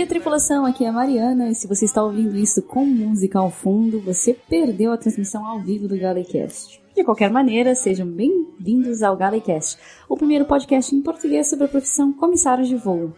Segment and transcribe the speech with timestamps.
[0.00, 0.64] dia, tripulação.
[0.64, 1.50] Aqui é a Mariana.
[1.50, 5.60] E se você está ouvindo isso com música ao fundo, você perdeu a transmissão ao
[5.60, 6.80] vivo do Galecast.
[6.94, 9.78] De qualquer maneira, sejam bem-vindos ao Galecast,
[10.08, 13.12] o primeiro podcast em português sobre a profissão comissário de voo.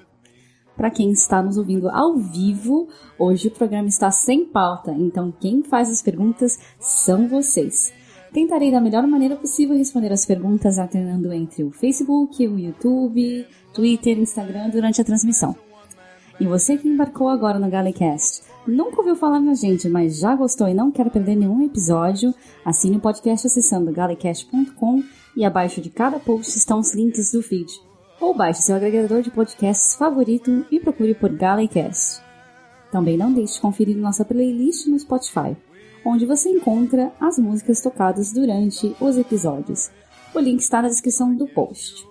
[0.77, 2.89] Para quem está nos ouvindo ao vivo,
[3.19, 7.93] hoje o programa está sem pauta, então quem faz as perguntas são vocês.
[8.33, 14.19] Tentarei da melhor maneira possível responder as perguntas alternando entre o Facebook, o YouTube, Twitter
[14.19, 15.55] Instagram durante a transmissão.
[16.41, 20.69] E você que embarcou agora no Galecast, nunca ouviu falar na gente, mas já gostou
[20.69, 25.03] e não quer perder nenhum episódio, assine o podcast acessando galecast.com
[25.37, 27.71] e abaixo de cada post estão os links do feed.
[28.21, 32.23] Ou baixe seu agregador de podcasts favorito e procure por Galecast.
[32.91, 35.57] Também não deixe de conferir nossa playlist no Spotify,
[36.05, 39.91] onde você encontra as músicas tocadas durante os episódios.
[40.35, 42.07] O link está na descrição do post.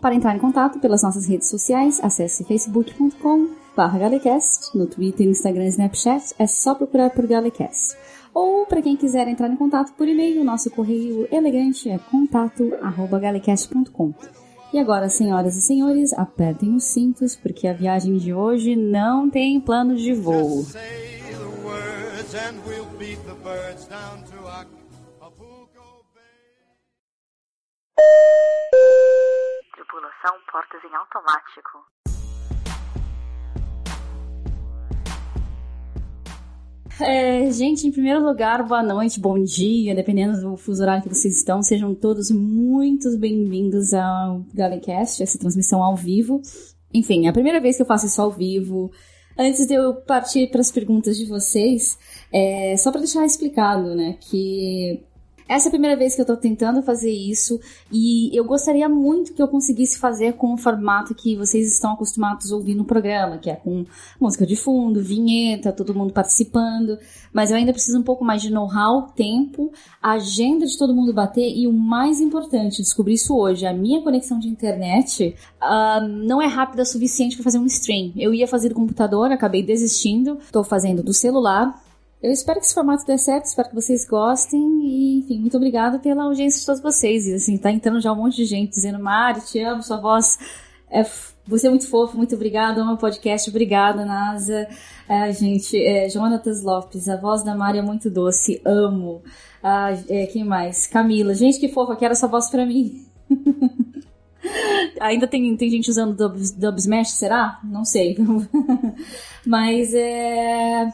[0.00, 5.64] Para entrar em contato pelas nossas redes sociais, acesse facebook.com barra Galecast, no Twitter, Instagram
[5.64, 7.96] e Snapchat, é só procurar por Galecast.
[8.34, 14.14] Ou, para quem quiser entrar em contato por e-mail, nosso correio elegante é contato.galecast.com.
[14.72, 19.60] E agora, senhoras e senhores, apertem os cintos, porque a viagem de hoje não tem
[19.60, 20.64] plano de voo.
[29.74, 31.84] Tripulação portas em automático.
[37.00, 41.36] É, gente, em primeiro lugar, boa noite, bom dia, dependendo do fuso horário que vocês
[41.36, 41.62] estão.
[41.62, 46.42] Sejam todos muito bem-vindos ao Galecast, essa transmissão ao vivo.
[46.92, 48.90] Enfim, é a primeira vez que eu faço isso ao vivo.
[49.38, 51.98] Antes de eu partir para as perguntas de vocês,
[52.30, 55.02] é, só para deixar explicado, né, que
[55.48, 59.34] essa é a primeira vez que eu tô tentando fazer isso e eu gostaria muito
[59.34, 63.38] que eu conseguisse fazer com o formato que vocês estão acostumados a ouvir no programa,
[63.38, 63.84] que é com
[64.20, 66.98] música de fundo, vinheta, todo mundo participando.
[67.32, 71.48] Mas eu ainda preciso um pouco mais de know-how, tempo, agenda de todo mundo bater
[71.56, 76.46] e o mais importante, descobri isso hoje, a minha conexão de internet uh, não é
[76.46, 78.12] rápida o suficiente para fazer um stream.
[78.16, 81.80] Eu ia fazer do computador, acabei desistindo, tô fazendo do celular
[82.22, 85.98] eu espero que esse formato dê certo, espero que vocês gostem e, enfim, muito obrigada
[85.98, 87.26] pela audiência de todos vocês.
[87.26, 90.38] E, assim, tá entrando já um monte de gente dizendo, Mari, te amo, sua voz
[90.90, 91.02] é
[91.44, 94.68] você é muito fofo, muito obrigada, amo o podcast, obrigada, NASA.
[95.08, 99.22] É, gente, é, Jonatas Lopes, a voz da Mari é muito doce, amo.
[99.60, 100.86] Ah, é, quem mais?
[100.86, 103.04] Camila, gente, que fofa, quero essa voz pra mim.
[105.00, 107.58] Ainda tem, tem gente usando dub, dub smash, será?
[107.64, 108.16] Não sei.
[109.44, 110.92] Mas é.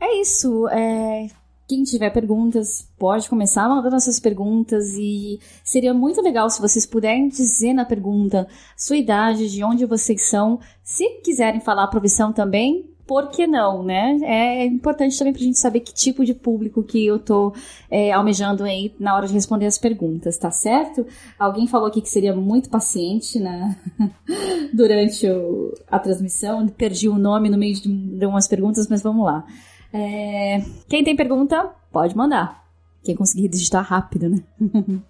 [0.00, 0.68] É isso.
[0.68, 1.28] É...
[1.68, 7.28] Quem tiver perguntas, pode começar mandando suas perguntas e seria muito legal se vocês puderem
[7.28, 8.46] dizer na pergunta
[8.76, 10.60] sua idade, de onde vocês são.
[10.84, 14.18] Se quiserem falar a profissão também, por que não, né?
[14.22, 17.52] É importante também pra gente saber que tipo de público que eu tô
[17.90, 21.06] é, almejando aí na hora de responder as perguntas, tá certo?
[21.38, 23.76] Alguém falou aqui que seria muito paciente né?
[24.74, 29.24] durante o, a transmissão, perdi o nome no meio de, de umas perguntas, mas vamos
[29.24, 29.44] lá.
[29.92, 30.62] É...
[30.88, 32.64] Quem tem pergunta, pode mandar.
[33.02, 34.42] Quem conseguir digitar rápido, né?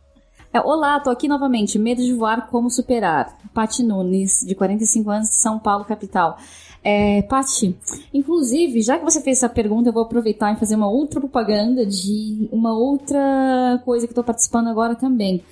[0.52, 1.78] é, Olá, tô aqui novamente.
[1.78, 3.36] Medo de voar, como superar?
[3.54, 6.38] Pati Nunes, de 45 anos, São Paulo, capital.
[6.84, 7.76] É, Pati,
[8.14, 11.84] inclusive, já que você fez essa pergunta, eu vou aproveitar e fazer uma outra propaganda
[11.84, 15.42] de uma outra coisa que estou participando agora também.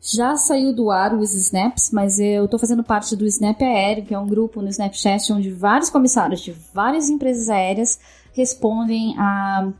[0.00, 4.12] Já saiu do ar os Snaps, mas eu estou fazendo parte do Snap Aéreo, que
[4.12, 8.00] é um grupo no Snapchat onde vários comissários de várias empresas aéreas
[8.32, 9.72] respondem a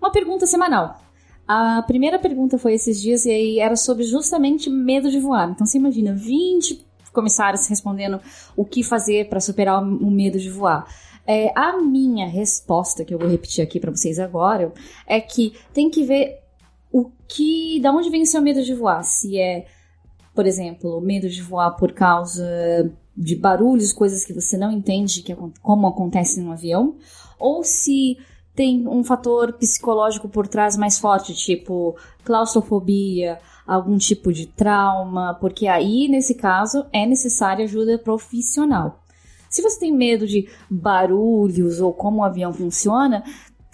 [0.00, 1.00] uma pergunta semanal.
[1.46, 5.50] A primeira pergunta foi esses dias e aí era sobre justamente medo de voar.
[5.50, 8.20] Então você imagina 20 comissários respondendo
[8.54, 10.86] o que fazer para superar o medo de voar.
[11.26, 14.72] É, a minha resposta, que eu vou repetir aqui para vocês agora,
[15.06, 16.40] é que tem que ver
[16.92, 19.02] o que, da onde vem o seu medo de voar.
[19.02, 19.66] Se é,
[20.34, 22.44] por exemplo, medo de voar por causa
[23.16, 26.96] de barulhos, coisas que você não entende que, como acontece no avião,
[27.38, 28.16] ou se
[28.54, 31.94] tem um fator psicológico por trás mais forte, tipo
[32.24, 39.02] claustrofobia, algum tipo de trauma, porque aí, nesse caso, é necessária ajuda profissional.
[39.48, 43.22] Se você tem medo de barulhos ou como o avião funciona,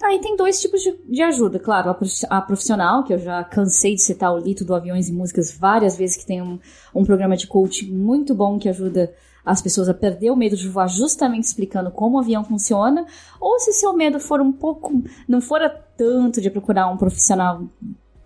[0.03, 1.59] aí tem dois tipos de, de ajuda.
[1.59, 1.97] Claro,
[2.29, 5.97] a profissional, que eu já cansei de citar o Lito do Aviões e Músicas várias
[5.97, 6.59] vezes, que tem um,
[6.95, 9.13] um programa de coaching muito bom que ajuda
[9.45, 13.07] as pessoas a perder o medo de voar justamente explicando como o avião funciona,
[13.41, 17.63] ou se seu medo for um pouco, não fora tanto de procurar um profissional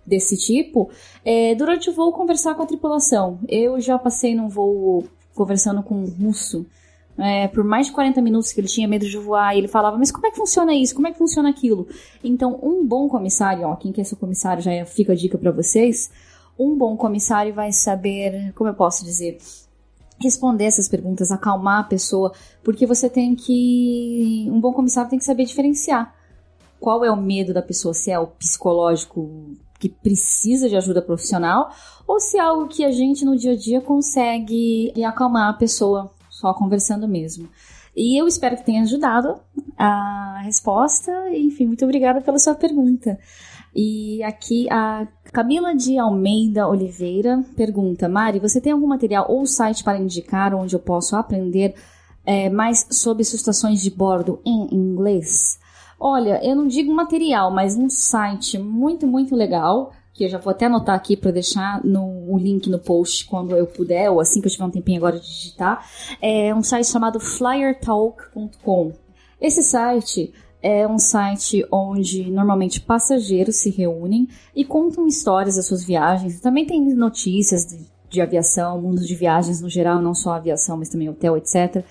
[0.05, 0.89] desse tipo,
[1.25, 3.39] é, durante o voo conversar com a tripulação.
[3.47, 6.65] Eu já passei num voo conversando com um russo
[7.17, 9.97] é, por mais de 40 minutos que ele tinha medo de voar, e ele falava,
[9.97, 10.93] mas como é que funciona isso?
[10.93, 11.87] Como é que funciona aquilo?
[12.23, 16.11] Então, um bom comissário, ó, quem quer ser comissário já fica a dica para vocês,
[16.57, 19.37] um bom comissário vai saber, como eu posso dizer,
[20.19, 22.33] responder essas perguntas, acalmar a pessoa,
[22.63, 24.47] porque você tem que.
[24.49, 26.13] Um bom comissário tem que saber diferenciar
[26.79, 31.69] qual é o medo da pessoa, se é o psicológico que precisa de ajuda profissional
[32.07, 36.11] ou se é algo que a gente no dia a dia consegue acalmar a pessoa
[36.29, 37.49] só conversando mesmo.
[37.95, 39.39] E eu espero que tenha ajudado
[39.75, 41.11] a resposta.
[41.31, 43.17] Enfim, muito obrigada pela sua pergunta.
[43.79, 49.83] E aqui a Camila de Almeida Oliveira pergunta: Mari, você tem algum material ou site
[49.83, 51.75] para indicar onde eu posso aprender
[52.25, 55.59] é, mais sobre situações de bordo em inglês?
[55.99, 60.49] Olha, eu não digo material, mas um site muito, muito legal, que eu já vou
[60.49, 64.41] até anotar aqui para deixar no, o link no post quando eu puder, ou assim
[64.41, 65.87] que eu tiver um tempinho agora de digitar,
[66.19, 68.93] é um site chamado flyertalk.com.
[69.39, 75.83] Esse site é um site onde normalmente passageiros se reúnem e contam histórias das suas
[75.83, 76.39] viagens.
[76.39, 80.89] Também tem notícias de, de aviação, mundo de viagens no geral, não só aviação, mas
[80.89, 81.83] também hotel, etc.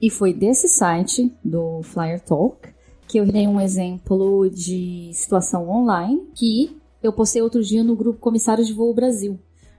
[0.00, 2.68] E foi desse site, do Flyer Talk,
[3.08, 8.20] que eu dei um exemplo de situação online que eu postei outro dia no grupo
[8.20, 9.38] Comissários de Voo Brasil,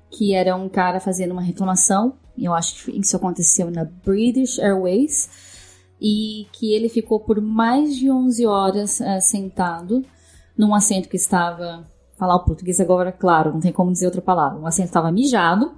[0.09, 4.59] que era um cara fazendo uma reclamação, e eu acho que isso aconteceu na British
[4.59, 5.29] Airways,
[6.01, 10.03] e que ele ficou por mais de 11 horas uh, sentado
[10.57, 11.87] num assento que estava,
[12.17, 15.71] falar o português agora, claro, não tem como dizer outra palavra, um assento estava mijado,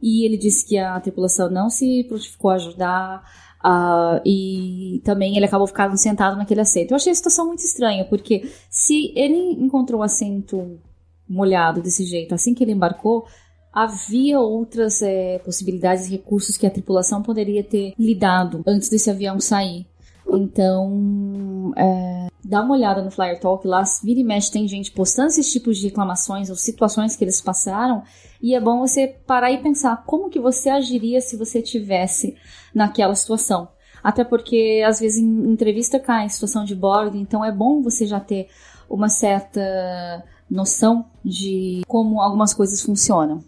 [0.00, 5.46] e ele disse que a tripulação não se prontificou a ajudar, Uh, e também ele
[5.46, 6.90] acabou ficando sentado naquele assento.
[6.90, 10.80] Eu achei a situação muito estranha, porque se ele encontrou o assento
[11.28, 13.24] molhado desse jeito assim que ele embarcou,
[13.72, 19.40] havia outras é, possibilidades e recursos que a tripulação poderia ter lidado antes desse avião
[19.40, 19.86] sair.
[20.28, 25.28] Então, é, dá uma olhada no Flyer Talk lá, vira e mexe, tem gente postando
[25.28, 28.02] esses tipos de reclamações ou situações que eles passaram,
[28.40, 32.36] e é bom você parar e pensar como que você agiria se você tivesse
[32.74, 33.68] naquela situação.
[34.02, 38.04] Até porque, às vezes, em entrevista cai em situação de bordo, então é bom você
[38.04, 38.48] já ter
[38.90, 43.42] uma certa noção de como algumas coisas funcionam,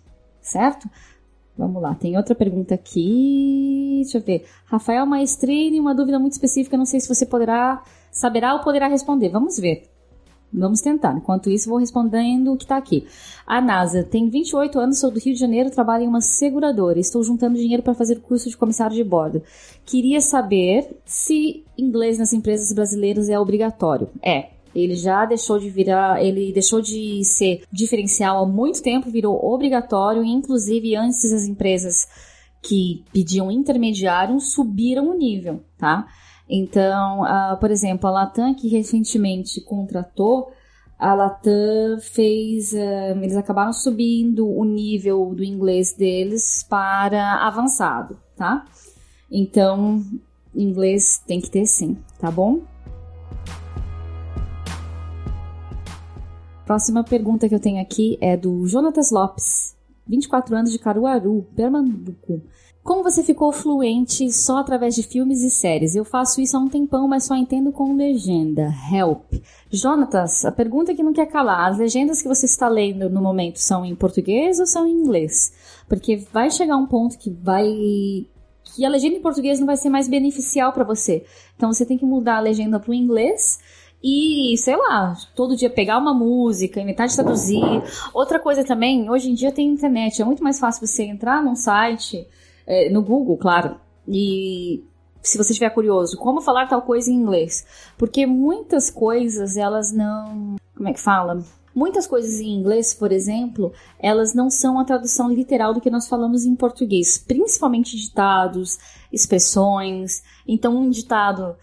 [0.44, 0.88] certo?
[1.56, 4.00] Vamos lá, tem outra pergunta aqui.
[4.02, 4.44] Deixa eu ver.
[4.66, 9.28] Rafael Maestrini, uma dúvida muito específica, não sei se você poderá, saberá ou poderá responder.
[9.30, 9.88] Vamos ver.
[10.52, 11.16] Vamos tentar.
[11.16, 13.06] Enquanto isso, vou respondendo o que está aqui.
[13.44, 16.98] A NASA tem 28 anos, sou do Rio de Janeiro, trabalho em uma seguradora.
[16.98, 19.42] Estou juntando dinheiro para fazer curso de comissário de bordo.
[19.84, 24.08] Queria saber se inglês nas empresas brasileiras é obrigatório.
[24.22, 24.53] É.
[24.74, 30.24] Ele já deixou de virar, ele deixou de ser diferencial há muito tempo, virou obrigatório,
[30.24, 32.08] inclusive antes as empresas
[32.60, 36.06] que pediam intermediário subiram o nível, tá?
[36.48, 40.50] Então, uh, por exemplo, a Latam que recentemente contratou,
[40.98, 48.64] a Latam fez, uh, eles acabaram subindo o nível do inglês deles para avançado, tá?
[49.30, 50.02] Então,
[50.54, 52.60] inglês tem que ter sim, tá bom?
[56.64, 62.40] Próxima pergunta que eu tenho aqui é do Jonatas Lopes, 24 anos de Caruaru, Pernambuco.
[62.82, 65.94] Como você ficou fluente só através de filmes e séries?
[65.94, 68.72] Eu faço isso há um tempão, mas só entendo com legenda.
[68.90, 69.34] Help.
[69.70, 73.58] Jonatas, a pergunta que não quer calar: as legendas que você está lendo no momento
[73.58, 75.52] são em português ou são em inglês?
[75.88, 77.66] Porque vai chegar um ponto que vai
[78.64, 81.24] que a legenda em português não vai ser mais beneficial para você.
[81.56, 83.60] Então você tem que mudar a legenda para o inglês
[84.06, 87.62] e, sei lá, todo dia pegar uma música, inventar de traduzir.
[88.12, 91.56] Outra coisa também, hoje em dia tem internet, é muito mais fácil você entrar num
[91.56, 92.28] site,
[92.66, 94.84] é, no Google, claro, e
[95.22, 97.64] se você estiver curioso, como falar tal coisa em inglês.
[97.96, 100.56] Porque muitas coisas, elas não.
[100.76, 101.42] Como é que fala?
[101.74, 106.06] Muitas coisas em inglês, por exemplo, elas não são a tradução literal do que nós
[106.06, 108.78] falamos em português, principalmente ditados,
[109.10, 110.22] expressões.
[110.46, 111.56] Então, um ditado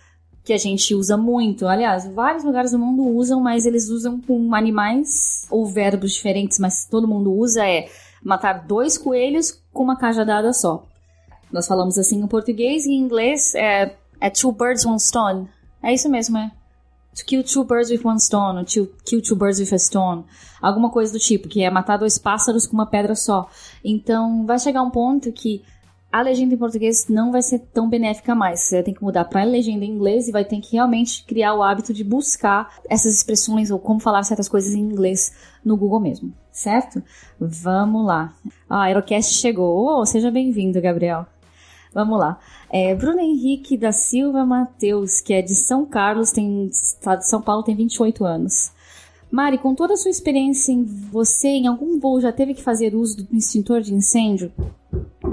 [0.52, 1.66] que a gente usa muito.
[1.66, 6.86] Aliás, vários lugares do mundo usam, mas eles usam com animais ou verbos diferentes, mas
[6.86, 7.90] todo mundo usa é
[8.22, 10.86] matar dois coelhos com uma cajadada só.
[11.50, 15.48] Nós falamos assim em português e em inglês é, é two birds, one stone.
[15.82, 16.52] É isso mesmo, é.
[17.16, 20.26] To kill two birds with one stone, to kill two birds with a stone.
[20.62, 23.50] Alguma coisa do tipo, que é matar dois pássaros com uma pedra só.
[23.86, 25.64] Então, vai chegar um ponto que
[26.12, 28.62] a legenda em português não vai ser tão benéfica mais.
[28.62, 31.54] Você tem que mudar para a legenda em inglês e vai ter que realmente criar
[31.54, 36.00] o hábito de buscar essas expressões ou como falar certas coisas em inglês no Google
[36.00, 37.02] mesmo, certo?
[37.40, 38.34] Vamos lá.
[38.70, 40.00] Ah, a Aerocast chegou.
[40.02, 41.26] Oh, seja bem-vindo, Gabriel.
[41.94, 42.40] Vamos lá.
[42.70, 47.42] É, Bruno Henrique da Silva Mateus, que é de São Carlos, tem estado de São
[47.42, 48.72] Paulo, tem 28 anos.
[49.32, 52.94] Mari, com toda a sua experiência, em você em algum voo já teve que fazer
[52.94, 54.52] uso do extintor de incêndio?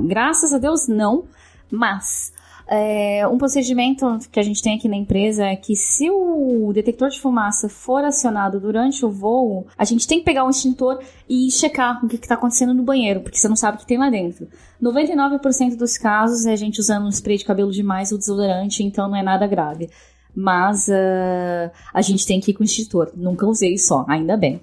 [0.06, 1.24] Graças a Deus, não.
[1.68, 2.32] Mas
[2.68, 7.08] é, um procedimento que a gente tem aqui na empresa é que se o detector
[7.08, 11.50] de fumaça for acionado durante o voo, a gente tem que pegar um extintor e
[11.50, 14.08] checar o que está acontecendo no banheiro, porque você não sabe o que tem lá
[14.10, 14.46] dentro.
[14.80, 19.08] 99% dos casos é a gente usando um spray de cabelo demais ou desodorante, então
[19.08, 19.90] não é nada grave
[20.34, 23.10] mas uh, a gente tem que ir com o extintor.
[23.14, 24.60] Nunca usei só, ainda bem.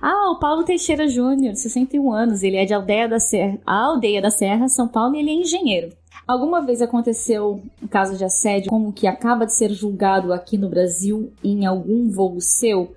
[0.00, 4.30] Ah, o Paulo Teixeira Júnior, 61 anos, ele é de Aldeia da Serra, Aldeia da
[4.30, 5.90] Serra, São Paulo, e ele é engenheiro.
[6.26, 10.68] Alguma vez aconteceu um caso de assédio como que acaba de ser julgado aqui no
[10.68, 12.94] Brasil em algum voo seu?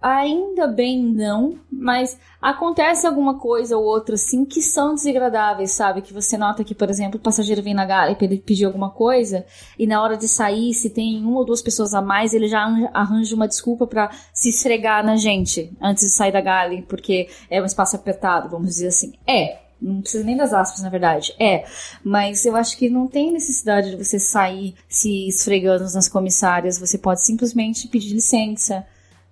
[0.00, 6.00] Ainda bem não, mas acontece alguma coisa ou outra assim que são desagradáveis, sabe?
[6.00, 9.44] Que você nota que, por exemplo, o passageiro vem na gala e pedir alguma coisa
[9.78, 12.62] e na hora de sair, se tem uma ou duas pessoas a mais, ele já
[12.94, 17.60] arranja uma desculpa para se esfregar na gente antes de sair da gale, porque é
[17.60, 19.12] um espaço apertado, vamos dizer assim.
[19.26, 21.34] É, não precisa nem das aspas, na verdade.
[21.38, 21.66] É,
[22.02, 26.78] mas eu acho que não tem necessidade de você sair se esfregando nas comissárias.
[26.78, 28.86] Você pode simplesmente pedir licença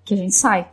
[0.09, 0.69] que a gente sai.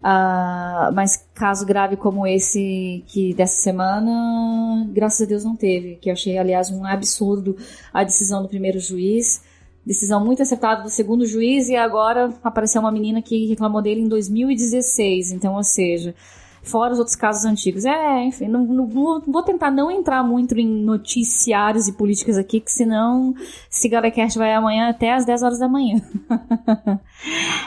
[0.00, 5.96] Uh, mas caso grave como esse que dessa semana, graças a Deus não teve.
[5.96, 7.56] Que eu achei, aliás, um absurdo
[7.92, 9.42] a decisão do primeiro juiz.
[9.84, 14.08] Decisão muito acertada do segundo juiz e agora apareceu uma menina que reclamou dele em
[14.08, 15.32] 2016.
[15.32, 16.14] Então, ou seja,
[16.62, 17.84] fora os outros casos antigos.
[17.84, 22.70] É, enfim, não, não, vou tentar não entrar muito em noticiários e políticas aqui, que
[22.70, 23.34] senão
[23.70, 26.00] esse Galecast vai amanhã até às 10 horas da manhã.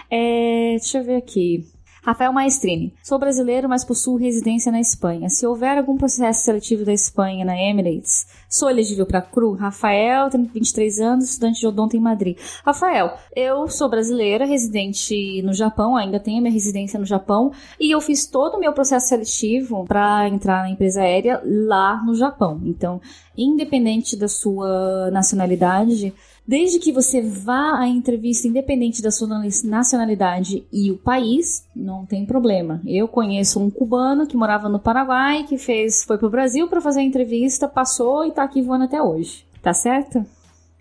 [0.09, 1.65] é, deixa eu ver aqui.
[2.03, 2.93] Rafael Maestrini.
[3.01, 5.29] Sou brasileiro, mas possuo residência na Espanha.
[5.29, 9.53] Se houver algum processo seletivo da Espanha na Emirates, sou elegível para CRU?
[9.53, 12.37] Rafael, tenho 23 anos, estudante de odonto em Madrid.
[12.65, 18.01] Rafael, eu sou brasileira, residente no Japão, ainda tenho minha residência no Japão, e eu
[18.01, 22.59] fiz todo o meu processo seletivo para entrar na empresa aérea lá no Japão.
[22.65, 22.99] Então,
[23.37, 26.13] independente da sua nacionalidade,
[26.45, 29.27] Desde que você vá à entrevista independente da sua
[29.63, 32.81] nacionalidade e o país, não tem problema.
[32.85, 36.99] Eu conheço um cubano que morava no Paraguai, que fez, foi pro Brasil para fazer
[36.99, 39.45] a entrevista, passou e tá aqui voando até hoje.
[39.61, 40.25] Tá certo?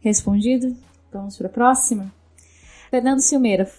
[0.00, 0.74] Respondido?
[1.12, 2.12] Vamos para a próxima.
[2.90, 3.70] Fernando Silmeira,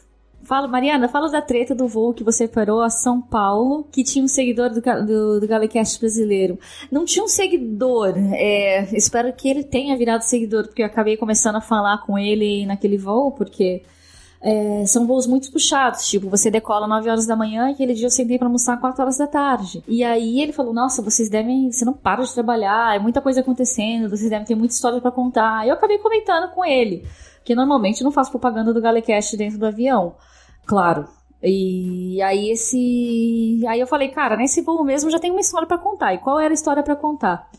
[0.44, 4.24] Fala, Mariana, fala da treta do voo que você parou a São Paulo, que tinha
[4.24, 6.60] um seguidor do, do, do Galecast brasileiro.
[6.92, 11.56] Não tinha um seguidor, é, espero que ele tenha virado seguidor, porque eu acabei começando
[11.56, 13.84] a falar com ele naquele voo, porque
[14.46, 18.08] é, são voos muito puxados, tipo, você decola 9 horas da manhã e aquele dia
[18.08, 19.82] eu sentei para almoçar 4 horas da tarde.
[19.88, 23.40] E aí ele falou: Nossa, vocês devem, você não para de trabalhar, é muita coisa
[23.40, 25.66] acontecendo, vocês devem ter muita história para contar.
[25.66, 27.08] Eu acabei comentando com ele,
[27.46, 30.16] que normalmente não faço propaganda do Galecast dentro do avião.
[30.66, 31.08] Claro.
[31.42, 35.78] E aí esse, aí eu falei, cara, nesse voo mesmo já tem uma história para
[35.78, 36.14] contar.
[36.14, 37.50] E qual era a história para contar?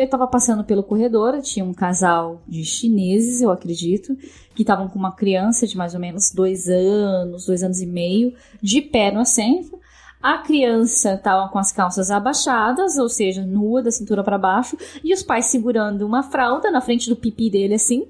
[0.00, 4.16] Eu estava passando pelo corredor, tinha um casal de chineses, eu acredito,
[4.54, 8.32] que estavam com uma criança de mais ou menos dois anos, dois anos e meio,
[8.62, 9.78] de pé no assento.
[10.22, 15.12] A criança estava com as calças abaixadas, ou seja, nua da cintura para baixo, e
[15.12, 18.08] os pais segurando uma fralda na frente do pipi dele assim.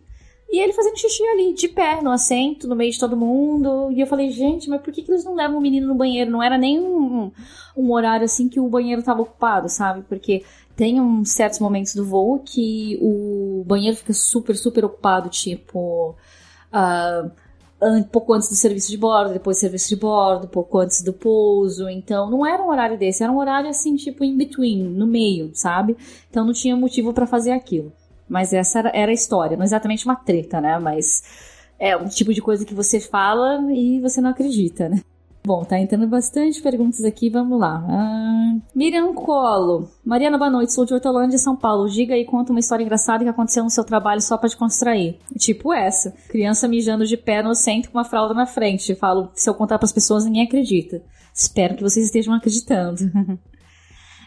[0.53, 3.91] E ele fazendo xixi ali, de pé, no assento, no meio de todo mundo.
[3.93, 6.29] E eu falei, gente, mas por que, que eles não levam o menino no banheiro?
[6.29, 7.31] Não era nem um,
[7.77, 10.03] um horário assim que o banheiro estava ocupado, sabe?
[10.09, 10.43] Porque
[10.77, 16.17] tem uns certos momentos do voo que o banheiro fica super, super ocupado, tipo.
[16.73, 17.31] Uh,
[17.83, 21.13] um pouco antes do serviço de bordo, depois do serviço de bordo, pouco antes do
[21.13, 21.89] pouso.
[21.89, 25.51] Então, não era um horário desse, era um horário assim, tipo, in between, no meio,
[25.55, 25.97] sabe?
[26.29, 27.93] Então, não tinha motivo para fazer aquilo.
[28.29, 30.79] Mas essa era, era a história, não exatamente uma treta, né?
[30.79, 31.23] Mas
[31.79, 35.03] é um tipo de coisa que você fala e você não acredita, né?
[35.51, 37.85] Bom, tá entrando bastante perguntas aqui, vamos lá.
[37.89, 39.91] Ah, Miriam Colo.
[40.05, 41.89] Mariana, boa noite, sou de Hortolândia, São Paulo.
[41.91, 45.19] Diga aí, conta uma história engraçada que aconteceu no seu trabalho só para te constrair.
[45.37, 46.13] Tipo essa.
[46.29, 48.95] Criança mijando de pé no centro com uma fralda na frente.
[48.95, 51.03] Falo, se eu contar para as pessoas, ninguém acredita.
[51.35, 53.01] Espero que vocês estejam acreditando.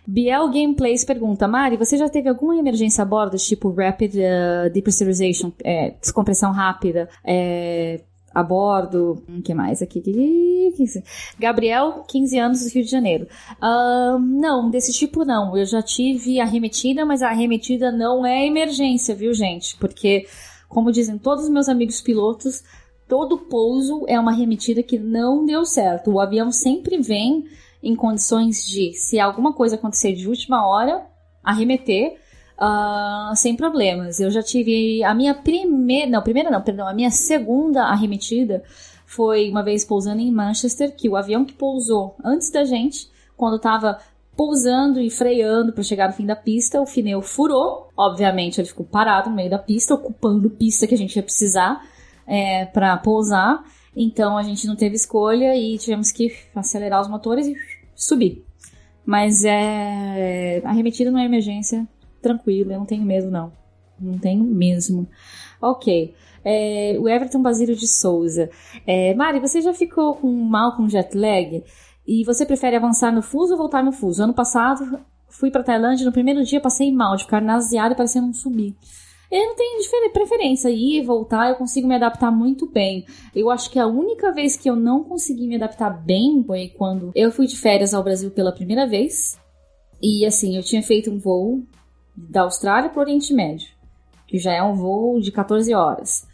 [0.05, 5.53] Biel Gameplays pergunta: Mari, você já teve alguma emergência a bordo, tipo Rapid uh, Depressurization,
[5.63, 8.01] é, descompressão rápida, é,
[8.33, 9.23] a bordo.
[9.29, 10.01] O que mais aqui?
[11.37, 13.27] Gabriel, 15 anos, Rio de Janeiro.
[13.61, 15.55] Uh, não, desse tipo não.
[15.55, 19.77] Eu já tive arremetida, mas a arremetida não é emergência, viu, gente?
[19.77, 20.25] Porque,
[20.67, 22.63] como dizem todos os meus amigos pilotos,
[23.07, 26.11] todo pouso é uma arremetida que não deu certo.
[26.11, 27.45] O avião sempre vem
[27.81, 31.05] em condições de, se alguma coisa acontecer de última hora,
[31.43, 32.17] arremeter.
[32.59, 34.19] Uh, sem problemas.
[34.19, 38.63] Eu já tive a minha primeira, não, primeira não, perdão, a minha segunda arremetida
[39.05, 43.57] foi uma vez pousando em Manchester, que o avião que pousou antes da gente, quando
[43.57, 43.99] estava
[44.35, 47.89] pousando e freando para chegar no fim da pista, o pneu furou.
[47.95, 51.83] Obviamente, ele ficou parado no meio da pista, ocupando pista que a gente ia precisar
[52.25, 53.63] é, para pousar.
[53.95, 57.55] Então a gente não teve escolha e tivemos que acelerar os motores e
[57.95, 58.43] subir.
[59.05, 60.61] Mas é.
[60.65, 61.87] Arremetida não é emergência,
[62.23, 63.51] tranquilo, eu não tenho medo, não.
[63.99, 65.07] Não tenho mesmo.
[65.61, 66.15] Ok.
[66.43, 68.49] É, o Everton Basílio de Souza.
[68.87, 71.63] É, Mari, você já ficou com mal com jet lag?
[72.05, 74.23] E você prefere avançar no fuso ou voltar no fuso?
[74.23, 74.99] Ano passado
[75.29, 78.75] fui para Tailândia, no primeiro dia passei mal, de ficar naseado e parecendo um subir.
[79.31, 79.73] Eu não tenho
[80.13, 83.05] preferência, ir e voltar eu consigo me adaptar muito bem.
[83.35, 87.11] Eu acho que a única vez que eu não consegui me adaptar bem foi quando
[87.15, 89.39] eu fui de férias ao Brasil pela primeira vez.
[89.99, 91.63] E assim, eu tinha feito um voo
[92.15, 93.69] da Austrália para o Oriente Médio,
[94.27, 96.27] que já é um voo de 14 horas.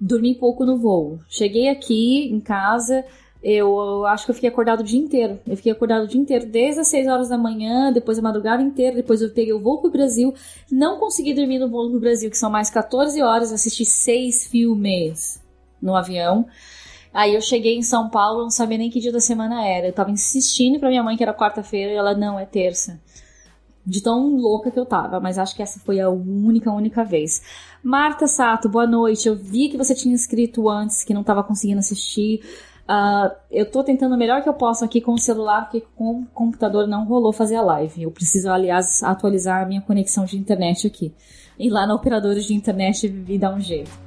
[0.00, 1.20] Dormi pouco no voo.
[1.28, 3.04] Cheguei aqui em casa,
[3.42, 5.38] eu acho que eu fiquei acordado o dia inteiro.
[5.46, 8.62] Eu fiquei acordado o dia inteiro, desde as 6 horas da manhã, depois a madrugada
[8.62, 10.34] inteira, depois eu peguei o voo pro Brasil.
[10.70, 15.40] Não consegui dormir no voo pro Brasil, que são mais 14 horas, assisti seis filmes
[15.80, 16.46] no avião.
[17.14, 19.86] Aí eu cheguei em São Paulo, não sabia nem que dia da semana era.
[19.86, 23.00] Eu tava insistindo pra minha mãe que era quarta-feira e ela, não, é terça.
[23.86, 27.40] De tão louca que eu tava, mas acho que essa foi a única, única vez.
[27.82, 29.28] Marta Sato, boa noite.
[29.28, 32.40] Eu vi que você tinha escrito antes que não tava conseguindo assistir.
[32.88, 36.20] Uh, eu tô tentando o melhor que eu posso aqui com o celular, porque com
[36.20, 38.02] o computador não rolou fazer a live.
[38.02, 41.14] Eu preciso, aliás, atualizar a minha conexão de internet aqui.
[41.58, 44.05] Ir lá na operadora de internet e dar um jeito.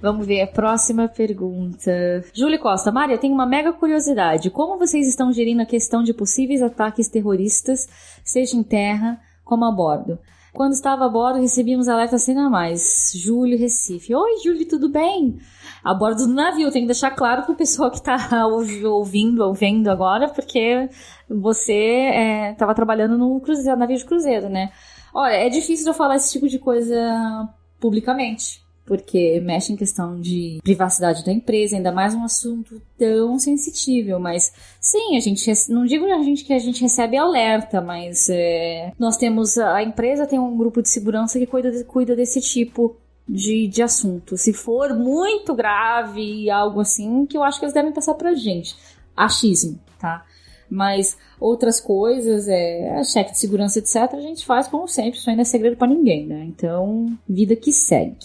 [0.00, 1.90] Vamos ver a próxima pergunta.
[2.32, 4.48] Júlia Costa, Maria, tenho uma mega curiosidade.
[4.48, 7.88] Como vocês estão gerindo a questão de possíveis ataques terroristas,
[8.24, 10.16] seja em terra como a bordo?
[10.52, 13.12] Quando estava a bordo, recebíamos alerta cena a mais.
[13.12, 14.14] Júlio, Recife.
[14.14, 15.36] Oi, Júlio, tudo bem?
[15.82, 19.90] A bordo do navio, tem que deixar claro para o pessoal que está ouvindo, ouvindo
[19.90, 20.88] agora, porque
[21.28, 24.70] você estava é, trabalhando no cruzeiro, navio de cruzeiro, né?
[25.12, 27.48] Olha, é difícil eu falar esse tipo de coisa
[27.80, 34.18] publicamente porque mexe em questão de privacidade da empresa, ainda mais um assunto tão sensível.
[34.18, 38.90] Mas sim, a gente não digo a gente que a gente recebe alerta, mas é,
[38.98, 42.96] nós temos a empresa tem um grupo de segurança que cuida, cuida desse tipo
[43.28, 44.38] de, de assunto.
[44.38, 48.74] Se for muito grave, algo assim, que eu acho que eles devem passar pra gente.
[49.14, 50.24] Achismo, tá?
[50.70, 55.42] Mas outras coisas, é, cheque de segurança, etc., a gente faz como sempre, isso ainda
[55.42, 56.42] é segredo para ninguém, né?
[56.44, 58.16] Então, vida que segue.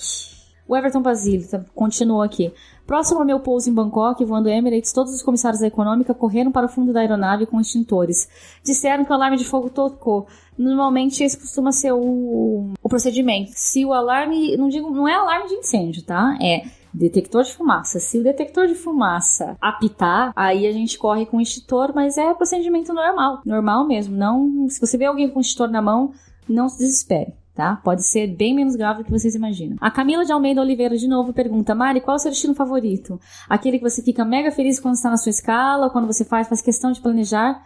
[0.68, 2.54] O Everton Basílio tá, continua aqui.
[2.88, 6.66] Próximo ao meu pouso em Bangkok, voando Emirates, todos os comissários da econômica correram para
[6.66, 8.30] o fundo da aeronave com extintores.
[8.64, 10.28] Disseram que o alarme de fogo tocou.
[10.58, 13.52] Normalmente esse costuma ser o, o procedimento.
[13.56, 16.38] Se o alarme, não digo, não é alarme de incêndio, tá?
[16.42, 18.00] É detector de fumaça.
[18.00, 22.34] Se o detector de fumaça apitar, aí a gente corre com o extintor, mas é
[22.34, 24.16] procedimento normal, normal mesmo.
[24.16, 26.12] Não, se você vê alguém com o extintor na mão,
[26.48, 27.80] não se desespere tá?
[27.84, 29.78] Pode ser bem menos grave do que vocês imaginam.
[29.80, 33.20] A Camila de Almeida Oliveira de novo pergunta: Mari, qual é o seu destino favorito?
[33.50, 36.62] Aquele que você fica mega feliz quando está na sua escala, quando você faz, faz
[36.62, 37.64] questão de planejar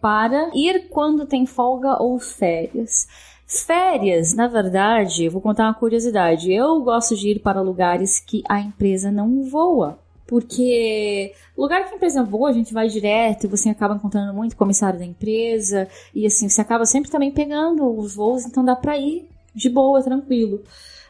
[0.00, 3.06] para ir quando tem folga ou férias.
[3.46, 6.52] Férias, na verdade, vou contar uma curiosidade.
[6.52, 9.98] Eu gosto de ir para lugares que a empresa não voa.
[10.26, 14.56] Porque lugar que a empresa voa, a gente vai direto e você acaba encontrando muito
[14.56, 15.88] comissário da empresa.
[16.14, 20.02] E assim, você acaba sempre também pegando os voos, então dá pra ir de boa,
[20.02, 20.62] tranquilo.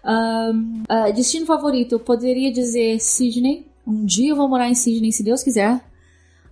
[0.05, 3.67] Um, uh, destino favorito, eu poderia dizer Sydney.
[3.87, 5.81] Um dia eu vou morar em Sydney, se Deus quiser.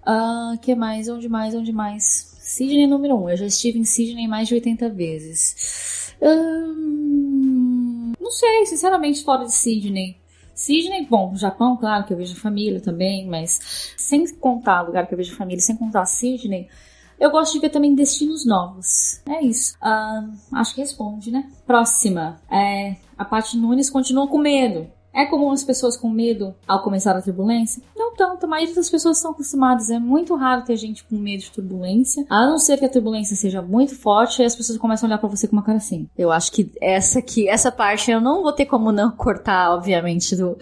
[0.03, 1.09] Uh, que mais?
[1.09, 1.55] Onde mais?
[1.55, 2.35] Onde mais?
[2.41, 3.23] Sydney número 1.
[3.23, 3.31] Um.
[3.31, 6.15] Eu já estive em Sydney mais de 80 vezes.
[6.21, 10.17] Um, não sei, sinceramente, fora de Sydney.
[10.55, 15.19] Sydney, bom, Japão, claro que eu vejo família também, mas sem contar lugar que eu
[15.19, 16.69] vejo família, sem contar Sydney,
[17.19, 19.21] eu gosto de ver também destinos novos.
[19.27, 19.75] É isso.
[19.77, 21.49] Uh, acho que responde, né?
[21.67, 22.41] Próxima.
[22.51, 24.87] É, a Paty Nunes continua com medo.
[25.13, 27.81] É comum as pessoas com medo ao começar a turbulência?
[28.17, 29.91] Tanto, a maioria das pessoas estão acostumadas.
[29.91, 33.37] É muito raro ter gente com medo de turbulência, a não ser que a turbulência
[33.37, 36.09] seja muito forte e as pessoas começam a olhar para você com uma cara assim.
[36.17, 40.37] Eu acho que essa aqui, essa parte eu não vou ter como não cortar, obviamente,
[40.37, 40.57] do,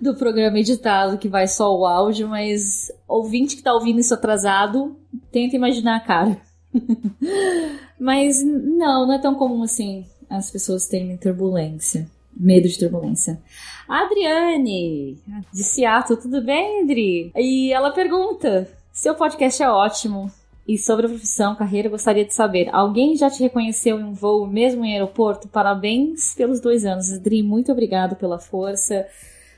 [0.00, 4.96] do programa editado que vai só o áudio, mas ouvinte que tá ouvindo isso atrasado,
[5.30, 6.40] tenta imaginar a cara.
[7.98, 13.40] mas não, não é tão comum assim as pessoas terem turbulência medo de turbulência.
[13.88, 15.18] Adriane,
[15.52, 17.32] de Seattle, tudo bem, Adri?
[17.36, 20.30] E ela pergunta: seu podcast é ótimo.
[20.66, 24.46] E sobre a profissão, carreira, gostaria de saber: alguém já te reconheceu em um voo,
[24.46, 25.48] mesmo em aeroporto?
[25.48, 27.12] Parabéns pelos dois anos.
[27.12, 29.06] Adri, muito obrigado pela força.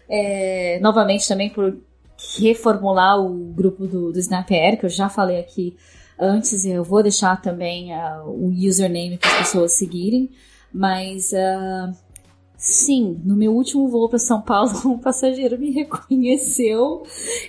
[0.08, 1.76] É, novamente também por
[2.40, 5.76] reformular o grupo do, do Snap Air, que eu já falei aqui
[6.18, 10.30] antes, eu vou deixar também uh, o username para as pessoas seguirem.
[10.72, 11.96] Mas uh,
[12.56, 17.02] sim, no meu último voo para São Paulo, um passageiro me reconheceu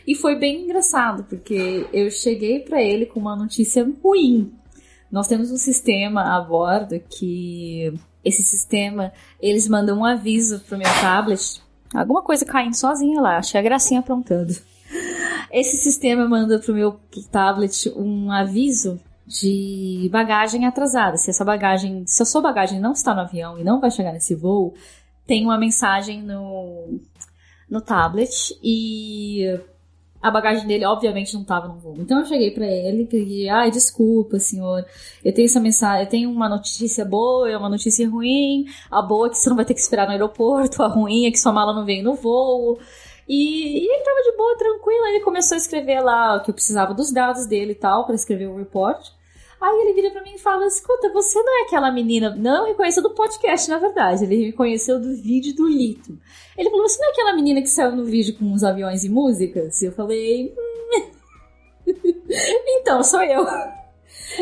[0.05, 4.51] e foi bem engraçado, porque eu cheguei para ele com uma notícia ruim.
[5.11, 7.93] Nós temos um sistema a bordo que
[8.23, 11.61] esse sistema, eles mandam um aviso pro meu tablet
[11.93, 14.53] Alguma coisa caindo sozinha lá, achei a gracinha aprontando.
[15.51, 16.99] Esse sistema manda pro meu
[17.31, 21.17] tablet um aviso de bagagem atrasada.
[21.17, 24.13] Se essa bagagem, se a sua bagagem não está no avião e não vai chegar
[24.13, 24.73] nesse voo,
[25.25, 26.99] tem uma mensagem no,
[27.69, 29.59] no tablet e
[30.21, 31.95] a bagagem dele, obviamente, não estava no voo.
[31.99, 34.85] Então eu cheguei para ele e pedi, ai, desculpa, senhor.
[35.23, 38.65] Eu tenho essa mensagem, eu tenho uma notícia boa, é uma notícia ruim.
[38.89, 41.31] A boa é que você não vai ter que esperar no aeroporto, a ruim é
[41.31, 42.79] que sua mala não veio no voo.
[43.27, 45.05] E, e ele tava de boa, tranquilo.
[45.07, 48.47] Ele começou a escrever lá que eu precisava dos dados dele e tal, para escrever
[48.47, 49.16] o report.
[49.59, 52.35] Aí ele vira pra mim e fala: Escuta, você não é aquela menina.
[52.35, 54.23] Não me reconheceu do podcast, na verdade.
[54.23, 56.17] Ele me conheceu do vídeo do Lito.
[56.57, 59.09] Ele falou: Você não é aquela menina que saiu no vídeo com os aviões e
[59.09, 59.81] músicas?
[59.81, 61.11] E eu falei: hum.
[62.67, 63.45] Então, sou eu.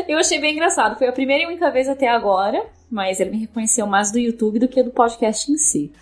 [0.06, 0.98] Eu achei bem engraçado.
[0.98, 4.58] Foi a primeira e única vez até agora, mas ele me reconheceu mais do YouTube
[4.58, 5.92] do que do podcast em si.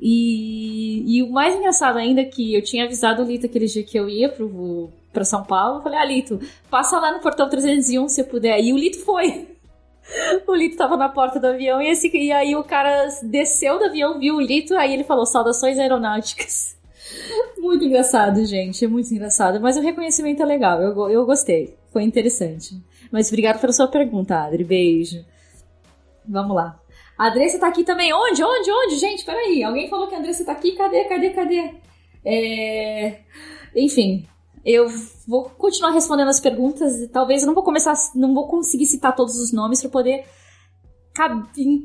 [0.00, 3.82] E, e o mais engraçado ainda é que eu tinha avisado o Lito aquele dia
[3.82, 5.78] que eu ia pro, pra São Paulo.
[5.78, 6.38] Eu falei, ah, Lito,
[6.70, 8.60] passa lá no portão 301 se puder.
[8.60, 9.48] E o Lito foi.
[10.46, 13.86] O Lito tava na porta do avião e, esse, e aí o cara desceu do
[13.86, 16.76] avião, viu o Lito, aí ele falou, saudações aeronáuticas.
[17.58, 19.60] Muito engraçado, gente, é muito engraçado.
[19.60, 22.80] Mas o reconhecimento é legal, eu, eu gostei, foi interessante.
[23.10, 25.24] Mas obrigado pela sua pergunta, Adri, beijo.
[26.24, 26.78] Vamos lá.
[27.18, 28.12] A Andressa tá aqui também.
[28.12, 28.44] Onde?
[28.44, 28.70] Onde?
[28.70, 28.96] Onde?
[28.96, 29.64] Gente, peraí.
[29.64, 30.72] Alguém falou que a Andressa tá aqui.
[30.72, 31.04] Cadê?
[31.04, 31.30] Cadê?
[31.30, 31.74] Cadê?
[32.24, 33.20] É...
[33.74, 34.26] Enfim,
[34.66, 34.88] eu
[35.28, 39.14] vou continuar respondendo as perguntas e talvez eu não vou começar, não vou conseguir citar
[39.14, 40.24] todos os nomes para poder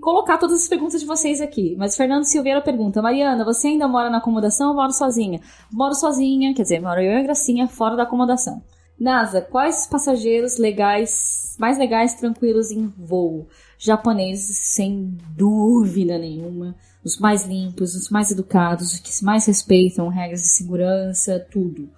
[0.01, 1.75] colocar todas as perguntas de vocês aqui.
[1.77, 5.39] Mas Fernando Silveira pergunta: Mariana, você ainda mora na acomodação ou mora sozinha?
[5.71, 8.63] Moro sozinha, quer dizer, moro eu e a Gracinha fora da acomodação.
[8.99, 13.47] NASA, quais passageiros legais, mais legais, tranquilos em voo?
[13.77, 16.75] Japoneses, sem dúvida nenhuma.
[17.03, 21.89] Os mais limpos, os mais educados, os que mais respeitam regras de segurança, tudo.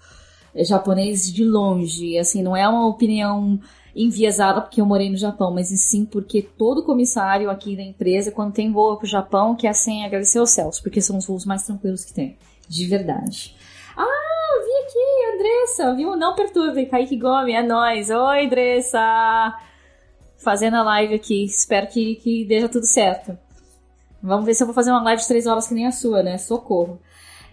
[0.55, 3.59] Japoneses de longe, assim, não é uma opinião
[3.95, 8.53] enviesada porque eu morei no Japão, mas sim porque todo comissário aqui da empresa, quando
[8.53, 12.03] tem voo pro Japão, quer assim agradecer aos céus, porque são os voos mais tranquilos
[12.03, 12.37] que tem.
[12.67, 13.55] De verdade.
[13.95, 16.15] Ah, vi aqui, Andressa, viu?
[16.15, 18.09] Não perturbe, Kaique Gomes, é nóis.
[18.09, 19.57] Oi, Andressa!
[20.37, 23.37] Fazendo a live aqui, espero que, que dê tudo certo.
[24.21, 26.23] Vamos ver se eu vou fazer uma live de três horas que nem a sua,
[26.23, 26.37] né?
[26.37, 26.99] Socorro.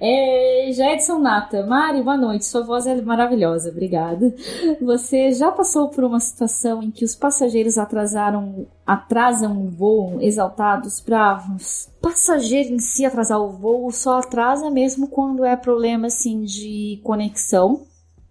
[0.02, 2.46] É, Edson Nata, Mari, boa noite.
[2.46, 4.34] Sua voz é maravilhosa, obrigada.
[4.80, 11.00] Você já passou por uma situação em que os passageiros atrasaram, atrasam o voo, exaltados,
[11.00, 11.90] bravos?
[12.00, 17.82] Passageiro em si atrasar o voo só atrasa mesmo quando é problema assim de conexão,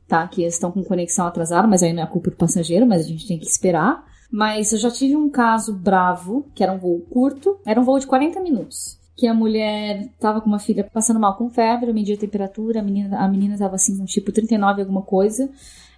[0.08, 0.28] tá?
[0.28, 3.08] Que eles estão com conexão atrasada, mas aí não é culpa do passageiro, mas a
[3.08, 4.04] gente tem que esperar.
[4.32, 8.00] Mas eu já tive um caso bravo, que era um voo curto, era um voo
[8.00, 12.16] de 40 minutos que a mulher estava com uma filha passando mal com febre, mediu
[12.16, 15.50] a temperatura, a menina a menina estava assim com tipo 39 alguma coisa,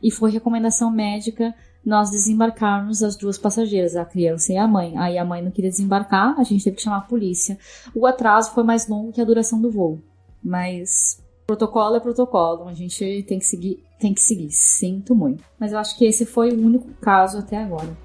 [0.01, 1.53] e foi recomendação médica
[1.85, 4.97] nós desembarcarmos as duas passageiras, a criança e a mãe.
[4.97, 7.59] Aí a mãe não queria desembarcar, a gente teve que chamar a polícia.
[7.93, 10.01] O atraso foi mais longo que a duração do voo,
[10.43, 14.49] mas protocolo é protocolo, a gente tem que seguir, tem que seguir.
[14.49, 15.43] Sinto muito.
[15.59, 17.95] Mas eu acho que esse foi o único caso até agora.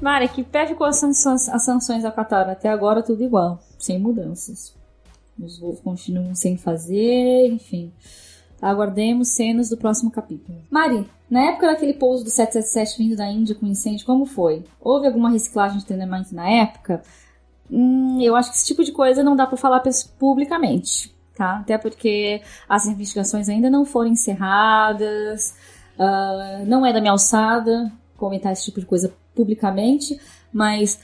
[0.00, 2.48] Mari, que pé ficou as sanções, as sanções Qatar?
[2.48, 4.74] Até agora tudo igual, sem mudanças.
[5.38, 7.92] Os voos continuam sem fazer, enfim.
[8.62, 10.58] Aguardemos cenas do próximo capítulo.
[10.70, 14.64] Mari, na época daquele pouso do 777 vindo da Índia com incêndio, como foi?
[14.80, 17.02] Houve alguma reciclagem de treinamento na época?
[17.70, 19.82] Hum, eu acho que esse tipo de coisa não dá para falar
[20.18, 21.58] publicamente, tá?
[21.58, 25.54] Até porque as investigações ainda não foram encerradas,
[25.98, 30.18] uh, não é da minha alçada comentar esse tipo de coisa publicamente,
[30.52, 30.98] mas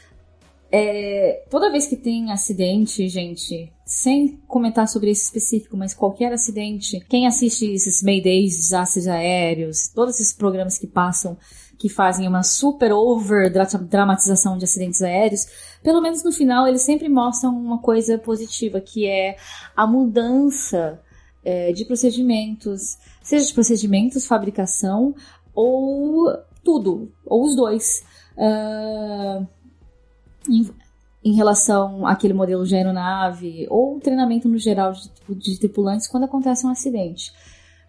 [0.72, 6.98] é, toda vez que tem acidente, gente, sem comentar sobre esse específico, mas qualquer acidente,
[7.08, 11.38] quem assiste esses Maydays, desastres aéreos, todos esses programas que passam,
[11.78, 13.52] que fazem uma super over
[13.88, 15.46] dramatização de acidentes aéreos,
[15.80, 19.36] pelo menos no final eles sempre mostram uma coisa positiva, que é
[19.76, 21.00] a mudança
[21.44, 25.14] é, de procedimentos, seja de procedimentos, fabricação
[25.54, 28.02] ou tudo, ou os dois.
[28.36, 29.46] Uh,
[30.48, 30.70] em,
[31.24, 36.66] em, relação àquele modelo de aeronave ou treinamento no geral de, de tripulantes quando acontece
[36.66, 37.32] um acidente.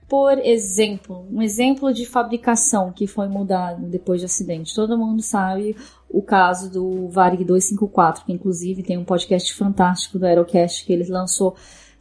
[0.07, 4.75] Por exemplo, um exemplo de fabricação que foi mudado depois de acidente.
[4.75, 5.75] Todo mundo sabe
[6.07, 11.03] o caso do Varig 254, que inclusive tem um podcast fantástico do Aerocast que ele
[11.05, 11.55] lançou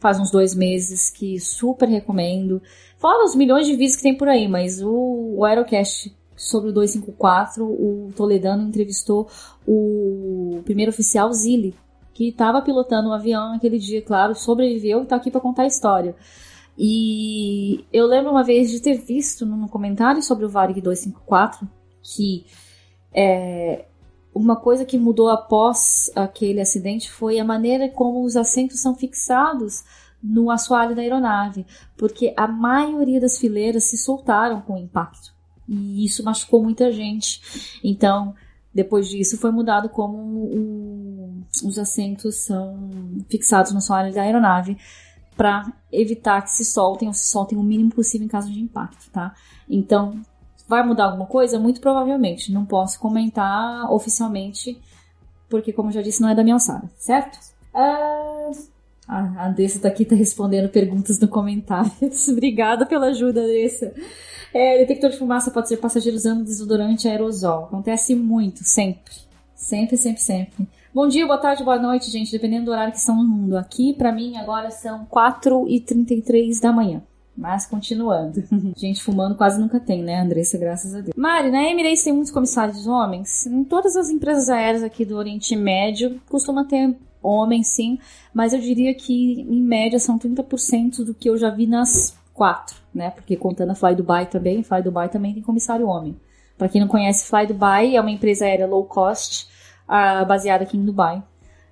[0.05, 2.61] faz uns dois meses, que super recomendo.
[2.99, 6.73] Fora os milhões de vídeos que tem por aí, mas o, o Aerocast sobre o
[6.73, 9.27] 254, o Toledano entrevistou
[9.67, 11.75] o primeiro oficial Zilli,
[12.13, 15.63] que estava pilotando o um avião naquele dia, claro, sobreviveu e está aqui para contar
[15.63, 16.15] a história.
[16.77, 21.67] E eu lembro uma vez de ter visto num comentário sobre o Varig 254
[22.01, 22.45] que
[23.13, 23.85] é,
[24.33, 29.83] uma coisa que mudou após aquele acidente foi a maneira como os assentos são fixados
[30.21, 31.65] no assoalho da aeronave,
[31.97, 35.34] porque a maioria das fileiras se soltaram com o impacto.
[35.67, 37.79] E isso machucou muita gente.
[37.83, 38.35] Então,
[38.73, 42.89] depois disso, foi mudado como o, os assentos são
[43.29, 44.77] fixados no assoalho da aeronave
[45.35, 49.09] para evitar que se soltem ou se soltem o mínimo possível em caso de impacto,
[49.11, 49.33] tá?
[49.69, 50.21] Então,
[50.67, 51.59] vai mudar alguma coisa?
[51.59, 52.51] Muito provavelmente.
[52.51, 54.79] Não posso comentar oficialmente,
[55.49, 57.37] porque, como eu já disse, não é da minha alçada, certo?
[57.73, 58.74] Uh...
[59.07, 62.27] a Andressa tá aqui, tá respondendo perguntas no comentários.
[62.29, 63.93] Obrigada pela ajuda, Andressa.
[64.53, 67.65] É, detector de fumaça pode ser passageiro usando desodorante aerosol.
[67.65, 69.13] Acontece muito, sempre.
[69.53, 70.67] Sempre, sempre, sempre.
[70.93, 73.57] Bom dia, boa tarde, boa noite, gente, dependendo do horário que estão no mundo.
[73.57, 77.03] Aqui, para mim, agora são 4h33 da manhã.
[77.37, 78.41] Mas continuando.
[78.77, 80.57] Gente fumando quase nunca tem, né, Andressa?
[80.57, 81.13] Graças a Deus.
[81.17, 83.45] Mari, na Emirates tem muitos comissários homens.
[83.45, 87.97] Em todas as empresas aéreas aqui do Oriente Médio, costuma ter homens, sim.
[88.33, 92.75] Mas eu diria que, em média, são 30% do que eu já vi nas quatro,
[92.93, 93.09] né?
[93.09, 96.15] Porque contando a Fly Dubai também, Fly Dubai também tem comissário homem.
[96.57, 99.47] Para quem não conhece, Fly Dubai é uma empresa aérea low cost
[99.87, 101.23] uh, baseada aqui em Dubai,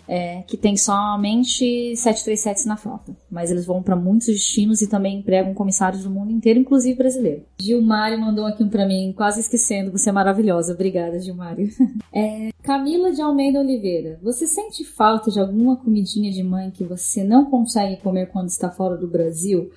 [0.07, 3.15] é, que tem somente 737 na frota.
[3.29, 7.43] Mas eles vão para muitos destinos e também empregam comissários do mundo inteiro, inclusive brasileiro.
[7.59, 10.73] Gilmário mandou aqui um para mim, quase esquecendo, você é maravilhosa.
[10.73, 11.69] Obrigada, Gilmário.
[12.15, 17.23] É, Camila de Almeida Oliveira, você sente falta de alguma comidinha de mãe que você
[17.23, 19.71] não consegue comer quando está fora do Brasil?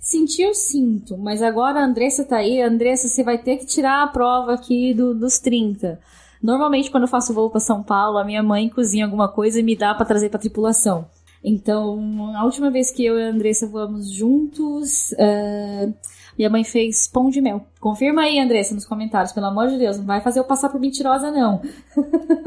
[0.00, 2.60] Sentir eu sinto, mas agora a Andressa tá aí.
[2.60, 6.00] Andressa, você vai ter que tirar a prova aqui do, dos 30.
[6.42, 9.62] Normalmente, quando eu faço voo para São Paulo, a minha mãe cozinha alguma coisa e
[9.62, 11.06] me dá para trazer para tripulação.
[11.42, 15.94] Então, a última vez que eu e a Andressa voamos juntos, uh,
[16.36, 17.64] minha mãe fez pão de mel.
[17.80, 19.96] Confirma aí, Andressa, nos comentários, pelo amor de Deus.
[19.96, 21.62] Não vai fazer eu passar por mentirosa, não.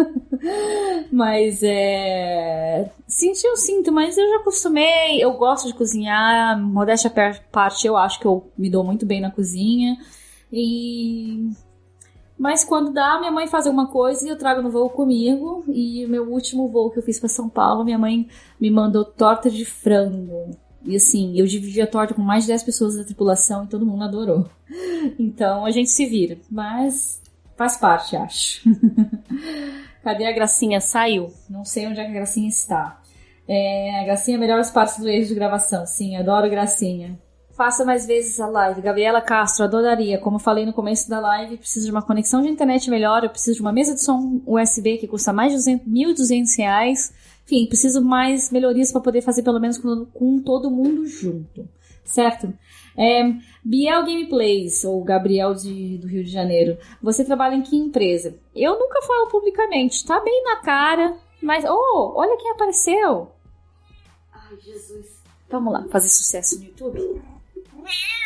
[1.11, 2.91] mas é.
[3.07, 5.23] Senti eu sinto, mas eu já acostumei.
[5.23, 6.61] Eu gosto de cozinhar.
[6.61, 9.97] Modéstia à parte, eu acho que eu me dou muito bem na cozinha.
[10.51, 11.49] E.
[12.39, 15.65] Mas quando dá, minha mãe faz alguma coisa e eu trago no voo comigo.
[15.67, 19.03] E o meu último voo que eu fiz para São Paulo, minha mãe me mandou
[19.03, 20.57] torta de frango.
[20.85, 23.85] E assim, eu dividi a torta com mais de 10 pessoas da tripulação e todo
[23.85, 24.49] mundo adorou.
[25.17, 26.37] Então a gente se vira.
[26.51, 27.21] Mas
[27.57, 28.61] faz parte, acho.
[30.03, 30.81] Cadê a Gracinha?
[30.81, 31.31] Saiu.
[31.49, 33.01] Não sei onde é a Gracinha está.
[33.47, 35.85] É, a Gracinha é melhores partes do erro de gravação.
[35.85, 37.17] Sim, adoro a Gracinha.
[37.59, 38.79] Faça mais vezes a live.
[38.79, 40.17] Gabriela Castro, adoraria.
[40.17, 43.21] Como falei no começo da live, preciso de uma conexão de internet melhor.
[43.21, 47.13] Eu preciso de uma mesa de som USB que custa mais de 1.200 reais.
[47.43, 51.67] Enfim, preciso mais melhorias para poder fazer pelo menos com, com todo mundo junto.
[52.05, 52.53] Certo?
[52.97, 53.29] É,
[53.61, 58.37] Biel Gameplays, ou Gabriel de, do Rio de Janeiro, você trabalha em que empresa?
[58.55, 63.33] Eu nunca falo publicamente, tá bem na cara, mas, oh, olha quem apareceu!
[64.31, 65.19] Ai, Jesus.
[65.49, 67.21] Vamos lá, fazer sucesso no YouTube?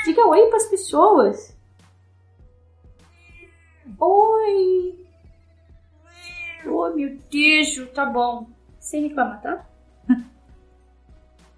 [0.06, 1.58] Diga oi pras pessoas.
[3.99, 5.08] Oi!
[6.65, 8.47] Oh, meu Deus, tá bom.
[8.80, 9.65] Sem reclamar, tá?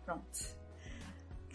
[0.05, 0.54] Pronto.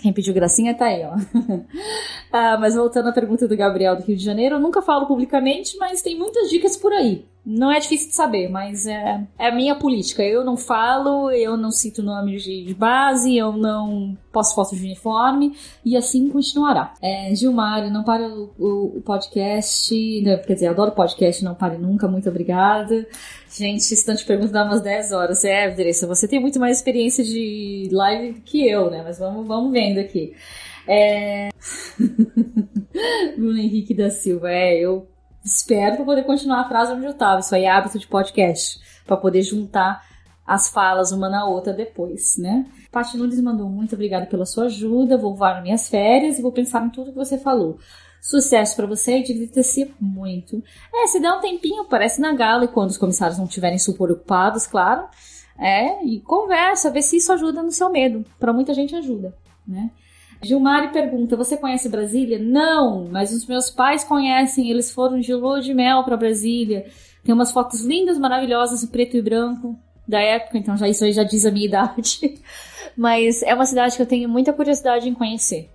[0.00, 1.12] Quem pediu gracinha tá aí, ó.
[2.32, 5.76] ah, mas voltando à pergunta do Gabriel do Rio de Janeiro, eu nunca falo publicamente,
[5.76, 7.24] mas tem muitas dicas por aí.
[7.44, 10.22] Não é difícil de saber, mas é, é a minha política.
[10.22, 14.84] Eu não falo, eu não cito nomes de, de base, eu não posto fotos de
[14.84, 16.94] uniforme e assim continuará.
[17.00, 21.78] É, Gilmar, não pare o, o, o podcast, né, quer dizer, adoro podcast, não pare
[21.78, 23.06] nunca, muito obrigada.
[23.50, 25.44] Gente, estão te perguntando umas 10 horas.
[25.44, 29.02] É, Andressa, você tem muito mais experiência de live que eu, né?
[29.02, 30.34] Mas vamos, vamos vendo aqui.
[30.86, 31.48] É...
[33.36, 35.08] Bruno Henrique da Silva, é, eu
[35.44, 37.40] espero para poder continuar a frase onde eu estava.
[37.40, 40.00] Isso aí é hábito de podcast, para poder juntar
[40.46, 42.66] as falas uma na outra depois, né?
[42.90, 46.84] Paty Nunes mandou muito obrigada pela sua ajuda, vou voar minhas férias e vou pensar
[46.84, 47.78] em tudo que você falou.
[48.20, 50.62] Sucesso para você divirta-se muito.
[50.94, 54.10] É, se der um tempinho, aparece na gala e quando os comissários não estiverem super
[54.10, 55.04] ocupados, claro.
[55.58, 58.24] É, e conversa, vê se isso ajuda no seu medo.
[58.38, 59.34] Para muita gente ajuda,
[59.66, 59.90] né?
[60.42, 62.38] Gilmari pergunta: Você conhece Brasília?
[62.38, 64.70] Não, mas os meus pais conhecem.
[64.70, 66.86] Eles foram de lua de mel para Brasília.
[67.22, 69.78] Tem umas fotos lindas, maravilhosas, em preto e branco
[70.08, 72.40] da época, então já isso aí já diz a minha idade.
[72.96, 75.70] Mas é uma cidade que eu tenho muita curiosidade em conhecer.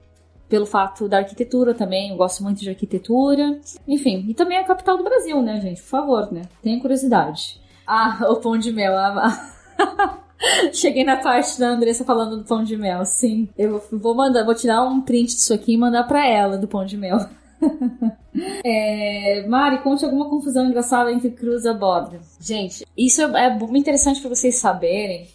[0.47, 3.59] Pelo fato da arquitetura também, eu gosto muito de arquitetura.
[3.87, 5.81] Enfim, e também é a capital do Brasil, né, gente?
[5.81, 6.43] Por favor, né?
[6.61, 7.59] Tenha curiosidade.
[7.85, 8.95] Ah, o pão de mel.
[8.95, 9.51] Ah,
[10.73, 13.49] Cheguei na parte da Andressa falando do pão de mel, sim.
[13.57, 16.85] Eu vou mandar, vou tirar um print disso aqui e mandar pra ela do pão
[16.85, 17.17] de mel.
[18.63, 22.19] é, Mari, conte alguma confusão engraçada entre Cruz e Borda.
[22.39, 25.27] Gente, isso é, é muito interessante para vocês saberem.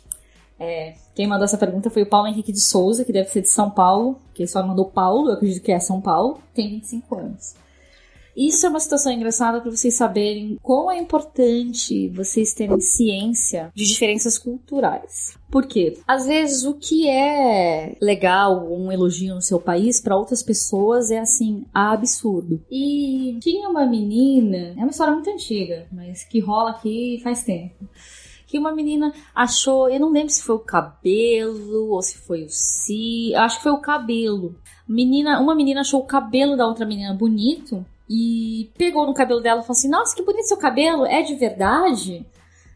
[0.58, 3.48] É, quem mandou essa pergunta foi o Paulo Henrique de Souza, que deve ser de
[3.48, 7.54] São Paulo, que só mandou Paulo, eu acredito que é São Paulo, tem 25 anos.
[8.36, 13.84] Isso é uma situação engraçada para vocês saberem como é importante vocês terem ciência de
[13.84, 15.36] diferenças culturais.
[15.50, 15.98] Por quê?
[16.06, 21.18] Às vezes o que é legal, um elogio no seu país, para outras pessoas é
[21.18, 22.62] assim, absurdo.
[22.70, 27.88] E tinha uma menina, é uma história muito antiga, mas que rola aqui faz tempo
[28.50, 32.48] que uma menina achou, eu não lembro se foi o cabelo ou se foi o
[32.48, 34.56] si, acho que foi o cabelo.
[34.88, 39.60] Menina, uma menina achou o cabelo da outra menina bonito e pegou no cabelo dela
[39.60, 42.26] e falou assim: Nossa, que bonito seu cabelo, é de verdade?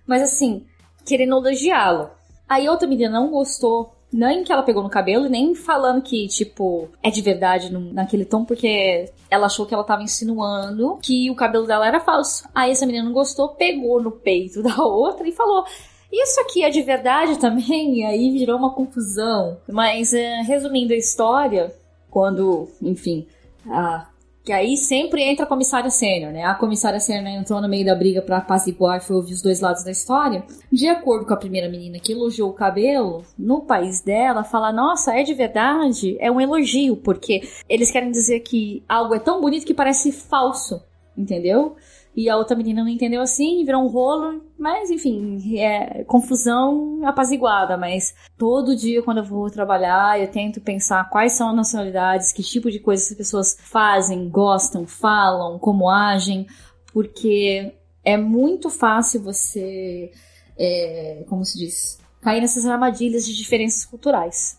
[0.06, 0.64] Mas assim,
[1.04, 2.10] querendo elogiá-lo.
[2.48, 6.88] Aí outra menina não gostou, nem que ela pegou no cabelo, nem falando que, tipo,
[7.02, 11.34] é de verdade no, naquele tom, porque ela achou que ela tava insinuando que o
[11.34, 12.48] cabelo dela era falso.
[12.54, 15.64] Aí essa menina não gostou, pegou no peito da outra e falou.
[16.12, 17.98] Isso aqui é de verdade também?
[17.98, 19.58] E aí virou uma confusão.
[19.68, 21.74] Mas, é, resumindo a história,
[22.08, 23.26] quando, enfim,
[23.68, 24.06] a
[24.44, 26.44] que aí sempre entra a comissária sênior, né?
[26.44, 29.60] A comissária sênior entrou no meio da briga para apaziguar e foi ouvir os dois
[29.60, 30.44] lados da história.
[30.70, 35.18] De acordo com a primeira menina que elogiou o cabelo, no país dela, fala: Nossa,
[35.18, 36.16] é de verdade?
[36.20, 40.82] É um elogio, porque eles querem dizer que algo é tão bonito que parece falso,
[41.16, 41.76] entendeu?
[42.16, 47.76] E a outra menina não entendeu assim, virou um rolo, mas enfim, é confusão apaziguada.
[47.76, 52.42] Mas todo dia, quando eu vou trabalhar, eu tento pensar quais são as nacionalidades, que
[52.42, 56.46] tipo de coisas as pessoas fazem, gostam, falam, como agem,
[56.92, 57.74] porque
[58.04, 60.12] é muito fácil você,
[60.56, 64.56] é, como se diz, cair nessas armadilhas de diferenças culturais.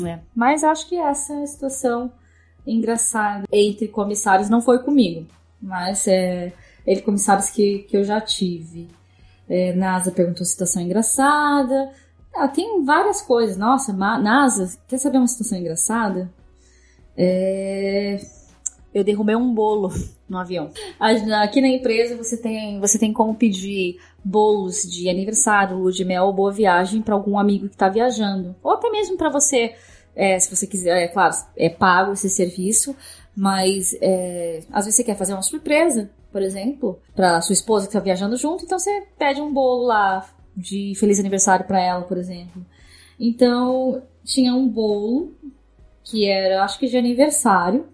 [0.00, 0.22] Né?
[0.34, 2.10] Mas acho que essa é situação
[2.66, 5.26] engraçada entre comissários não foi comigo,
[5.60, 6.52] mas é
[6.86, 8.88] ele comissários que, que eu já tive.
[9.48, 11.90] É, NASA perguntou situação engraçada.
[12.34, 13.56] Ah, tem várias coisas.
[13.56, 16.30] Nossa, NASA, quer saber uma situação engraçada?
[17.16, 18.20] É...
[18.92, 19.92] Eu derrubei um bolo
[20.28, 20.70] no avião.
[21.42, 26.26] Aqui na empresa você tem, você tem como pedir bolos de aniversário, lua de mel
[26.26, 28.54] ou boa viagem para algum amigo que está viajando.
[28.62, 29.74] Ou até mesmo para você,
[30.14, 32.94] é, se você quiser, é claro, é pago esse serviço,
[33.36, 37.92] mas é, às vezes você quer fazer uma surpresa por exemplo, para sua esposa que
[37.92, 42.18] tá viajando junto, então você pede um bolo lá de feliz aniversário para ela, por
[42.18, 42.66] exemplo.
[43.20, 45.32] Então, tinha um bolo
[46.02, 47.86] que era, acho que de aniversário,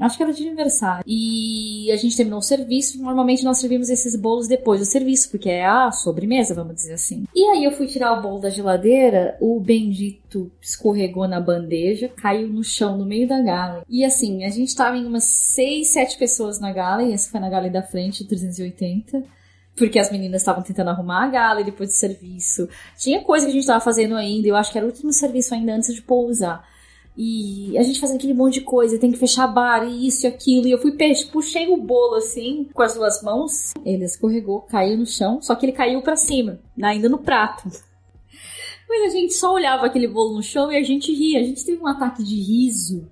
[0.00, 1.04] Acho que era de aniversário.
[1.06, 3.00] E a gente terminou o serviço.
[3.02, 7.24] Normalmente nós servimos esses bolos depois do serviço, porque é a sobremesa, vamos dizer assim.
[7.34, 12.48] E aí eu fui tirar o bolo da geladeira, o bendito escorregou na bandeja, caiu
[12.48, 13.84] no chão no meio da gala.
[13.88, 17.40] E assim, a gente tava em umas 6, 7 pessoas na gala, e essa foi
[17.40, 19.40] na gala da frente, 380
[19.76, 22.68] porque as meninas estavam tentando arrumar a gala depois do serviço.
[22.98, 25.54] Tinha coisa que a gente estava fazendo ainda, eu acho que era o último serviço
[25.54, 26.68] ainda antes de pousar.
[27.16, 30.28] E a gente fazendo aquele monte de coisa, tem que fechar bar, e isso e
[30.28, 30.66] aquilo.
[30.66, 30.96] E eu fui,
[31.30, 33.72] puxei o bolo assim, com as duas mãos.
[33.84, 37.68] Ele escorregou, caiu no chão, só que ele caiu para cima, ainda no prato.
[38.88, 41.40] Mas a gente só olhava aquele bolo no chão e a gente ria.
[41.40, 43.08] A gente teve um ataque de riso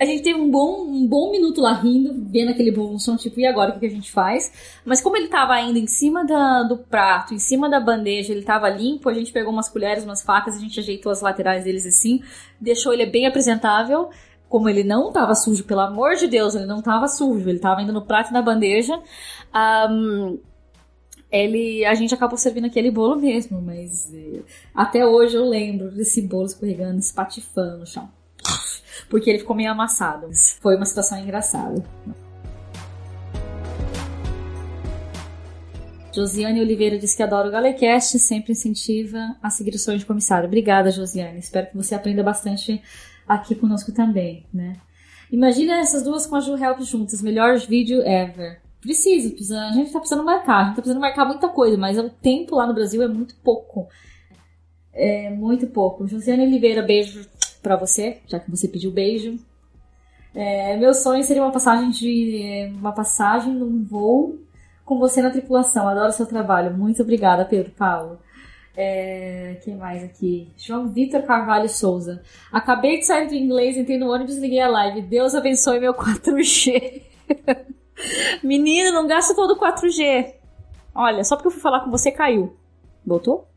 [0.00, 3.38] a gente teve um bom, um bom minuto lá rindo, vendo aquele no chão, tipo,
[3.38, 4.80] e agora o que, a gente faz?
[4.82, 8.42] Mas como ele tava ainda em cima da, do prato, em cima da bandeja, ele
[8.42, 11.84] tava limpo, a gente pegou umas colheres, umas facas, a gente ajeitou as laterais deles
[11.84, 12.22] assim,
[12.58, 14.08] deixou ele bem apresentável.
[14.48, 17.82] Como ele não tava sujo, pelo amor de Deus, ele não tava sujo, ele tava
[17.82, 18.98] indo no prato e na bandeja.
[19.90, 20.40] Um,
[21.30, 24.40] ele, a gente acabou servindo aquele bolo mesmo, mas eh,
[24.74, 28.08] até hoje eu lembro desse bolo escorregando, espatifando no chão
[29.10, 30.30] porque ele ficou meio amassado.
[30.62, 31.84] Foi uma situação engraçada.
[36.14, 40.46] Josiane Oliveira diz que adora o Galecast, sempre incentiva a seguir o sonho de comissário.
[40.46, 41.38] Obrigada, Josiane.
[41.38, 42.82] Espero que você aprenda bastante
[43.28, 44.76] aqui conosco também, né?
[45.30, 47.22] Imagina essas duas com a Ju Help juntas.
[47.22, 48.60] Melhor vídeo ever.
[48.80, 50.56] Precisa, precisa, a gente tá precisando marcar.
[50.56, 53.36] A gente tá precisando marcar muita coisa, mas o tempo lá no Brasil é muito
[53.36, 53.88] pouco.
[54.92, 56.08] É muito pouco.
[56.08, 57.24] Josiane Oliveira, beijo
[57.62, 59.38] pra você, já que você pediu beijo.
[60.34, 64.38] É, meu sonho seria uma passagem de uma passagem num voo
[64.84, 65.88] com você na tripulação.
[65.88, 66.76] Adoro seu trabalho.
[66.76, 68.18] Muito obrigada, Pedro Paulo.
[68.76, 70.48] É, quem mais aqui?
[70.56, 72.22] João Vitor Carvalho Souza.
[72.52, 75.02] Acabei de sair do inglês, entrei no ônibus e liguei a live.
[75.02, 77.02] Deus abençoe meu 4G.
[78.42, 80.34] Menino, não gasta todo o 4G.
[80.94, 82.56] Olha, só porque eu fui falar com você, caiu.
[83.04, 83.49] Voltou?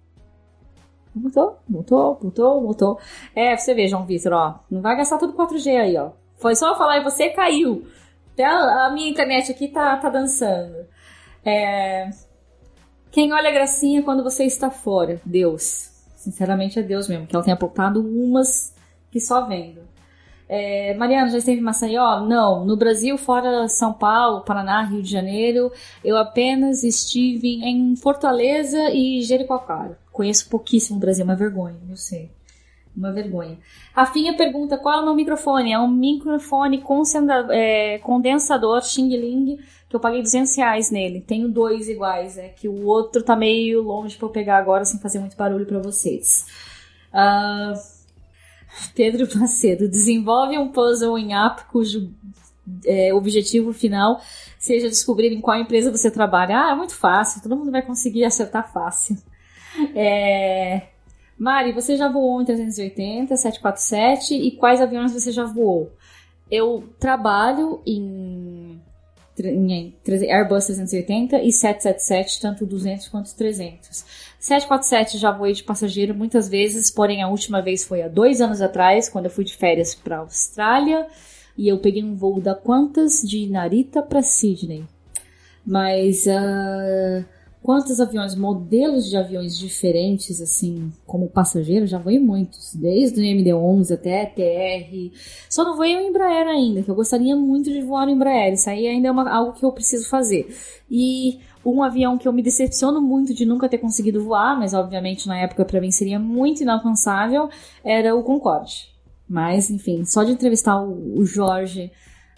[1.16, 3.00] Voltou, voltou, voltou, voltou.
[3.36, 4.60] É, você vê, João Vitor, ó.
[4.70, 6.12] Não vai gastar todo o 4G aí, ó.
[6.38, 7.88] Foi só eu falar e você caiu.
[8.34, 10.76] Até a, a minha internet aqui tá, tá dançando.
[11.46, 12.10] É...
[13.12, 15.22] Quem olha a gracinha quando você está fora?
[15.24, 15.92] Deus.
[16.16, 18.74] Sinceramente é Deus mesmo, que ela tem apontado umas
[19.12, 19.82] que só vendo.
[20.48, 22.22] É, Mariana, já esteve em Maceió?
[22.22, 22.66] Não.
[22.66, 25.72] No Brasil, fora São Paulo, Paraná, Rio de Janeiro,
[26.04, 29.98] eu apenas estive em Fortaleza e Jericoacoara.
[30.12, 32.32] Conheço pouquíssimo o Brasil, uma vergonha, eu sei.
[32.96, 33.58] Uma vergonha.
[33.96, 35.72] Rafinha pergunta qual é o meu microfone.
[35.72, 36.84] É um microfone
[37.50, 39.58] é, condensador Xing Ling
[39.94, 41.22] que eu paguei 200 reais nele.
[41.22, 45.00] Tenho dois iguais, é que o outro tá meio longe para eu pegar agora sem
[45.00, 46.48] fazer muito barulho para vocês.
[47.14, 47.78] Uh,
[48.96, 52.12] Pedro Macedo desenvolve um puzzle em app cujo
[52.86, 54.22] é, objetivo final
[54.58, 56.58] seja descobrir em qual empresa você trabalha.
[56.58, 59.18] Ah, é muito fácil, todo mundo vai conseguir acertar fácil.
[59.96, 60.84] É...
[61.38, 65.92] Mari, você já voou em 380, 747 e quais aviões você já voou?
[66.50, 68.43] Eu trabalho em, em
[69.40, 74.06] Airbus 380 e 777, tanto 200 quanto 300.
[74.40, 78.62] 747 já voei de passageiro muitas vezes, porém a última vez foi há dois anos
[78.62, 81.08] atrás, quando eu fui de férias para Austrália
[81.58, 84.86] e eu peguei um voo da Qantas de Narita para Sydney.
[85.66, 87.26] Mas uh,
[87.64, 93.94] quantos aviões, modelos de aviões diferentes, assim, como passageiro, já voei muitos, desde o MD-11
[93.94, 95.16] até TR.
[95.50, 98.54] Só não voei o Embraer ainda, que eu gostaria muito de voar no Embraer.
[98.54, 100.54] Isso aí ainda é uma, algo que eu preciso fazer.
[100.92, 105.28] E um avião que eu me decepciono muito de nunca ter conseguido voar, mas obviamente
[105.28, 107.50] na época para mim seria muito inalcançável,
[107.84, 108.92] era o Concorde.
[109.28, 111.90] Mas, enfim, só de entrevistar o, o Jorge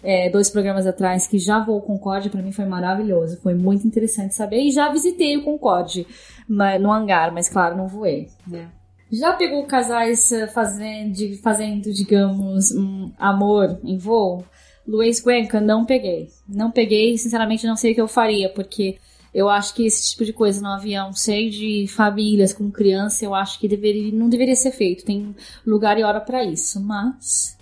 [0.02, 3.40] é, dois programas atrás que já voou o Concorde, para mim foi maravilhoso.
[3.42, 4.60] Foi muito interessante saber.
[4.60, 6.06] E já visitei o Concorde
[6.48, 8.28] no hangar, mas claro, não voei.
[8.46, 8.68] Né?
[9.10, 14.44] Já pegou casais eh, fazendo, fazendo digamos, um amor em voo?
[14.86, 16.28] Luiz Cuenca, não peguei.
[16.48, 18.98] Não peguei, sinceramente não sei o que eu faria, porque
[19.34, 23.34] eu acho que esse tipo de coisa no avião, cheio de famílias com criança, eu
[23.34, 25.04] acho que deveria, não deveria ser feito.
[25.04, 25.34] Tem
[25.64, 27.56] lugar e hora para isso, mas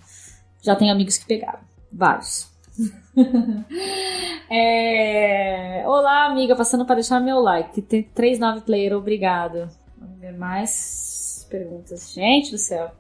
[0.63, 1.74] já tem amigos que pegaram.
[1.95, 2.51] Vários.
[4.51, 5.85] é...
[5.87, 7.81] Olá, amiga, passando para deixar meu like.
[7.83, 9.69] Tem 39 player, obrigado.
[9.97, 12.13] Vamos ver mais perguntas.
[12.13, 12.91] Gente do céu.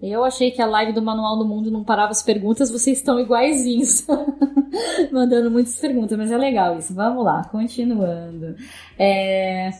[0.00, 3.18] Eu achei que a live do Manual do Mundo não parava as perguntas, vocês estão
[3.18, 4.06] iguaizinhos.
[5.10, 6.94] Mandando muitas perguntas, mas é legal isso.
[6.94, 8.54] Vamos lá, continuando.
[8.96, 9.70] É...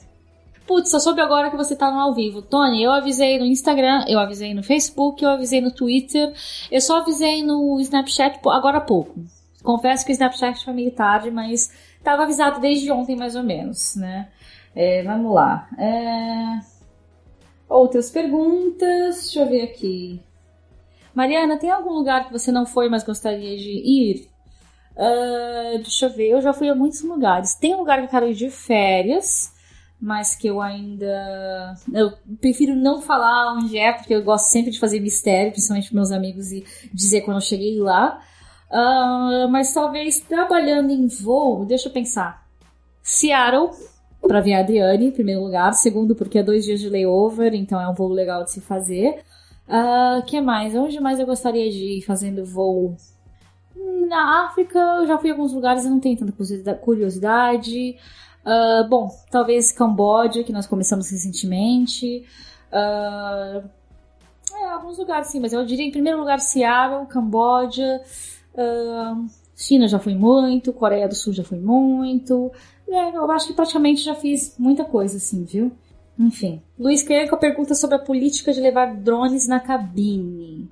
[0.69, 2.43] Putz, só soube agora que você tá no ao vivo.
[2.43, 6.31] Tony, eu avisei no Instagram, eu avisei no Facebook, eu avisei no Twitter,
[6.71, 9.19] eu só avisei no Snapchat agora há pouco.
[9.63, 11.73] Confesso que o Snapchat foi meio tarde, mas
[12.05, 14.29] tava avisado desde ontem mais ou menos, né?
[14.77, 15.71] É, vamos lá.
[15.79, 16.61] É...
[17.67, 20.21] Outras perguntas, deixa eu ver aqui.
[21.15, 24.29] Mariana, tem algum lugar que você não foi, mas gostaria de ir?
[24.95, 27.55] Uh, deixa eu ver, eu já fui a muitos lugares.
[27.55, 29.57] Tem um lugar que eu quero ir de férias,
[30.01, 31.75] mas que eu ainda.
[31.93, 35.97] Eu prefiro não falar onde é, porque eu gosto sempre de fazer mistério, principalmente para
[35.97, 38.21] meus amigos, e dizer quando eu cheguei lá.
[38.71, 42.47] Uh, mas talvez trabalhando em voo, deixa eu pensar.
[43.03, 43.71] Seattle,
[44.21, 45.73] para ver a Adriane, em primeiro lugar.
[45.73, 49.23] Segundo, porque é dois dias de layover, então é um voo legal de se fazer.
[49.67, 50.75] O uh, que mais?
[50.75, 52.97] Onde mais eu gostaria de ir fazendo voo?
[54.07, 57.97] Na África, eu já fui a alguns lugares e não tenho tanta curiosidade.
[58.49, 62.25] Uh, bom, talvez Camboja, que nós começamos recentemente.
[62.73, 63.69] Uh,
[64.55, 68.01] é, alguns lugares sim, mas eu diria em primeiro lugar Seattle, Camboja.
[68.55, 72.51] Uh, China já foi muito, Coreia do Sul já foi muito.
[72.89, 75.71] É, eu acho que praticamente já fiz muita coisa assim, viu?
[76.19, 76.63] Enfim.
[76.79, 80.71] Luiz Querenco pergunta sobre a política de levar drones na cabine.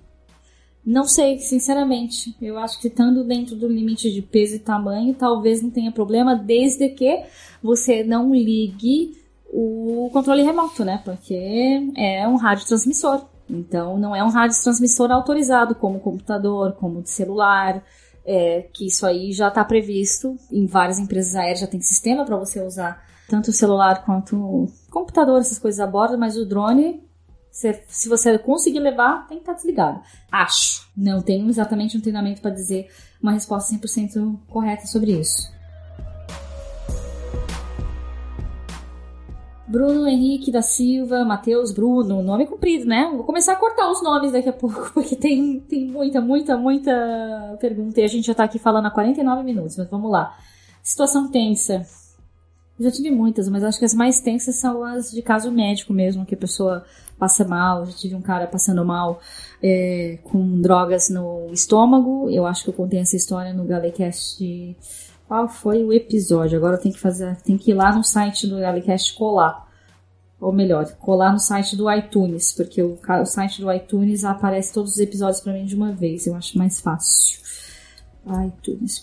[0.86, 2.36] Não sei, sinceramente.
[2.40, 6.36] Eu acho que estando dentro do limite de peso e tamanho, talvez não tenha problema,
[6.36, 7.24] desde que
[7.60, 11.02] você não ligue o controle remoto, né?
[11.04, 13.26] Porque é um rádio transmissor.
[13.50, 17.82] Então, não é um rádio transmissor autorizado, como computador, como celular,
[18.24, 20.36] é, que isso aí já está previsto.
[20.52, 24.72] Em várias empresas aéreas já tem sistema para você usar tanto o celular quanto o
[24.88, 27.05] computador, essas coisas a bordo, mas o drone
[27.88, 30.00] se você conseguir levar, tem que estar desligado.
[30.30, 30.86] Acho.
[30.94, 32.90] Não tenho exatamente um treinamento para dizer
[33.22, 35.50] uma resposta 100% correta sobre isso.
[39.66, 43.10] Bruno Henrique da Silva, Matheus Bruno, nome comprido, né?
[43.12, 47.56] Vou começar a cortar os nomes daqui a pouco, porque tem, tem muita, muita, muita
[47.58, 50.36] pergunta e a gente já tá aqui falando há 49 minutos, mas vamos lá.
[50.82, 51.84] Situação tensa.
[52.78, 56.26] Já tive muitas, mas acho que as mais tensas são as de caso médico mesmo,
[56.26, 56.84] que a pessoa
[57.18, 57.86] passa mal.
[57.86, 59.20] Já tive um cara passando mal
[59.62, 62.28] é, com drogas no estômago.
[62.30, 64.76] Eu acho que eu contei essa história no Galecast.
[65.26, 66.58] Qual foi o episódio?
[66.58, 69.66] Agora tenho que fazer, tem que ir lá no site do Galecast colar.
[70.38, 74.92] Ou melhor, colar no site do iTunes, porque o, o site do iTunes aparece todos
[74.92, 76.26] os episódios para mim de uma vez.
[76.26, 77.40] Eu acho mais fácil.
[78.46, 79.02] iTunes.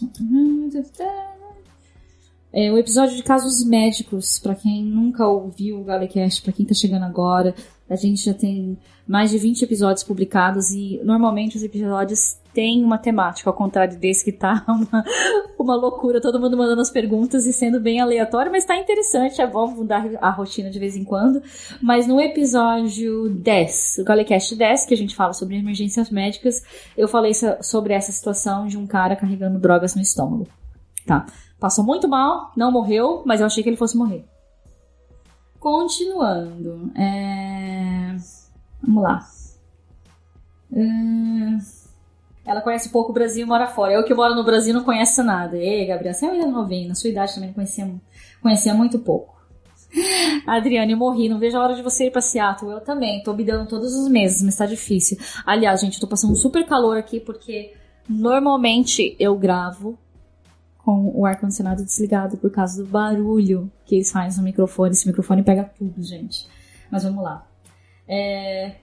[2.54, 6.76] É, o episódio de casos médicos, para quem nunca ouviu o Galecast, para quem tá
[6.76, 7.56] chegando agora,
[7.90, 8.78] a gente já tem
[9.08, 14.24] mais de 20 episódios publicados e normalmente os episódios têm uma temática, ao contrário desse
[14.24, 15.04] que tá uma,
[15.58, 19.48] uma loucura, todo mundo mandando as perguntas e sendo bem aleatório, mas tá interessante, é
[19.48, 21.42] bom mudar a rotina de vez em quando.
[21.82, 26.62] Mas no episódio 10, o Galecast 10, que a gente fala sobre emergências médicas,
[26.96, 27.32] eu falei
[27.62, 30.48] sobre essa situação de um cara carregando drogas no estômago.
[31.06, 31.26] Tá.
[31.64, 34.26] Passou muito mal, não morreu, mas eu achei que ele fosse morrer.
[35.62, 36.92] Continuando.
[36.94, 38.18] É...
[38.82, 39.26] Vamos lá.
[40.70, 41.58] Hum...
[42.46, 43.94] Ela conhece pouco o Brasil e mora fora.
[43.94, 45.56] Eu que moro no Brasil não conheço nada.
[45.56, 46.90] Ei, Gabriel, você é novinho.
[46.90, 47.90] Na sua idade também conhecia,
[48.42, 49.34] conhecia muito pouco.
[50.46, 51.30] Adriane, morri.
[51.30, 52.72] Não vejo a hora de você ir pra Seattle.
[52.72, 53.24] Eu também.
[53.24, 55.18] Tô me dando todos os meses, mas tá difícil.
[55.46, 57.72] Aliás, gente, eu tô passando super calor aqui porque
[58.10, 59.98] normalmente eu gravo
[60.84, 64.92] com o ar-condicionado desligado por causa do barulho que eles fazem no microfone.
[64.92, 66.48] Esse microfone pega tudo, gente.
[66.92, 67.48] Mas vamos lá.
[68.08, 68.76] É...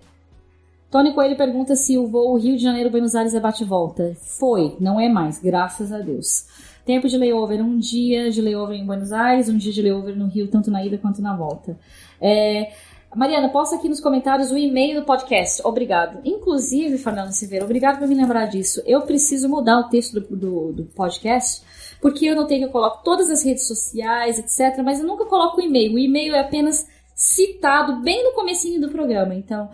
[0.90, 4.16] Tony Coelho pergunta se o voo Rio de Janeiro-Buenos Aires é bate-volta.
[4.18, 6.46] Foi, não é mais, graças a Deus.
[6.84, 10.26] Tempo de layover, um dia de layover em Buenos Aires, um dia de layover no
[10.26, 11.78] Rio, tanto na ida quanto na volta.
[12.20, 12.72] É...
[13.14, 15.60] Mariana, posta aqui nos comentários o e-mail do podcast.
[15.64, 16.20] Obrigado.
[16.24, 18.82] Inclusive, Fernando Silveira, obrigado por me lembrar disso.
[18.86, 21.62] Eu preciso mudar o texto do, do, do podcast
[22.00, 25.60] porque eu notei que eu coloco todas as redes sociais, etc, mas eu nunca coloco
[25.60, 25.94] o e-mail.
[25.94, 29.34] O e-mail é apenas citado bem no comecinho do programa.
[29.34, 29.68] Então,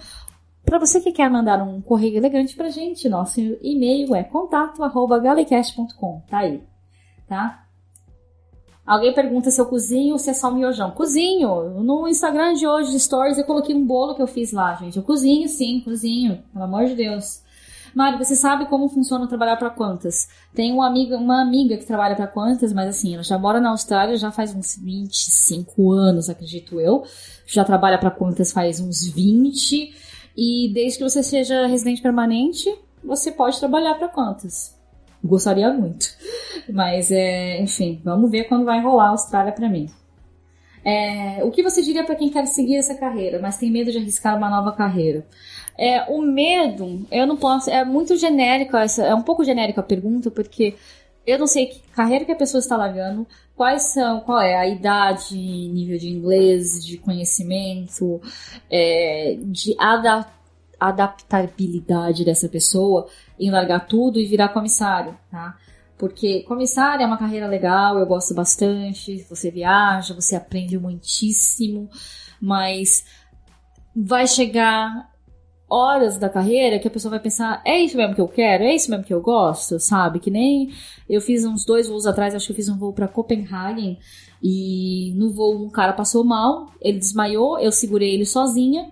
[0.65, 6.23] para você que quer mandar um correio elegante pra gente, nosso e-mail é contato@galecast.com.
[6.29, 6.63] Tá aí,
[7.29, 7.66] tá?
[8.87, 10.93] Alguém pergunta se eu cozinho ou se é só miojão.
[10.93, 11.81] Cozinho.
[11.83, 14.97] No Instagram de hoje, de stories, eu coloquei um bolo que eu fiz lá, gente.
[14.97, 16.43] Eu cozinho, sim, cozinho.
[16.53, 17.45] Pelo amor de Deus.
[17.97, 20.29] Mari, você sabe como funciona trabalhar para quantas?
[20.55, 23.71] Tem uma amiga, uma amiga que trabalha para quantas, mas assim, ela já mora na
[23.71, 27.05] Austrália já faz uns 25 anos, acredito eu.
[27.47, 29.95] Já trabalha para quantas faz uns 20.
[30.37, 32.73] E desde que você seja residente permanente,
[33.03, 34.76] você pode trabalhar para quantas?
[35.27, 36.07] Gostaria muito.
[36.73, 39.89] Mas, é, enfim, vamos ver quando vai rolar a Austrália para mim.
[40.85, 43.99] É, o que você diria para quem quer seguir essa carreira, mas tem medo de
[43.99, 45.27] arriscar uma nova carreira?
[45.77, 47.69] É, o medo, eu não posso.
[47.69, 49.05] É muito genérica essa.
[49.05, 50.75] É um pouco genérica a pergunta, porque
[51.27, 54.67] eu não sei que carreira que a pessoa está largando, quais são, qual é a
[54.67, 58.21] idade, nível de inglês, de conhecimento,
[58.71, 60.27] é, de ada
[60.79, 63.09] adaptabilidade dessa pessoa
[63.39, 65.57] em largar tudo e virar comissário, tá?
[65.99, 71.89] Porque comissário é uma carreira legal, eu gosto bastante, você viaja, você aprende muitíssimo,
[72.41, 73.05] mas
[73.95, 75.11] vai chegar
[75.69, 78.75] horas da carreira que a pessoa vai pensar, é isso mesmo que eu quero, é
[78.75, 80.21] isso mesmo que eu gosto, sabe?
[80.21, 80.71] Que nem
[81.09, 83.99] eu fiz uns dois voos atrás, acho que eu fiz um voo para Copenhagen
[84.43, 88.91] e no voo um cara passou mal, ele desmaiou, eu segurei ele sozinha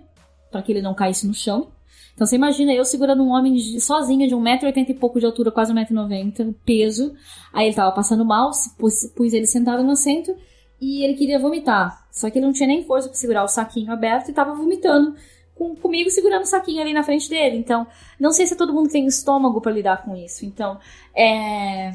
[0.51, 1.67] para que ele não caísse no chão.
[2.15, 5.51] Então você imagina eu segurando um homem de, sozinha de 1,80m e pouco de altura,
[5.51, 7.13] quase 1,90m, peso.
[7.53, 10.33] Aí ele tava passando mal, pus, pus ele sentado no assento
[10.79, 12.07] e ele queria vomitar.
[12.11, 15.13] Só que ele não tinha nem força para segurar o saquinho aberto e tava vomitando
[15.55, 17.57] com, comigo segurando o saquinho ali na frente dele.
[17.57, 17.85] Então,
[18.17, 20.45] não sei se é todo mundo tem estômago para lidar com isso.
[20.45, 20.79] Então,
[21.13, 21.91] é...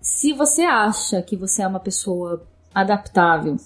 [0.00, 3.56] se você acha que você é uma pessoa adaptável,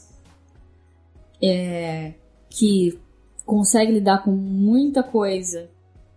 [1.42, 2.14] é...
[2.48, 2.98] que
[3.44, 5.68] consegue lidar com muita coisa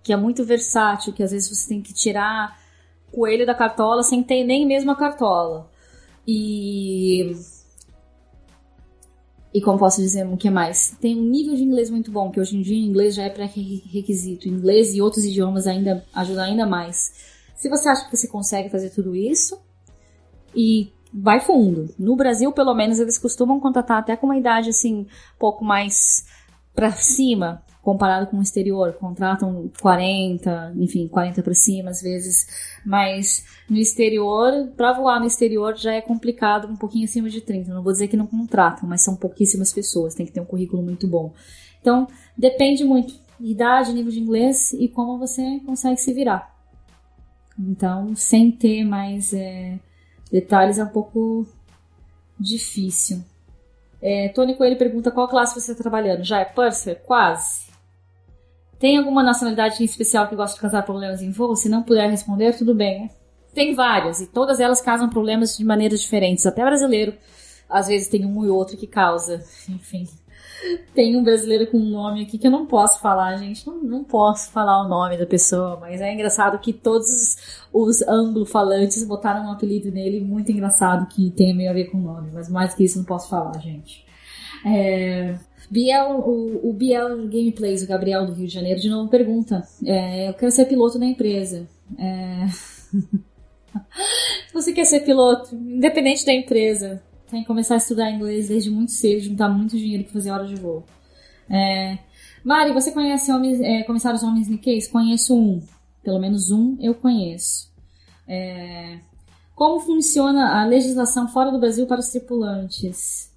[0.04, 2.58] que é muito versátil, que às vezes você tem que tirar
[3.12, 5.70] coelho da cartola sem ter nem mesmo a cartola.
[6.26, 7.36] E
[9.54, 10.96] e como posso dizer, o que mais?
[11.02, 14.48] Tem um nível de inglês muito bom, que hoje em dia inglês já é pré-requisito.
[14.48, 17.12] Inglês e outros idiomas ainda ajudam ainda mais.
[17.56, 19.60] Se você acha que você consegue fazer tudo isso
[20.56, 21.94] e vai fundo.
[21.98, 25.08] No Brasil, pelo menos, eles costumam contratar até com uma idade assim,
[25.40, 26.26] pouco mais
[26.78, 28.94] para cima, comparado com o exterior.
[28.94, 32.46] Contratam 40, enfim, 40 para cima às vezes.
[32.86, 37.74] Mas no exterior, para voar no exterior já é complicado, um pouquinho acima de 30.
[37.74, 40.84] Não vou dizer que não contratam, mas são pouquíssimas pessoas, tem que ter um currículo
[40.84, 41.34] muito bom.
[41.82, 42.08] Então,
[42.38, 46.56] depende muito idade, nível de inglês e como você consegue se virar.
[47.58, 49.80] Então, sem ter mais é,
[50.32, 51.48] detalhes é um pouco
[52.40, 53.24] difícil.
[54.02, 56.24] É, Tony Coelho pergunta qual classe você está trabalhando.
[56.24, 57.02] Já é Purser?
[57.04, 57.68] Quase.
[58.80, 61.56] Tem alguma nacionalidade em especial que gosta de causar problemas em voo?
[61.56, 63.10] Se não puder responder, tudo bem.
[63.54, 66.46] Tem várias, e todas elas causam problemas de maneiras diferentes.
[66.46, 67.16] Até brasileiro,
[67.68, 69.44] às vezes tem um e outro que causa.
[69.68, 70.08] Enfim.
[70.94, 73.66] Tem um brasileiro com um nome aqui que eu não posso falar, gente.
[73.68, 77.38] Não, não posso falar o nome da pessoa, mas é engraçado que todos
[77.72, 82.02] os anglo-falantes botaram um apelido nele, muito engraçado, que tem meio a ver com o
[82.02, 82.32] nome.
[82.34, 84.06] Mas mais que isso não posso falar, gente.
[84.66, 85.38] É...
[85.70, 90.30] Biel, o, o Biel Gameplays, o Gabriel do Rio de Janeiro, de novo pergunta: é,
[90.30, 91.68] Eu quero ser piloto da empresa.
[92.00, 92.48] É...
[94.54, 98.92] Você quer ser piloto, independente da empresa, tem que começar a estudar inglês desde muito
[98.92, 100.84] cedo, juntar muito dinheiro para fazer hora de voo.
[101.50, 101.98] É...
[102.44, 104.88] Mari, você conhece homens, é, comissários homens Nikkeis?
[104.88, 105.62] Conheço um.
[106.04, 107.72] Pelo menos um eu conheço.
[108.28, 109.00] É...
[109.56, 113.34] Como funciona a legislação fora do Brasil para os tripulantes?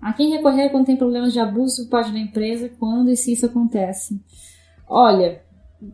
[0.00, 3.32] A quem recorrer quando tem problemas de abuso por parte da empresa, quando e se
[3.32, 4.20] isso acontece?
[4.88, 5.40] Olha,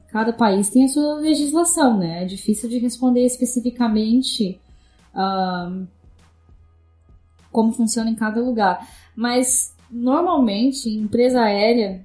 [0.09, 2.23] cada país tem a sua legislação, né?
[2.23, 4.59] É difícil de responder especificamente
[5.15, 5.87] um,
[7.53, 8.87] como funciona em cada lugar.
[9.15, 12.05] Mas normalmente, empresa aérea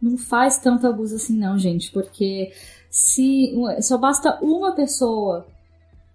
[0.00, 2.52] não faz tanto abuso assim, não, gente, porque
[2.90, 5.46] se só basta uma pessoa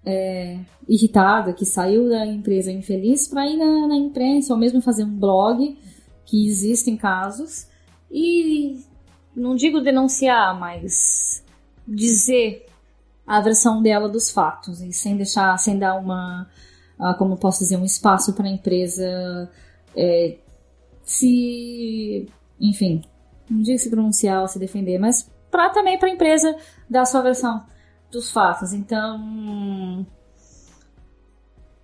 [0.06, 5.04] é, irritada, que saiu da empresa infeliz, para ir na, na, imprensa ou mesmo fazer
[5.04, 5.78] um blog,
[6.26, 7.68] que existem casos,
[8.12, 8.80] e
[9.36, 11.44] não digo denunciar, mas
[11.88, 12.66] dizer
[13.26, 16.50] a versão dela dos fatos, e sem deixar, sem dar uma,
[17.00, 19.50] uh, como posso dizer, um espaço para a empresa
[19.96, 20.38] é,
[21.04, 22.28] se,
[22.60, 23.02] enfim,
[23.50, 26.56] não digo se pronunciar ou se defender, mas para também para a empresa
[26.90, 27.66] dar a sua versão
[28.12, 28.74] dos fatos.
[28.74, 30.06] Então,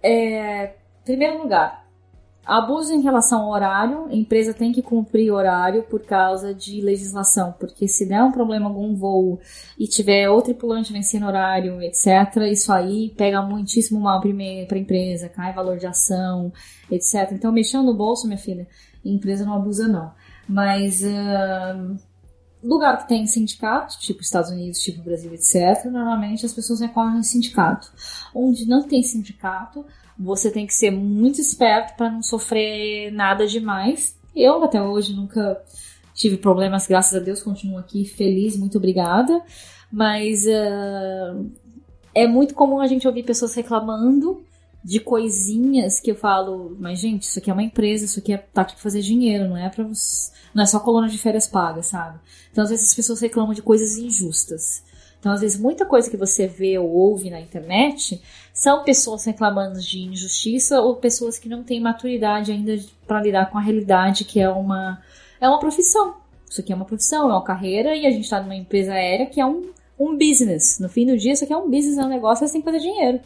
[0.01, 1.83] é, primeiro lugar,
[2.46, 7.54] abuso em relação ao horário, a empresa tem que cumprir horário por causa de legislação,
[7.60, 9.39] porque se der um problema algum voo
[9.78, 12.08] e tiver outro tripulante vencendo horário, etc.,
[12.52, 16.52] isso aí pega muitíssimo mal para a empresa, cai valor de ação,
[16.91, 17.32] etc.
[17.32, 18.68] Então, mexendo no bolso, minha filha,
[19.06, 20.12] a empresa não abusa não.
[20.48, 21.98] Mas uh,
[22.64, 27.24] lugar que tem sindicato, tipo Estados Unidos, tipo Brasil, etc., normalmente as pessoas recorrem ao
[27.24, 27.91] sindicato.
[28.34, 29.86] Onde não tem sindicato,
[30.18, 34.16] você tem que ser muito esperto para não sofrer nada demais.
[34.36, 35.61] Eu até hoje nunca
[36.14, 39.41] tive problemas, graças a Deus, continuo aqui feliz, muito obrigada.
[39.91, 41.51] Mas uh,
[42.14, 44.43] é muito comum a gente ouvir pessoas reclamando
[44.84, 48.38] de coisinhas que eu falo, mas gente, isso aqui é uma empresa, isso aqui é
[48.38, 49.86] tá aqui pra fazer dinheiro, não é para
[50.53, 52.20] não é só coluna de férias pagas, sabe?
[52.51, 54.84] Então às vezes as pessoas reclamam de coisas injustas.
[55.20, 58.22] Então às vezes muita coisa que você vê ou ouve na internet
[58.54, 62.78] são pessoas reclamando de injustiça ou pessoas que não têm maturidade ainda
[63.08, 65.01] para lidar com a realidade que é uma
[65.41, 66.16] é uma profissão.
[66.47, 69.26] Isso aqui é uma profissão, é uma carreira e a gente está numa empresa aérea
[69.26, 70.80] que é um, um business.
[70.80, 72.72] No fim do dia, isso aqui é um business, é um negócio, você tem que
[72.72, 73.20] fazer dinheiro.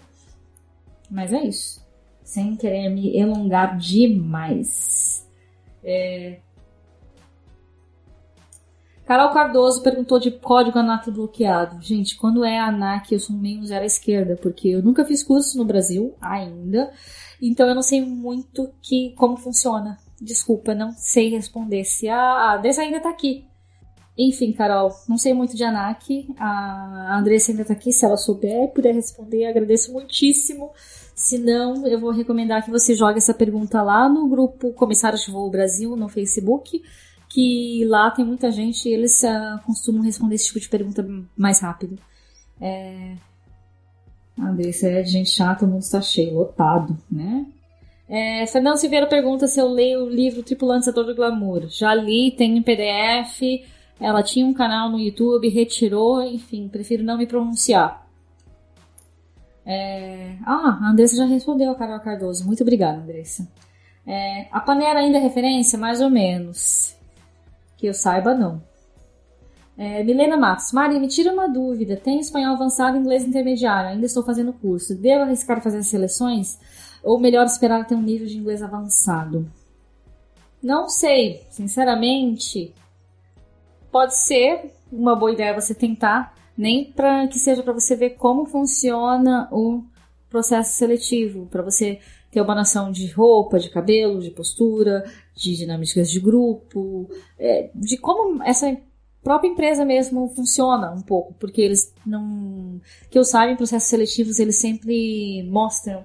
[1.11, 1.85] Mas é isso.
[2.23, 5.27] Sem querer me elongar demais.
[5.83, 6.39] É...
[9.07, 11.81] Carol Cardoso perguntou de código ANAC bloqueado.
[11.81, 15.57] Gente, quando é ANAC, eu sou meio zero à esquerda, porque eu nunca fiz curso
[15.57, 16.91] no Brasil ainda,
[17.41, 19.97] então eu não sei muito que como funciona.
[20.19, 21.85] Desculpa, não sei responder.
[21.85, 23.45] Se a Andressa ainda tá aqui.
[24.17, 26.27] Enfim, Carol, não sei muito de ANAC.
[26.37, 27.93] A Andressa ainda tá aqui.
[27.93, 30.71] Se ela souber puder responder, agradeço muitíssimo.
[31.15, 35.31] Se não, eu vou recomendar que você jogue essa pergunta lá no grupo Comissários de
[35.31, 36.81] Voo Brasil no Facebook,
[37.29, 41.05] que lá tem muita gente e eles uh, costumam responder esse tipo de pergunta
[41.35, 41.97] mais rápido.
[42.59, 43.15] É...
[44.39, 47.45] Andressa é gente chata, o mundo está cheio, lotado, né?
[48.09, 51.67] É, Fernando Silveira pergunta se eu leio o livro Tripulantes do Glamour.
[51.67, 53.41] Já li, tem em PDF,
[53.99, 58.07] Ela tinha um canal no YouTube, retirou, enfim, prefiro não me pronunciar.
[59.65, 60.37] É...
[60.45, 62.45] Ah, a Andressa já respondeu a Carol Cardoso.
[62.45, 63.47] Muito obrigada, Andressa.
[64.05, 64.47] É...
[64.51, 65.77] A panela ainda é referência?
[65.77, 66.96] Mais ou menos.
[67.77, 68.61] Que eu saiba, não.
[69.77, 70.03] É...
[70.03, 70.73] Milena Matos.
[70.73, 71.95] Mari, me tira uma dúvida.
[71.95, 73.91] Tenho espanhol avançado e inglês intermediário.
[73.91, 74.95] Ainda estou fazendo curso.
[74.95, 76.59] Devo arriscar fazer as seleções?
[77.03, 79.49] Ou melhor esperar ter um nível de inglês avançado?
[80.61, 81.43] Não sei.
[81.49, 82.73] Sinceramente,
[83.91, 88.45] pode ser uma boa ideia você tentar, nem para que seja para você ver como
[88.45, 89.83] funciona o
[90.29, 91.99] processo seletivo, para você
[92.31, 95.03] ter uma noção de roupa, de cabelo, de postura,
[95.37, 98.75] de dinâmicas de grupo, é, de como essa
[99.23, 104.39] própria empresa mesmo funciona um pouco, porque eles não, que eu saiba, em processos seletivos
[104.39, 106.03] eles sempre mostram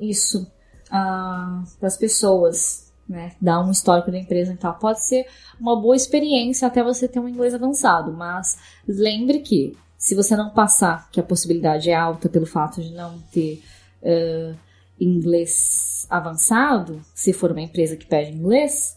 [0.00, 0.50] isso
[0.90, 4.74] ah, para as pessoas né, dar um histórico da empresa e tal.
[4.78, 5.26] Pode ser
[5.60, 8.58] uma boa experiência até você ter um inglês avançado, mas
[8.88, 13.18] lembre que se você não passar, que a possibilidade é alta pelo fato de não
[13.30, 13.62] ter
[14.02, 14.56] uh,
[15.00, 18.96] inglês avançado, se for uma empresa que pede inglês,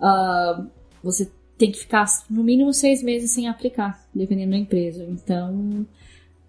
[0.00, 0.66] uh,
[1.02, 5.04] você tem que ficar no mínimo seis meses sem aplicar, dependendo da empresa.
[5.04, 5.86] Então,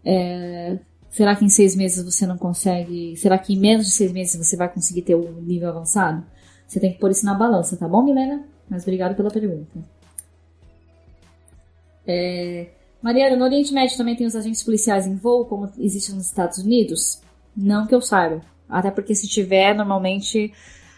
[0.04, 0.80] é,
[1.10, 3.16] será que em seis meses você não consegue?
[3.18, 6.26] Será que em menos de seis meses você vai conseguir ter o um nível avançado?
[6.68, 8.44] Você tem que pôr isso na balança, tá bom, Milena?
[8.68, 9.78] Mas obrigado pela pergunta.
[12.08, 12.70] É...
[13.02, 16.58] Mariana, no Oriente Médio também tem os agentes policiais em voo, como existe nos Estados
[16.58, 17.22] Unidos?
[17.56, 18.42] Não que eu saiba.
[18.74, 20.52] Até porque se tiver, normalmente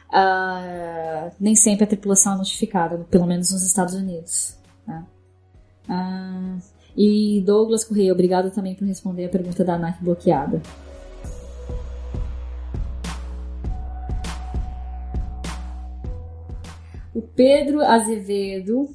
[0.09, 4.57] uh, nem sempre a tripulação é notificada, pelo menos nos Estados Unidos.
[4.85, 5.03] Tá?
[5.89, 6.61] Uh,
[6.95, 10.61] e Douglas Correia, obrigado também por responder a pergunta da ANAC bloqueada.
[17.13, 18.89] O Pedro Azevedo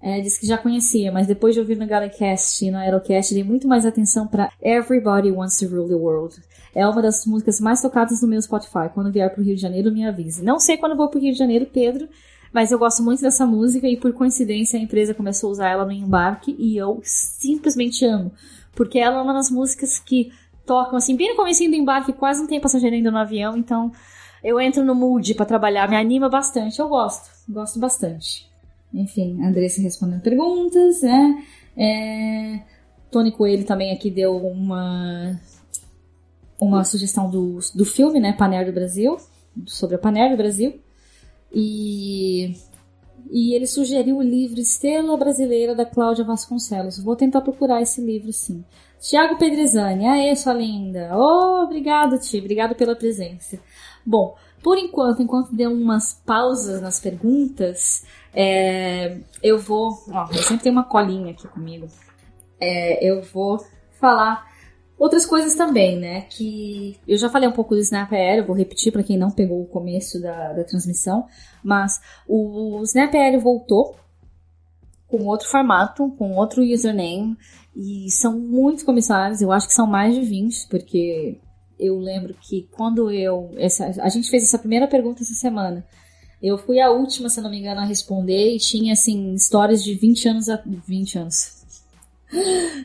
[0.00, 3.42] é, disse que já conhecia, mas depois de ouvir no Galecast e no Aerocast, dei
[3.44, 6.42] muito mais atenção para Everybody Wants to Rule the World.
[6.74, 8.90] É uma das músicas mais tocadas no meu Spotify.
[8.92, 10.42] Quando vier pro Rio de Janeiro, me avise.
[10.42, 12.08] Não sei quando vou pro Rio de Janeiro, Pedro,
[12.52, 15.84] mas eu gosto muito dessa música e por coincidência a empresa começou a usar ela
[15.84, 18.32] no embarque e eu simplesmente amo.
[18.74, 20.32] Porque ela é uma das músicas que
[20.66, 23.92] tocam assim, bem no começo do embarque, quase não tem passageiro ainda no avião, então
[24.42, 28.48] eu entro no mood para trabalhar, me anima bastante, eu gosto, gosto bastante.
[28.92, 31.44] Enfim, Andressa respondendo perguntas, né?
[31.76, 32.60] É,
[33.10, 35.38] Tony Coelho também aqui deu uma
[36.66, 39.16] uma sugestão do, do filme, né, Paner do Brasil,
[39.66, 40.80] sobre a Paner do Brasil.
[41.52, 42.54] E
[43.30, 47.02] e ele sugeriu o livro Estrela Brasileira da Cláudia Vasconcelos.
[47.02, 48.64] Vou tentar procurar esse livro, sim.
[49.00, 51.10] Tiago Pedrezani, aê, sua linda.
[51.14, 53.58] Oh, obrigado, Ti, obrigado pela presença.
[54.04, 59.90] Bom, por enquanto, enquanto deu umas pausas nas perguntas, é, eu vou.
[60.10, 61.86] Ó, eu sempre tenho uma colinha aqui comigo.
[62.60, 63.62] É, eu vou
[64.00, 64.53] falar
[64.98, 66.22] outras coisas também, né?
[66.22, 69.62] Que eu já falei um pouco do Snap Aéreo, vou repetir para quem não pegou
[69.62, 71.26] o começo da, da transmissão,
[71.62, 73.96] mas o, Snap Aéreo voltou
[75.06, 77.36] com outro formato, com outro username,
[77.76, 81.38] e são muitos comissários, eu acho que são mais de 20, porque
[81.78, 83.50] eu lembro que quando eu.
[83.56, 85.84] Essa, a gente fez essa primeira pergunta essa semana.
[86.42, 89.94] Eu fui a última, se não me engano, a responder e tinha, assim, histórias de
[89.94, 90.48] 20 anos.
[90.50, 91.63] A, 20 anos.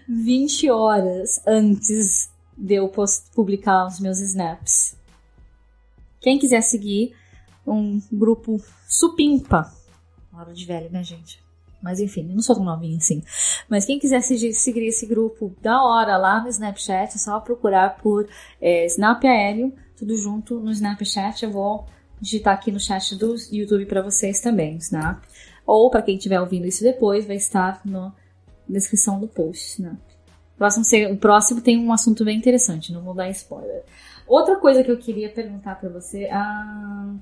[0.07, 2.91] 20 horas antes de eu
[3.33, 4.95] publicar os meus snaps.
[6.19, 7.15] Quem quiser seguir
[7.65, 9.71] um grupo supimpa.
[10.33, 11.41] Hora de velho, né, gente?
[11.81, 13.23] Mas enfim, não sou tão novinha assim.
[13.69, 18.27] Mas quem quiser seguir esse grupo da hora lá no Snapchat, é só procurar por
[18.61, 21.43] é, Snap Aéreo, tudo junto no Snapchat.
[21.43, 21.85] Eu vou
[22.19, 25.23] digitar aqui no chat do YouTube para vocês também, Snap.
[25.65, 28.13] Ou para quem estiver ouvindo isso depois, vai estar na
[28.69, 29.81] descrição do post.
[29.81, 33.83] O próximo, o próximo tem um assunto bem interessante, não vou dar spoiler.
[34.27, 37.13] Outra coisa que eu queria perguntar para você, ah,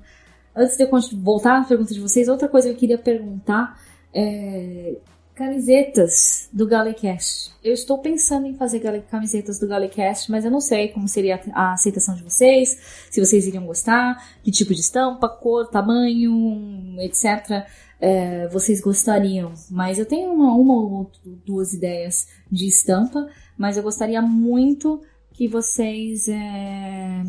[0.54, 0.90] antes de eu
[1.22, 3.80] voltar à pergunta de vocês, outra coisa que eu queria perguntar
[4.12, 4.96] é,
[5.38, 7.52] camisetas do Galecast.
[7.62, 11.74] Eu estou pensando em fazer camisetas do Galecast, mas eu não sei como seria a
[11.74, 17.64] aceitação de vocês, se vocês iriam gostar, que tipo de estampa, cor, tamanho, etc.
[18.00, 19.52] É, vocês gostariam.
[19.70, 21.10] Mas eu tenho uma, uma ou
[21.44, 27.24] duas ideias de estampa, mas eu gostaria muito que vocês é,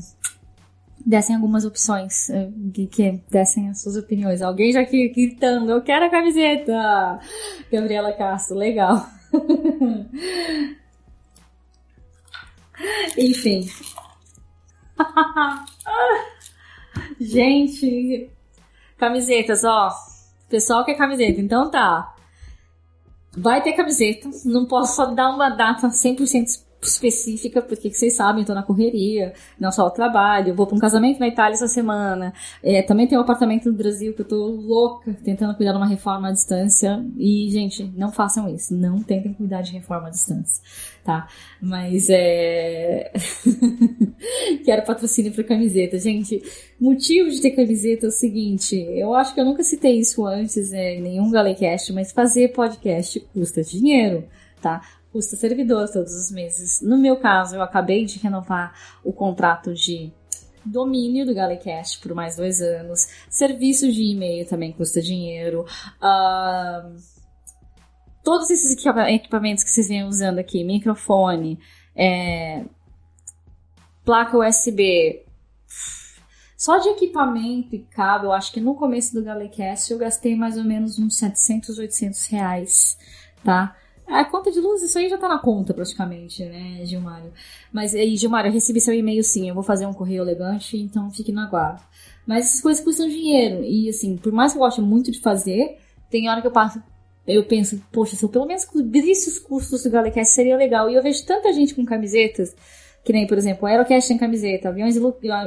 [1.05, 4.41] dessem algumas opções, eh, que, que dessem as suas opiniões.
[4.41, 7.19] Alguém já aqui gritando, eu quero a camiseta!
[7.71, 9.05] Gabriela Castro, legal.
[13.17, 13.69] Enfim.
[17.19, 18.29] Gente,
[18.97, 19.91] camisetas, ó.
[20.49, 22.15] Pessoal quer camiseta, então tá.
[23.37, 24.29] vai ter camiseta.
[24.45, 29.71] Não posso só dar uma data 100% específica, porque vocês sabem, tô na correria, não
[29.71, 33.21] só o trabalho, vou para um casamento na Itália essa semana, é, também tem um
[33.21, 37.49] apartamento no Brasil que eu tô louca tentando cuidar de uma reforma à distância, e,
[37.51, 40.63] gente, não façam isso, não tentem cuidar de reforma à distância,
[41.03, 41.27] tá?
[41.61, 43.11] Mas, é...
[44.65, 45.97] Quero patrocínio pra camiseta.
[45.97, 46.41] Gente,
[46.79, 50.73] motivo de ter camiseta é o seguinte, eu acho que eu nunca citei isso antes
[50.73, 54.25] é, em nenhum Galecast, mas fazer podcast custa dinheiro,
[54.61, 54.81] tá?
[55.11, 56.81] Custa servidor todos os meses.
[56.81, 60.11] No meu caso, eu acabei de renovar o contrato de
[60.63, 63.07] domínio do Galecast por mais dois anos.
[63.29, 65.65] Serviço de e-mail também custa dinheiro.
[66.01, 66.95] Uh,
[68.23, 68.71] todos esses
[69.07, 71.59] equipamentos que vocês vêm usando aqui, microfone,
[71.95, 72.63] é,
[74.05, 75.25] placa USB,
[76.57, 80.57] só de equipamento e cabo, eu acho que no começo do Galecast eu gastei mais
[80.57, 82.97] ou menos uns 700, 800 reais,
[83.43, 83.75] tá?
[84.09, 87.31] A conta de luz, isso aí já tá na conta praticamente, né, Gilmário?
[87.71, 91.11] Mas aí, Gilmário, eu recebi seu e-mail sim, eu vou fazer um correio elegante, então
[91.11, 91.81] fique no aguardo.
[92.25, 93.63] Mas essas coisas custam dinheiro.
[93.63, 95.77] E assim, por mais que eu goste muito de fazer,
[96.09, 96.81] tem hora que eu passo.
[97.27, 100.89] Eu penso, poxa, se eu pelo menos cobrisse os custos do Galecast seria legal.
[100.89, 102.55] E eu vejo tanta gente com camisetas,
[103.03, 105.01] que nem, por exemplo, Aerocast tem camiseta, Aviões e,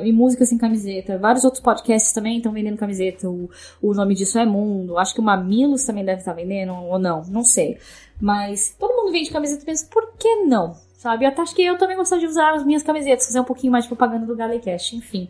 [0.05, 3.29] e Músicas sem camiseta, vários outros podcasts também estão vendendo camiseta.
[3.29, 3.51] O,
[3.81, 4.99] o nome disso é Mundo.
[4.99, 7.79] Acho que o Mamilos também deve estar vendendo, ou não, não sei.
[8.23, 10.77] Mas todo mundo vende camiseta e pensa, por que não?
[10.97, 11.25] Sabe?
[11.25, 13.73] Eu até acho que eu também gostaria de usar as minhas camisetas, fazer um pouquinho
[13.73, 15.29] mais de propaganda do Galecast, enfim.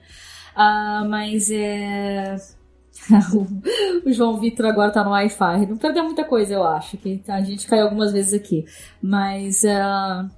[0.55, 2.37] Uh, mas é.
[4.05, 5.65] o João Vitor agora tá no Wi-Fi.
[5.65, 6.99] Não perdeu muita coisa, eu acho.
[6.99, 8.67] Que a gente caiu algumas vezes aqui.
[9.01, 9.63] Mas.
[9.65, 10.31] Uh,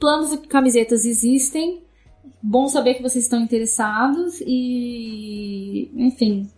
[0.00, 1.84] planos de camisetas existem.
[2.42, 4.40] Bom saber que vocês estão interessados.
[4.44, 5.88] E.
[5.94, 6.50] Enfim.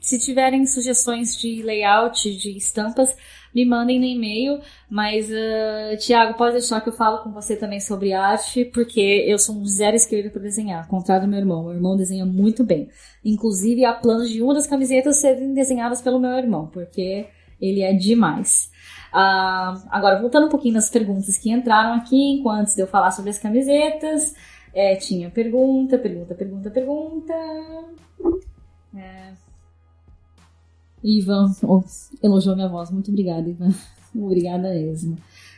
[0.00, 3.14] Se tiverem sugestões de layout, de estampas,
[3.54, 4.60] me mandem no e-mail.
[4.88, 9.38] Mas, uh, Tiago, pode deixar que eu falo com você também sobre arte, porque eu
[9.38, 11.64] sou um zero esquerda para desenhar, contrário do meu irmão.
[11.64, 12.88] Meu irmão desenha muito bem.
[13.24, 17.26] Inclusive, há planos de uma das camisetas serem desenhadas pelo meu irmão, porque
[17.60, 18.70] ele é demais.
[19.12, 23.38] Uh, agora, voltando um pouquinho nas perguntas que entraram aqui, enquanto eu falar sobre as
[23.38, 24.34] camisetas,
[24.72, 27.34] é, tinha pergunta, pergunta, pergunta, pergunta.
[28.96, 29.32] É,
[31.02, 31.82] Ivan oh,
[32.22, 32.90] elogiou minha voz.
[32.90, 33.72] Muito obrigada, Ivan.
[34.14, 35.16] Obrigada mesmo.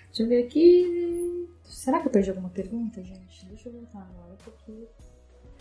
[0.09, 1.49] Deixa eu ver aqui.
[1.65, 3.47] Será que eu perdi alguma pergunta, gente?
[3.47, 4.89] Deixa eu voltar agora, porque.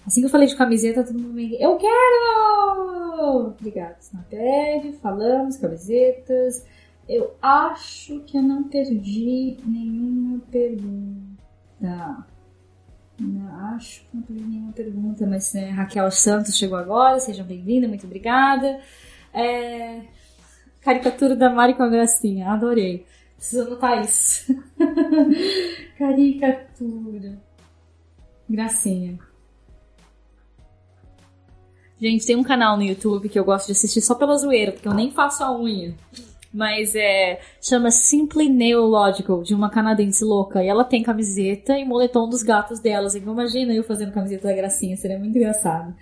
[0.05, 1.55] Assim que eu falei de camiseta, todo mundo me.
[1.59, 3.55] Eu quero!
[3.57, 4.93] Obrigada, Snapad.
[5.01, 6.65] Falamos, camisetas.
[7.07, 12.25] Eu acho que eu não perdi nenhuma pergunta.
[13.19, 17.19] Não, acho que não perdi nenhuma pergunta, mas né, Raquel Santos chegou agora.
[17.19, 18.79] Seja bem-vinda, muito obrigada.
[19.33, 20.01] É...
[20.81, 23.05] Caricatura da Mari com a gracinha, adorei.
[23.35, 24.55] Preciso anotar isso.
[25.97, 27.39] Caricatura.
[28.49, 29.19] Gracinha.
[31.99, 34.87] Gente, tem um canal no YouTube que eu gosto de assistir só pela zoeira, porque
[34.87, 35.95] eu nem faço a unha.
[36.53, 37.39] Mas é.
[37.61, 40.63] Chama Simply Neological, de uma canadense louca.
[40.63, 43.15] E ela tem camiseta e moletom dos gatos delas.
[43.15, 45.95] Então imagina eu fazendo camiseta da gracinha, seria muito engraçado.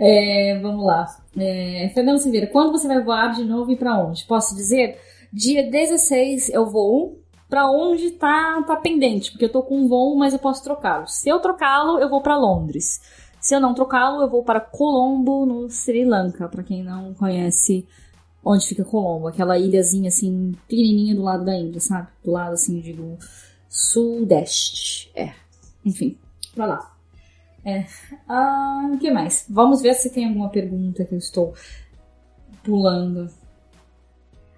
[0.00, 1.06] É, vamos lá.
[1.36, 4.24] É, Fernando Silveira, quando você vai voar de novo e para onde?
[4.24, 4.98] Posso dizer?
[5.32, 10.16] Dia 16 eu vou para onde tá, tá pendente, porque eu tô com um voo,
[10.16, 11.06] mas eu posso trocá-lo.
[11.06, 13.00] Se eu trocá-lo, eu vou para Londres.
[13.40, 17.86] Se eu não trocá-lo, eu vou para Colombo, no Sri Lanka, para quem não conhece
[18.46, 22.06] onde fica Colombo, aquela ilhazinha assim, pequenininha do lado da Índia, sabe?
[22.24, 23.18] Do lado assim, digo,
[23.68, 25.10] sudeste.
[25.16, 25.32] É,
[25.84, 26.16] enfim,
[26.54, 26.96] pra lá.
[27.64, 27.84] É.
[28.28, 29.44] Ah, o que mais?
[29.50, 31.54] Vamos ver se tem alguma pergunta que eu estou
[32.62, 33.28] pulando.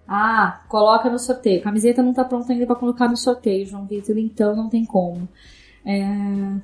[0.07, 1.63] Ah, coloca no sorteio.
[1.63, 5.27] camiseta não tá pronta ainda para colocar no sorteio, João Vitor, então não tem como.
[5.85, 6.61] É...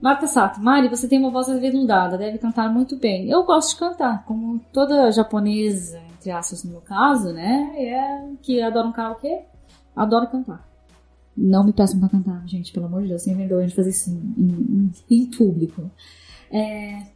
[0.00, 3.30] Marta Sato, Mari, você tem uma voz aveludada, deve cantar muito bem.
[3.30, 7.74] Eu gosto de cantar, como toda japonesa, entre aspas, no meu caso, né?
[7.76, 9.42] É que adora um karaokê,
[9.94, 10.68] adora cantar.
[11.36, 14.10] Não me peçam pra cantar, gente, pelo amor de Deus, sem vergonha de fazer isso
[14.10, 15.90] em, em, em público.
[16.50, 17.06] É,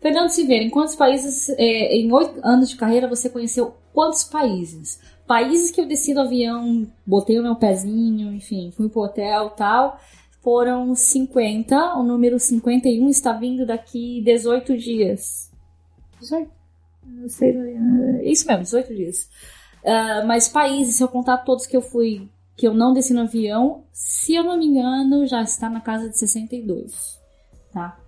[0.00, 5.00] Fernando Silveira, em quantos países, é, em oito anos de carreira, você conheceu quantos países?
[5.26, 10.00] Países que eu desci do avião, botei o meu pezinho, enfim, fui pro hotel tal,
[10.42, 15.52] foram 50, o número 51 está vindo daqui 18 dias.
[16.20, 16.55] 18?
[17.28, 19.28] Sei, é isso mesmo, 18 dias.
[19.82, 23.22] Uh, mas países, se eu contar todos que eu fui, que eu não desci no
[23.22, 27.20] avião, se eu não me engano, já está na casa de 62.
[27.72, 27.98] Tá?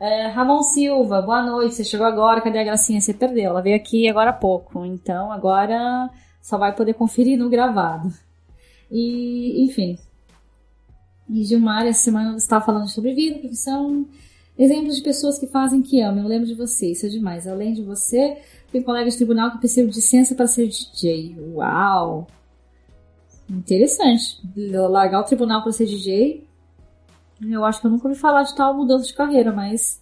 [0.00, 1.74] Uh, Ramon Silva, boa noite.
[1.76, 3.00] Você chegou agora, cadê a gracinha?
[3.00, 3.50] Você perdeu.
[3.50, 4.84] Ela veio aqui agora há pouco.
[4.84, 8.12] Então agora só vai poder conferir no gravado.
[8.90, 9.96] E, enfim.
[11.30, 14.06] E Gilmar, essa semana estava falando sobre vida, profissão,
[14.58, 16.22] exemplos de pessoas que fazem que amam.
[16.24, 17.46] Eu lembro de você, isso é demais.
[17.46, 18.38] Além de você,
[18.70, 21.36] tem colega de tribunal que precisa de licença para ser DJ.
[21.54, 22.26] Uau!
[23.48, 24.40] Interessante.
[24.56, 26.46] Largar o tribunal para ser DJ.
[27.50, 30.00] Eu acho que eu nunca ouvi falar de tal mudança de carreira, mas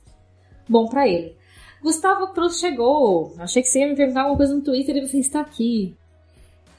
[0.68, 1.34] bom para ele.
[1.82, 3.34] Gustavo Cruz chegou.
[3.38, 5.96] Achei que você ia me perguntar alguma coisa no Twitter e você está aqui.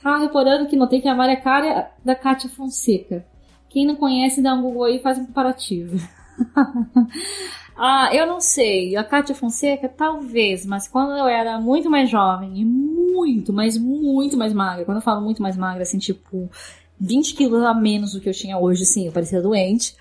[0.02, 3.26] Tá reparando que notei que a Maria é cara da Kátia Fonseca.
[3.68, 5.96] Quem não conhece, dá um Google aí e faz um comparativo.
[7.76, 8.96] ah, eu não sei.
[8.96, 14.36] A Kátia Fonseca, talvez, mas quando eu era muito mais jovem e muito, mas muito
[14.36, 16.50] mais magra, quando eu falo muito mais magra, assim, tipo,
[16.98, 19.96] 20 quilos a menos do que eu tinha hoje, sim, eu parecia doente.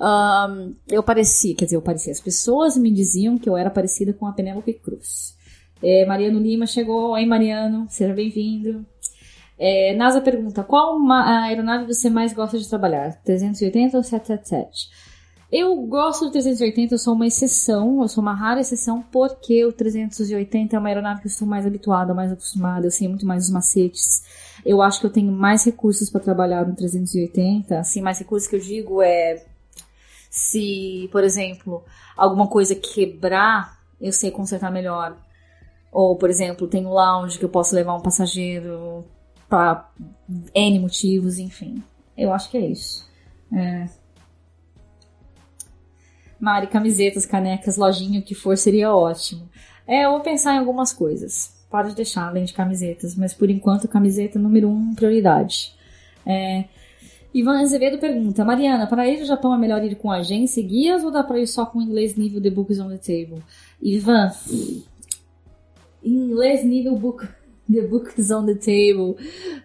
[0.00, 2.12] Um, eu parecia, quer dizer, eu parecia.
[2.12, 5.36] As pessoas me diziam que eu era parecida com a Penélope Cruz.
[5.82, 7.12] É, Mariano Lima chegou.
[7.12, 8.84] Oi, Mariano, seja bem-vindo.
[9.58, 13.20] É, NASA pergunta: qual aeronave você mais gosta de trabalhar?
[13.22, 14.88] 380 ou 777?
[15.52, 19.72] Eu gosto do 380, eu sou uma exceção, eu sou uma rara exceção, porque o
[19.72, 23.46] 380 é uma aeronave que eu estou mais habituada, mais acostumada, eu sei muito mais
[23.46, 24.22] os macetes.
[24.64, 27.80] Eu acho que eu tenho mais recursos para trabalhar no 380.
[27.80, 29.44] Assim, mais recursos que eu digo é
[30.30, 31.82] se, por exemplo,
[32.16, 35.16] alguma coisa quebrar, eu sei consertar melhor.
[35.90, 39.04] Ou, por exemplo, tem um lounge que eu posso levar um passageiro
[39.48, 39.90] para
[40.54, 41.82] N motivos, enfim.
[42.16, 43.04] Eu acho que é isso.
[43.52, 43.88] É.
[46.40, 49.48] Mari, camisetas, canecas, lojinha, o que for, seria ótimo.
[49.86, 51.54] É, eu vou pensar em algumas coisas.
[51.70, 53.14] Pode deixar, além de camisetas.
[53.14, 55.74] Mas por enquanto, camiseta número um, prioridade.
[56.24, 56.64] É,
[57.32, 61.04] Ivan Azevedo pergunta: Mariana, para ir ao Japão é melhor ir com agência e guias
[61.04, 63.42] ou dá para ir só com inglês nível The Books on the Table?
[63.82, 64.32] Ivan,
[66.02, 67.26] inglês nível book,
[67.72, 69.16] The Books on the Table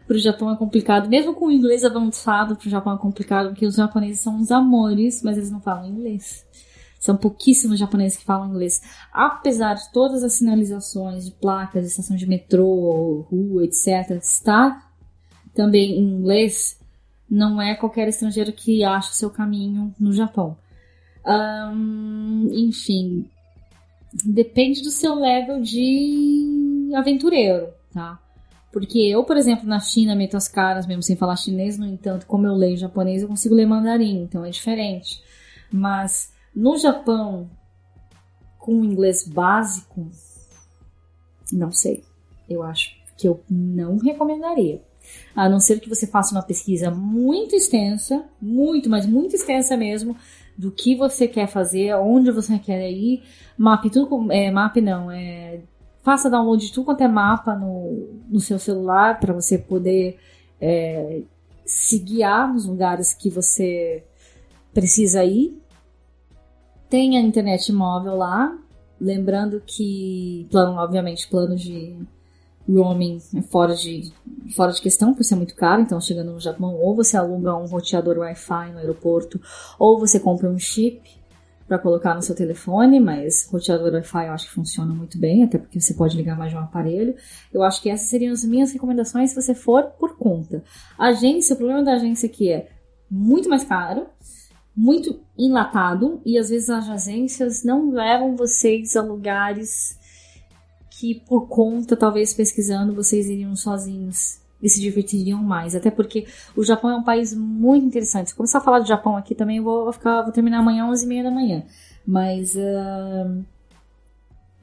[0.08, 1.10] para o Japão é complicado.
[1.10, 4.52] Mesmo com o inglês avançado para o Japão é complicado, porque os japoneses são uns
[4.52, 6.46] amores, mas eles não falam inglês.
[7.06, 8.82] São pouquíssimos japoneses que falam inglês.
[9.14, 14.92] Apesar de todas as sinalizações de placas, de estação de metrô, rua, etc., estar
[15.54, 16.80] também em inglês,
[17.30, 20.58] não é qualquer estrangeiro que acha o seu caminho no Japão.
[21.24, 23.30] Um, enfim,
[24.26, 28.20] depende do seu level de aventureiro, tá?
[28.74, 32.26] Porque eu, por exemplo, na China meto as caras mesmo sem falar chinês, no entanto,
[32.26, 35.22] como eu leio japonês, eu consigo ler mandarim, então é diferente.
[35.72, 37.50] Mas no Japão,
[38.58, 40.10] com inglês básico,
[41.52, 42.04] não sei.
[42.50, 44.82] Eu acho que eu não recomendaria.
[45.36, 50.16] A não ser que você faça uma pesquisa muito extensa, muito, mas muito extensa mesmo,
[50.58, 53.24] do que você quer fazer, onde você quer ir,
[53.58, 55.60] mape tudo, é, mape não, é,
[56.02, 60.18] faça download de tudo quanto é mapa no, no seu celular para você poder
[60.62, 61.22] é,
[61.66, 64.04] se guiar nos lugares que você
[64.74, 65.62] precisa ir.
[66.90, 68.58] Tem a internet móvel lá,
[69.00, 71.98] lembrando que plano, obviamente, plano de
[72.68, 74.12] roaming é fora de,
[74.56, 75.82] fora de questão, por ser muito caro.
[75.82, 79.40] Então, chegando no Japão, ou você aluga um roteador Wi-Fi no aeroporto,
[79.80, 81.02] ou você compra um chip
[81.68, 85.58] para colocar no seu telefone, mas roteador Wi-Fi eu acho que funciona muito bem, até
[85.58, 87.16] porque você pode ligar mais de um aparelho.
[87.54, 90.64] Eu acho que essas seriam as minhas recomendações se você for por conta.
[90.98, 92.70] Agência, o problema da agência aqui é
[93.10, 94.06] muito mais caro,
[94.76, 99.98] muito enlatado, e às vezes as agências não levam vocês a lugares
[101.00, 105.76] que por conta, talvez pesquisando, vocês iriam sozinhos e se divertiriam mais.
[105.76, 108.30] Até porque o Japão é um país muito interessante.
[108.30, 111.04] Se começar a falar de Japão aqui também, eu vou, ficar, vou terminar amanhã às
[111.04, 111.64] 11h30 da manhã.
[112.06, 112.56] Mas.
[112.56, 113.44] Uh,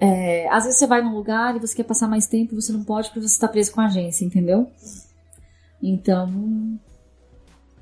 [0.01, 2.73] é, às vezes você vai num lugar e você quer passar mais tempo e você
[2.73, 4.69] não pode porque você está preso com a agência, entendeu?
[5.81, 6.79] Então.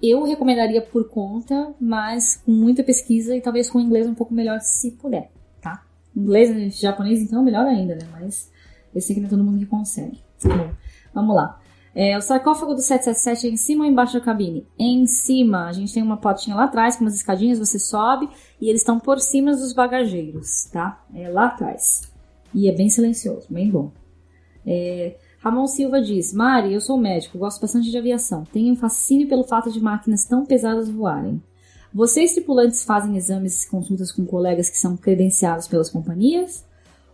[0.02, 4.60] Eu recomendaria por conta, mas com muita pesquisa e talvez com inglês um pouco melhor
[4.60, 5.30] se puder.
[6.16, 8.06] Inglês e japonês, então, melhor ainda, né?
[8.12, 8.50] Mas
[8.94, 10.20] eu sei que não é todo mundo que consegue.
[10.44, 10.70] Bom,
[11.14, 11.60] vamos lá.
[11.94, 14.66] É, o sarcófago do 777 é em cima ou embaixo da cabine?
[14.78, 15.66] Em cima.
[15.66, 18.28] A gente tem uma portinha lá atrás, com umas escadinhas, você sobe
[18.60, 21.04] e eles estão por cima dos bagageiros, tá?
[21.14, 22.10] É lá atrás.
[22.54, 23.92] E é bem silencioso, bem bom.
[24.66, 28.44] É, Ramon Silva diz: Mari, eu sou médico, gosto bastante de aviação.
[28.52, 31.42] Tenho um fascínio pelo fato de máquinas tão pesadas voarem.
[31.92, 36.64] Vocês, tripulantes, fazem exames e consultas com colegas que são credenciados pelas companhias?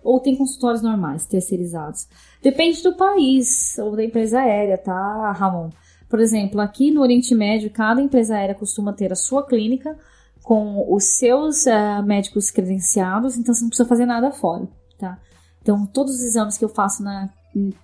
[0.03, 2.07] Ou tem consultórios normais, terceirizados?
[2.43, 5.71] Depende do país ou da empresa aérea, tá, Ramon?
[6.09, 9.97] Por exemplo, aqui no Oriente Médio, cada empresa aérea costuma ter a sua clínica
[10.43, 15.19] com os seus uh, médicos credenciados, então você não precisa fazer nada fora, tá?
[15.61, 17.29] Então, todos os exames que eu faço na,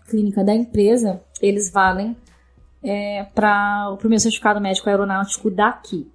[0.07, 2.17] clínica da empresa, eles valem
[2.83, 6.11] é, para o meu certificado médico aeronáutico daqui.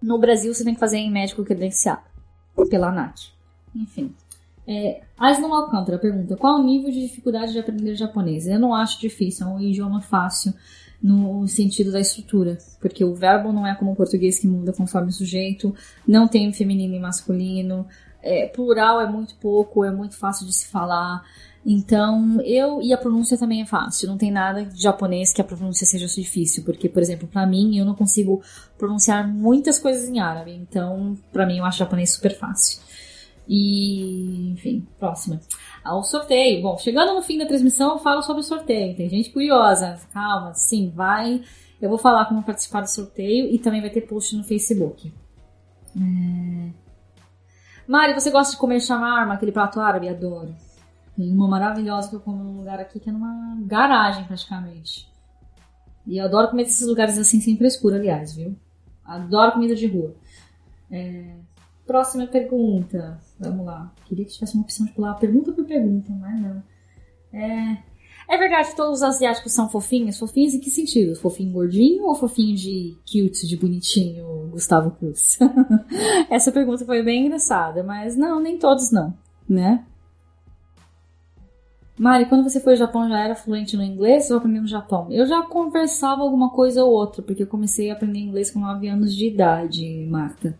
[0.00, 2.02] No Brasil, você tem que fazer em médico credenciado
[2.68, 3.32] pela ANAT.
[3.74, 4.14] Enfim.
[4.66, 8.46] É, Aslan Alcântara pergunta: qual o nível de dificuldade de aprender japonês?
[8.46, 10.52] Eu não acho difícil, é um idioma fácil
[11.02, 15.08] no sentido da estrutura, porque o verbo não é como o português que muda conforme
[15.08, 15.74] o sujeito,
[16.06, 17.88] não tem feminino e masculino,
[18.22, 21.24] é, plural é muito pouco, é muito fácil de se falar.
[21.64, 24.08] Então, eu e a pronúncia também é fácil.
[24.08, 27.78] Não tem nada de japonês que a pronúncia seja difícil, porque, por exemplo, para mim
[27.78, 28.42] eu não consigo
[28.76, 30.52] pronunciar muitas coisas em árabe.
[30.52, 32.82] Então, para mim eu acho japonês super fácil.
[33.48, 35.40] E, enfim, próxima.
[35.84, 36.62] Ao sorteio.
[36.62, 38.96] Bom, chegando no fim da transmissão, eu falo sobre o sorteio.
[38.96, 40.00] Tem gente curiosa.
[40.12, 41.42] Calma, sim, vai.
[41.80, 45.12] Eu vou falar como participar do sorteio e também vai ter post no Facebook.
[45.96, 46.70] É...
[47.86, 50.08] Mari, você gosta de comer shawarma, aquele prato árabe?
[50.08, 50.54] Adoro.
[51.22, 55.08] Tem uma maravilhosa que eu como num lugar aqui que é numa garagem praticamente.
[56.04, 58.56] E eu adoro comer nesses lugares assim sem frescura, aliás, viu?
[59.04, 60.16] Adoro comida de rua.
[60.90, 61.36] É...
[61.86, 63.20] Próxima pergunta.
[63.38, 63.92] Vamos lá.
[64.04, 66.60] Queria que tivesse uma opção de pular pergunta por pergunta, mas não.
[67.32, 67.78] É,
[68.28, 70.18] é verdade que todos os asiáticos são fofinhos?
[70.18, 71.14] Fofinhos em que sentido?
[71.14, 75.38] Fofinho gordinho ou fofinho de cute, de bonitinho, Gustavo Cruz?
[76.28, 79.14] Essa pergunta foi bem engraçada, mas não, nem todos não,
[79.48, 79.84] né?
[81.98, 85.08] Mari, quando você foi ao Japão já era fluente no inglês ou aprendeu no Japão?
[85.10, 88.88] Eu já conversava alguma coisa ou outra, porque eu comecei a aprender inglês com 9
[88.88, 90.58] anos de idade, Marta.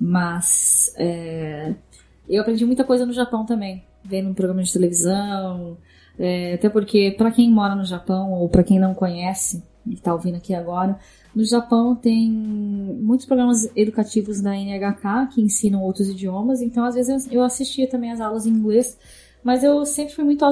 [0.00, 1.74] Mas é,
[2.28, 5.76] eu aprendi muita coisa no Japão também, vendo um programa de televisão,
[6.18, 10.12] é, até porque para quem mora no Japão ou para quem não conhece e está
[10.12, 10.98] ouvindo aqui agora,
[11.34, 17.30] no Japão tem muitos programas educativos da NHK que ensinam outros idiomas, então às vezes
[17.30, 18.98] eu assistia também as aulas em inglês,
[19.42, 20.44] mas eu sempre fui muito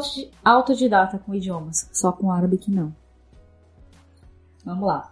[0.45, 2.95] autodidata com idiomas, só com árabe que não.
[4.65, 5.11] Vamos lá.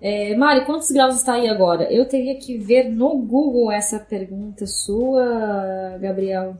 [0.00, 1.90] É, Mari, quantos graus está aí agora?
[1.92, 6.54] Eu teria que ver no Google essa pergunta sua, Gabriel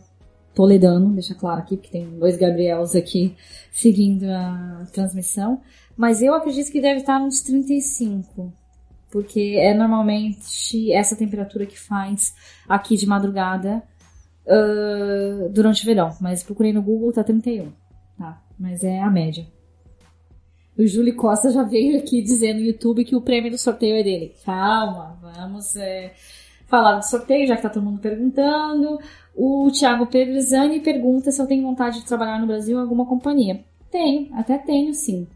[0.54, 3.36] Toledano, deixa claro aqui, porque tem dois Gabriels aqui
[3.70, 5.60] seguindo a transmissão.
[5.94, 8.50] Mas eu acredito que deve estar uns 35,
[9.10, 12.34] porque é normalmente essa temperatura que faz
[12.66, 13.82] aqui de madrugada
[14.46, 16.16] uh, durante o verão.
[16.20, 17.72] Mas procurei no Google, tá 31,
[18.18, 18.40] tá?
[18.58, 19.46] Mas é a média.
[20.78, 24.02] O Júlio Costa já veio aqui dizendo no YouTube que o prêmio do sorteio é
[24.02, 24.34] dele.
[24.44, 26.12] Calma, vamos é,
[26.66, 28.98] falar do sorteio, já que tá todo mundo perguntando.
[29.34, 33.64] O Thiago Pedrizani pergunta se eu tenho vontade de trabalhar no Brasil em alguma companhia.
[33.90, 35.26] Tenho, até tenho sim.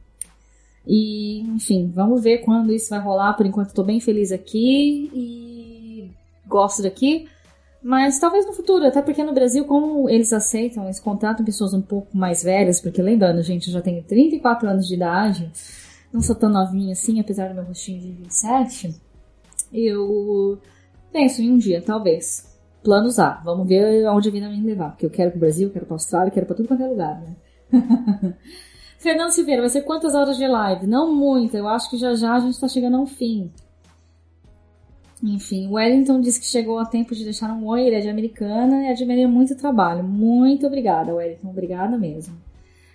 [0.86, 3.34] E, enfim, vamos ver quando isso vai rolar.
[3.34, 6.10] Por enquanto, estou bem feliz aqui e
[6.46, 7.28] gosto daqui.
[7.82, 11.80] Mas talvez no futuro, até porque no Brasil, como eles aceitam, eles contratam pessoas um
[11.80, 15.50] pouco mais velhas, porque lembrando, gente, eu já tenho 34 anos de idade,
[16.12, 18.94] não sou tão novinha assim, apesar do meu rostinho de 27,
[19.72, 20.58] eu
[21.10, 22.48] penso em um dia, talvez.
[22.82, 25.86] Planos A, vamos ver aonde a vida me levar, porque eu quero pro Brasil, quero
[25.86, 27.36] pra Austrália, quero pra tudo quanto é lugar, né?
[28.98, 30.86] Fernando Silveira, vai ser quantas horas de live?
[30.86, 33.50] Não muita, eu acho que já já a gente tá chegando ao fim.
[35.22, 38.84] Enfim, Wellington disse que chegou a tempo de deixar um oi, ele é de Americana
[38.84, 40.02] e admira muito o trabalho.
[40.02, 42.34] Muito obrigada, Wellington, obrigada mesmo.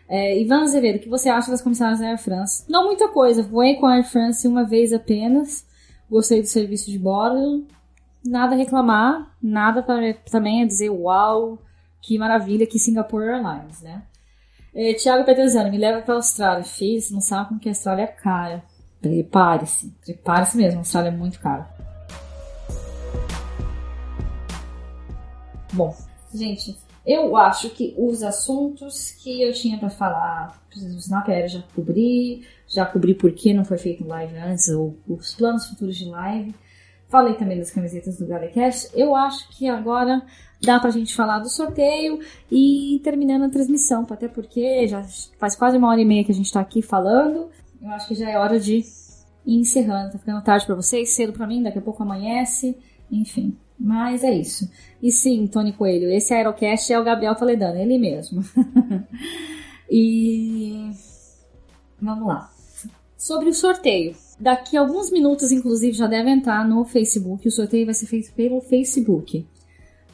[0.07, 2.63] É, Ivan Azevedo, o que você acha das comissárias da Air France?
[2.67, 5.65] Não muita coisa, voei com a Air France uma vez apenas,
[6.09, 7.65] gostei do serviço de bordo,
[8.25, 11.59] nada a reclamar, nada para também a dizer uau,
[12.01, 14.03] que maravilha, que Singapore Airlines, né?
[14.73, 16.63] É, Tiago Petrosani, me leva para a Austrália.
[16.63, 18.63] Filho, não sabe como que a Austrália é cara.
[19.01, 21.74] Prepare-se, prepare-se mesmo, a Austrália é muito cara.
[25.75, 25.93] Bom,
[26.33, 31.63] gente, eu acho que os assuntos que eu tinha para falar do Snap Air já
[31.75, 36.05] cobri, já cobri por que não foi feito live antes, ou os planos futuros de
[36.05, 36.55] live.
[37.09, 38.89] Falei também das camisetas do Galecast.
[38.93, 40.25] Eu acho que agora
[40.61, 42.19] dá pra gente falar do sorteio
[42.49, 45.03] e terminando a transmissão, até porque já
[45.37, 47.49] faz quase uma hora e meia que a gente tá aqui falando.
[47.81, 48.77] Eu acho que já é hora de
[49.45, 50.13] ir encerrando.
[50.13, 52.77] Tá ficando tarde para vocês, cedo para mim, daqui a pouco amanhece.
[53.11, 54.69] Enfim, mas é isso.
[55.01, 58.43] E sim, Tony Coelho, esse Aerocast é o Gabriel Toledano, ele mesmo.
[59.89, 60.91] e
[62.01, 62.51] vamos lá.
[63.17, 64.15] Sobre o sorteio.
[64.39, 67.47] Daqui a alguns minutos, inclusive, já deve entrar no Facebook.
[67.47, 69.45] O sorteio vai ser feito pelo Facebook.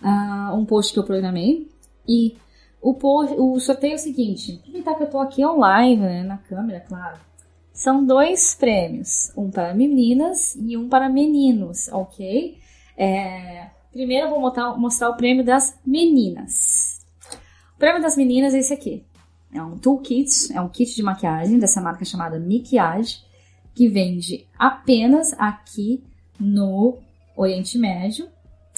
[0.01, 1.67] Uh, um post que eu programei.
[2.07, 2.35] E
[2.81, 2.95] o,
[3.37, 7.19] o sorteio é o seguinte: aproveitar que eu tô aqui online, né, na câmera, claro.
[7.73, 12.57] São dois prêmios, um para meninas e um para meninos, ok?
[12.97, 17.05] É, primeiro eu vou mostrar, mostrar o prêmio das meninas.
[17.75, 19.03] O prêmio das meninas é esse aqui.
[19.53, 23.21] É um toolkit, é um kit de maquiagem dessa marca chamada Maquiage,
[23.75, 26.03] que vende apenas aqui
[26.39, 26.97] no
[27.35, 28.27] Oriente Médio,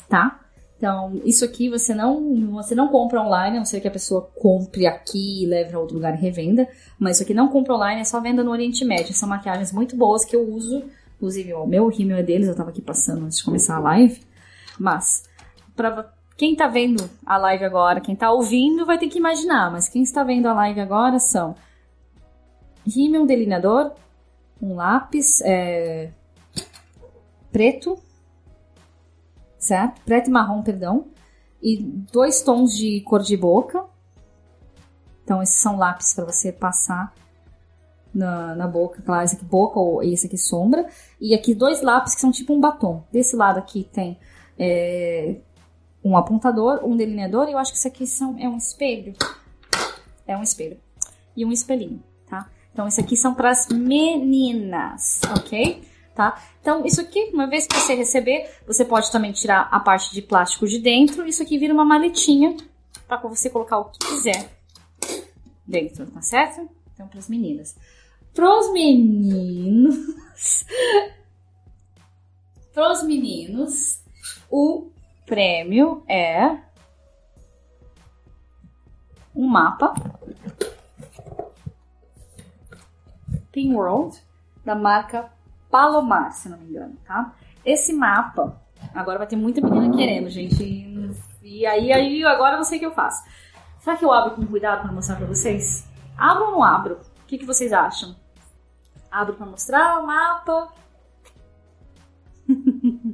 [0.09, 0.39] tá?
[0.83, 4.29] Então, isso aqui você não, você não compra online, a não ser que a pessoa
[4.35, 6.67] compre aqui e leve para outro lugar e revenda.
[6.99, 9.13] Mas isso aqui não compra online, é só venda no Oriente Médio.
[9.13, 10.83] São maquiagens muito boas que eu uso.
[11.15, 14.21] Inclusive, o meu rímel é deles, eu tava aqui passando antes de começar a live.
[14.79, 15.23] Mas,
[15.75, 19.87] para quem tá vendo a live agora, quem tá ouvindo vai ter que imaginar, mas
[19.87, 21.55] quem está vendo a live agora são
[22.85, 23.93] rímel delineador,
[24.61, 26.11] um lápis é,
[27.51, 27.97] preto,
[29.57, 30.01] certo?
[30.01, 31.07] Preto e marrom, perdão.
[31.61, 31.81] E
[32.11, 33.85] dois tons de cor de boca.
[35.23, 37.13] Então, esses são lápis para você passar
[38.13, 39.01] na, na boca.
[39.01, 40.87] Claro, esse aqui boca ou esse aqui sombra.
[41.19, 43.03] E aqui dois lápis que são tipo um batom.
[43.11, 44.17] Desse lado aqui tem
[44.57, 45.35] é,
[46.03, 47.47] um apontador, um delineador.
[47.47, 49.13] E eu acho que isso aqui são, é um espelho.
[50.27, 50.77] É um espelho.
[51.35, 52.49] E um espelhinho, tá?
[52.71, 55.83] Então, esse aqui são para as meninas, ok?
[56.13, 56.41] tá?
[56.61, 60.21] Então, isso aqui, uma vez que você receber, você pode também tirar a parte de
[60.21, 61.25] plástico de dentro.
[61.27, 62.55] Isso aqui vira uma maletinha
[63.07, 64.49] para você colocar o que quiser
[65.65, 66.69] dentro, tá certo?
[66.93, 67.75] Então, para as meninas.
[68.33, 70.65] Para os meninos,
[72.73, 74.03] para os meninos,
[74.49, 74.89] o
[75.25, 76.57] prêmio é
[79.35, 79.93] um mapa
[83.51, 84.19] Pin World
[84.65, 85.29] da marca
[85.69, 87.35] Palomar, se não me engano, tá?
[87.63, 88.59] Esse mapa,
[88.93, 90.63] agora vai ter muita menina querendo, gente.
[91.41, 93.23] E aí, aí agora eu sei o que eu faço.
[93.79, 95.87] Será que eu abro com cuidado para mostrar para vocês?
[96.17, 96.95] Abro ou não abro?
[97.23, 98.15] O que, que vocês acham?
[99.13, 100.73] Abro para mostrar o mapa?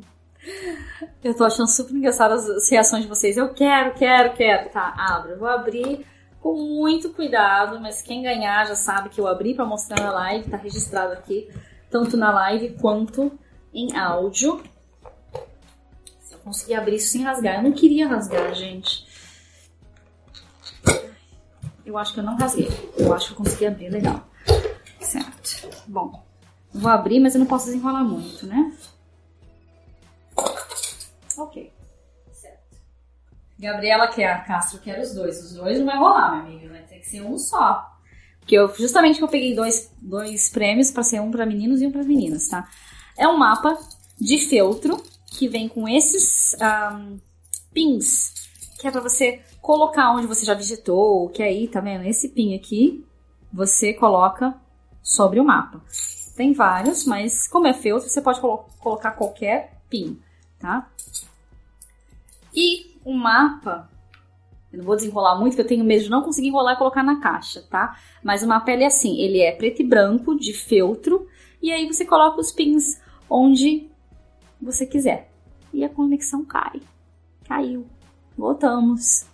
[1.22, 3.36] eu tô achando super engraçado as reações de vocês.
[3.36, 4.70] Eu quero, quero, quero.
[4.70, 5.38] Tá, abro.
[5.38, 6.06] Vou abrir
[6.40, 10.50] com muito cuidado, mas quem ganhar já sabe que eu abri para mostrar na live,
[10.50, 11.50] tá registrado aqui
[11.90, 13.38] tanto na live quanto
[13.74, 14.64] em áudio.
[16.22, 17.58] Se eu conseguir abrir isso sem rasgar.
[17.58, 19.06] Eu não queria rasgar, gente.
[21.86, 22.70] Eu acho que eu não rasguei.
[22.98, 24.29] Eu acho que eu consegui abrir legal.
[25.90, 26.24] Bom,
[26.72, 28.72] vou abrir, mas eu não posso desenrolar muito, né?
[31.36, 31.74] Ok.
[32.32, 32.78] Certo.
[33.58, 35.44] Gabriela quer, Castro quer os dois.
[35.44, 36.70] Os dois não vai rolar, minha amiga.
[36.70, 37.92] Vai ter que ser um só.
[38.46, 41.88] Que eu, justamente que eu peguei dois, dois prêmios para ser um para meninos e
[41.88, 42.70] um para meninas, tá?
[43.18, 43.76] É um mapa
[44.20, 46.56] de feltro que vem com esses
[46.94, 47.20] um,
[47.74, 48.34] pins,
[48.80, 52.06] que é para você colocar onde você já digitou, que aí, tá vendo?
[52.06, 53.06] Esse pin aqui,
[53.52, 54.56] você coloca
[55.10, 55.82] sobre o mapa.
[56.36, 60.20] Tem vários, mas como é feltro, você pode colo colocar qualquer pin,
[60.60, 60.90] tá?
[62.54, 63.90] E o mapa
[64.72, 67.02] eu não vou desenrolar muito, porque eu tenho medo de não conseguir enrolar e colocar
[67.02, 67.98] na caixa, tá?
[68.24, 71.28] Mas uma pele é assim, ele é preto e branco, de feltro,
[71.62, 73.90] e aí você coloca os pins onde
[74.62, 75.32] você quiser.
[75.74, 76.82] E a conexão cai.
[77.48, 77.88] Caiu.
[78.38, 79.26] Voltamos.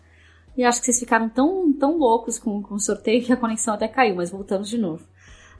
[0.57, 3.73] E acho que vocês ficaram tão, tão loucos com, com o sorteio que a conexão
[3.73, 5.05] até caiu, mas voltamos de novo.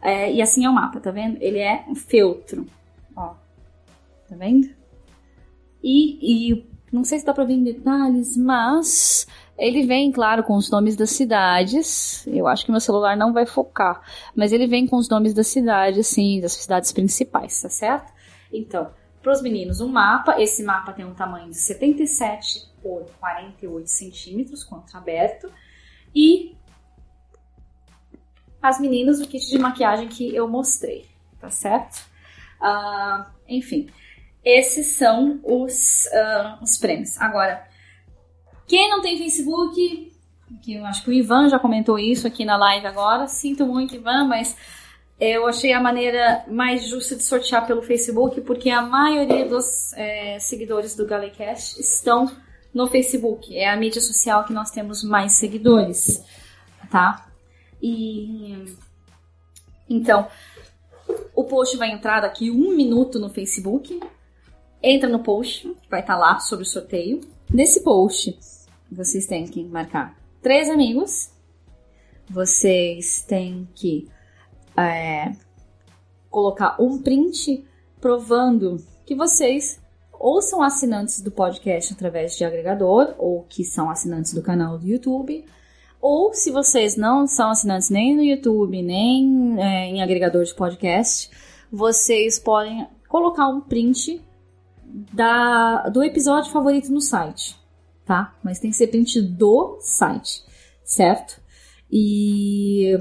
[0.02, 1.38] É, e assim é o mapa, tá vendo?
[1.42, 2.66] Ele é um feltro.
[3.16, 3.34] Ó.
[4.30, 4.70] Tá vendo?
[5.84, 9.28] E, e não sei se dá pra ver em detalhes, mas
[9.58, 12.26] ele vem, claro, com os nomes das cidades.
[12.28, 14.02] Eu acho que meu celular não vai focar,
[14.36, 18.14] mas ele vem com os nomes das cidades, sim, das cidades principais, tá certo?
[18.52, 18.90] Então,
[19.22, 20.40] para os meninos, um mapa.
[20.40, 25.52] Esse mapa tem um tamanho de 77 por 48 centímetros, contra aberto.
[26.14, 26.56] E
[28.68, 31.06] as meninas, o kit de maquiagem que eu mostrei,
[31.40, 32.04] tá certo?
[32.62, 33.90] Uh, enfim,
[34.44, 37.20] esses são os, uh, os prêmios.
[37.20, 37.68] Agora,
[38.68, 40.12] quem não tem Facebook,
[40.62, 43.96] que eu acho que o Ivan já comentou isso aqui na live agora, sinto muito,
[43.96, 44.56] Ivan, mas
[45.20, 50.38] eu achei a maneira mais justa de sortear pelo Facebook, porque a maioria dos é,
[50.40, 52.30] seguidores do Galecast estão
[52.74, 53.56] no Facebook.
[53.58, 56.22] É a mídia social que nós temos mais seguidores,
[56.92, 57.26] tá?
[57.82, 58.76] E
[59.90, 60.28] então,
[61.36, 64.00] o post vai entrar daqui um minuto no Facebook.
[64.82, 67.22] Entra no post, que vai estar lá sobre o sorteio.
[67.50, 68.38] Nesse post,
[68.92, 71.32] vocês têm que marcar três amigos,
[72.30, 74.08] vocês têm que
[74.78, 75.32] é,
[76.30, 77.66] colocar um print
[78.00, 79.80] provando que vocês
[80.12, 84.88] ou são assinantes do podcast através de agregador, ou que são assinantes do canal do
[84.88, 85.46] YouTube,
[86.06, 91.30] ou se vocês não são assinantes nem no YouTube, nem é, em agregador de podcast,
[91.72, 94.22] vocês podem colocar um print
[95.14, 97.64] da, do episódio favorito no site
[98.06, 98.36] tá?
[98.44, 100.44] Mas tem que ser print do site,
[100.84, 101.42] certo?
[101.92, 102.98] E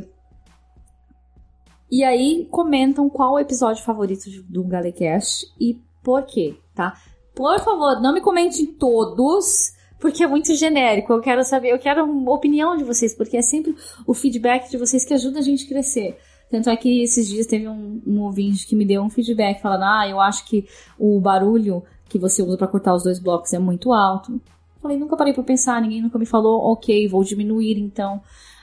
[1.91, 6.99] e aí comentam qual o episódio favorito do Galecast e por quê, tá?
[7.35, 11.13] Por favor, não me comentem todos, porque é muito genérico.
[11.13, 13.75] Eu quero saber, eu quero opinião de vocês, porque é sempre
[14.07, 16.17] o feedback de vocês que ajuda a gente a crescer.
[16.51, 19.85] Tanto é que esses dias teve um, um ouvinte que me deu um feedback falando:
[19.85, 20.67] Ah, eu acho que
[20.99, 24.41] o barulho que você usa para cortar os dois blocos é muito alto.
[24.81, 28.21] Falei, nunca parei para pensar, ninguém nunca me falou, ok, vou diminuir então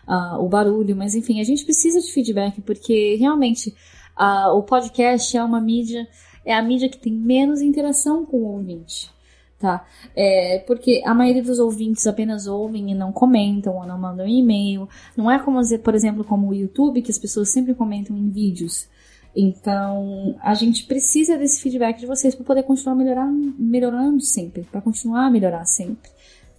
[0.07, 3.75] uh, o barulho, mas enfim, a gente precisa de feedback porque realmente
[4.17, 6.07] uh, o podcast é uma mídia,
[6.45, 9.11] é a mídia que tem menos interação com o ouvinte.
[9.61, 9.85] Tá?
[10.15, 14.89] É, porque a maioria dos ouvintes apenas ouvem e não comentam ou não mandam e-mail.
[15.15, 18.89] Não é como, por exemplo, como o YouTube, que as pessoas sempre comentam em vídeos.
[19.35, 24.81] Então, a gente precisa desse feedback de vocês para poder continuar melhorando, melhorando sempre, para
[24.81, 26.09] continuar a melhorar sempre,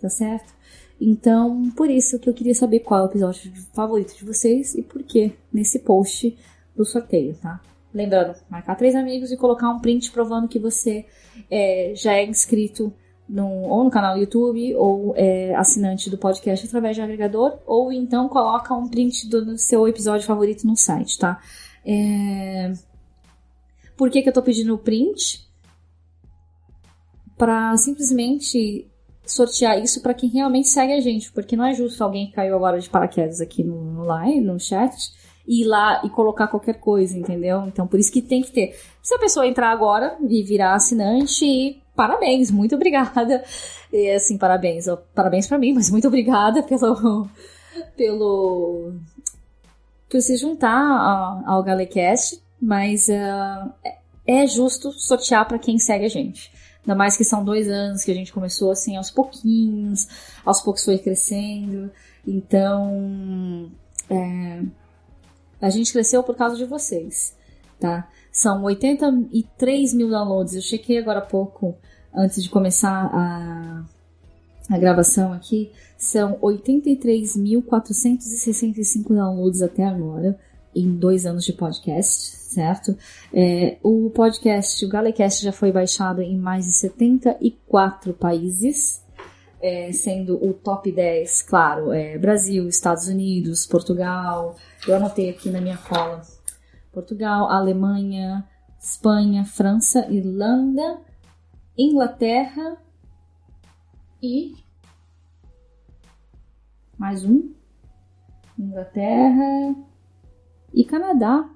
[0.01, 0.55] tá certo?
[1.01, 4.83] Então, por isso que eu queria saber qual é o episódio favorito de vocês e
[4.83, 6.39] por que nesse post
[6.77, 7.61] do sorteio, tá?
[7.95, 11.05] Lembrando, marcar três amigos e colocar um print provando que você
[11.51, 12.93] é, já é inscrito
[13.29, 17.93] no, ou no canal do YouTube ou é, assinante do podcast através de agregador, ou
[17.93, 21.41] então coloca um print do seu episódio favorito no site, tá?
[21.85, 22.73] É...
[23.97, 25.49] Por que, que eu tô pedindo o print?
[27.37, 28.89] Para simplesmente
[29.25, 32.55] sortear isso para quem realmente segue a gente, porque não é justo alguém que caiu
[32.55, 34.95] agora de paraquedas aqui no, no live, no chat,
[35.47, 37.65] ir lá e colocar qualquer coisa, entendeu?
[37.67, 38.79] Então por isso que tem que ter.
[39.03, 43.43] Se a pessoa entrar agora e virar assinante, parabéns, muito obrigada.
[43.93, 47.29] E assim, parabéns, parabéns para mim, mas muito obrigada pelo
[47.97, 48.95] pelo
[50.09, 53.73] por se juntar ao Galecast, mas uh,
[54.27, 56.53] é justo sortear para quem segue a gente.
[56.83, 60.07] Ainda mais que são dois anos que a gente começou assim aos pouquinhos,
[60.45, 61.91] aos poucos foi crescendo.
[62.27, 63.71] Então,
[64.11, 64.63] é,
[65.63, 67.35] a gente cresceu por causa de vocês,
[67.81, 68.07] tá?
[68.31, 70.55] São 83 mil downloads.
[70.55, 71.75] Eu chequei agora há pouco,
[72.15, 73.83] antes de começar a,
[74.69, 75.71] a gravação aqui.
[75.97, 80.37] São 83.465 downloads até agora,
[80.75, 82.97] em dois anos de podcast certo?
[83.33, 89.02] É, o podcast, o Galecast já foi baixado em mais de 74 países,
[89.63, 94.57] é, sendo o top 10, claro, é, Brasil, Estados Unidos, Portugal,
[94.87, 96.21] eu anotei aqui na minha cola,
[96.93, 98.47] Portugal, Alemanha,
[98.81, 100.99] Espanha, França, Irlanda,
[101.79, 102.77] Inglaterra
[104.21, 104.55] e
[106.99, 107.55] mais um,
[108.59, 109.75] Inglaterra
[110.75, 111.49] e Canadá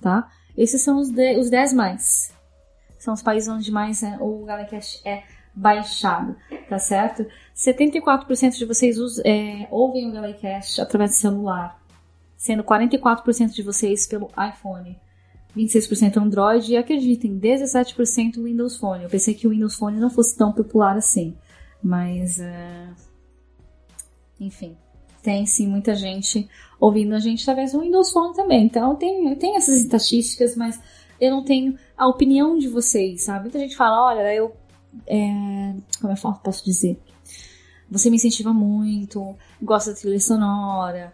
[0.00, 0.30] tá?
[0.56, 2.32] Esses são os, de, os 10 mais.
[2.98, 5.22] São os países onde mais é, o Galecast é
[5.58, 6.36] baixado,
[6.68, 7.26] tá certo?
[7.54, 11.80] 74% de vocês é, ouvem o Galecast através do celular,
[12.36, 14.96] sendo 44% de vocês pelo iPhone,
[15.56, 19.04] 26% Android e acreditem, 17% Windows Phone.
[19.04, 21.36] Eu pensei que o Windows Phone não fosse tão popular assim,
[21.82, 22.94] mas uh,
[24.38, 24.76] enfim
[25.22, 26.48] tem sim muita gente
[26.80, 28.64] ouvindo a gente através do Windows Phone também.
[28.64, 30.80] Então tem, tem essas estatísticas, mas
[31.20, 33.42] eu não tenho a opinião de vocês, sabe?
[33.42, 34.54] Muita gente fala, olha, eu.
[35.06, 37.00] É, como eu posso dizer?
[37.90, 41.12] Você me incentiva muito, gosta da trilha sonora.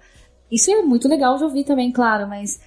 [0.50, 2.60] Isso é muito legal de ouvir também, claro, mas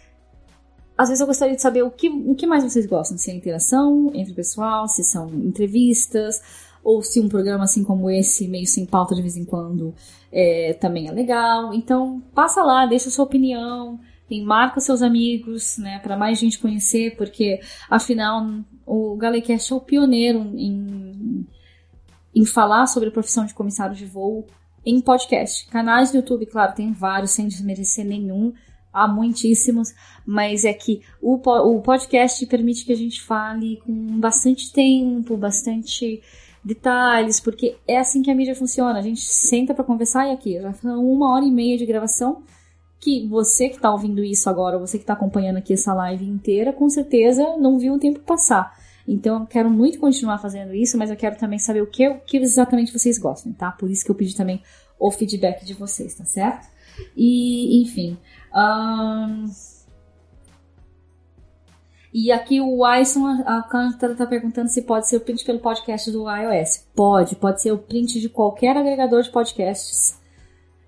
[0.98, 3.18] às vezes eu gostaria de saber o que, o que mais vocês gostam.
[3.18, 6.42] Se é interação entre o pessoal, se são entrevistas,
[6.84, 9.94] ou se um programa assim como esse, meio sem pauta de vez em quando,
[10.32, 11.74] é, também é legal.
[11.74, 17.16] Então, passa lá, deixa sua opinião, tem, marca seus amigos, né, para mais gente conhecer,
[17.16, 18.46] porque afinal
[18.86, 21.07] o Galecast é o pioneiro em,
[22.38, 24.46] em falar sobre a profissão de comissário de voo
[24.86, 25.68] em podcast.
[25.70, 28.54] Canais no YouTube, claro, tem vários, sem desmerecer nenhum,
[28.94, 29.92] há muitíssimos,
[30.24, 36.22] mas é que o, o podcast permite que a gente fale com bastante tempo, bastante
[36.64, 39.00] detalhes, porque é assim que a mídia funciona.
[39.00, 42.44] A gente senta para conversar e aqui, já foi uma hora e meia de gravação
[43.00, 46.72] que você que está ouvindo isso agora, você que está acompanhando aqui essa live inteira,
[46.72, 48.78] com certeza não viu o tempo passar.
[49.08, 52.20] Então eu quero muito continuar fazendo isso, mas eu quero também saber o que, o
[52.20, 53.72] que exatamente vocês gostam, tá?
[53.72, 54.62] Por isso que eu pedi também
[55.00, 56.68] o feedback de vocês, tá certo?
[57.16, 58.18] E, enfim.
[58.54, 59.46] Um...
[62.14, 66.10] E aqui o Ison, a Cântara tá perguntando se pode ser o print pelo podcast
[66.12, 66.86] do iOS.
[66.96, 70.18] Pode, pode ser o print de qualquer agregador de podcasts.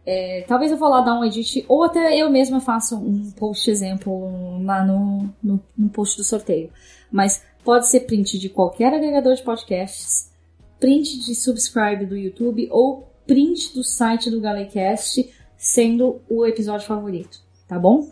[0.05, 3.69] É, talvez eu vou lá dar um edit, ou até eu mesma faça um post
[3.69, 6.71] exemplo lá no, no, no post do sorteio.
[7.11, 10.31] Mas pode ser print de qualquer agregador de podcasts,
[10.79, 17.39] print de subscribe do YouTube ou print do site do Galecast sendo o episódio favorito,
[17.67, 18.09] tá bom?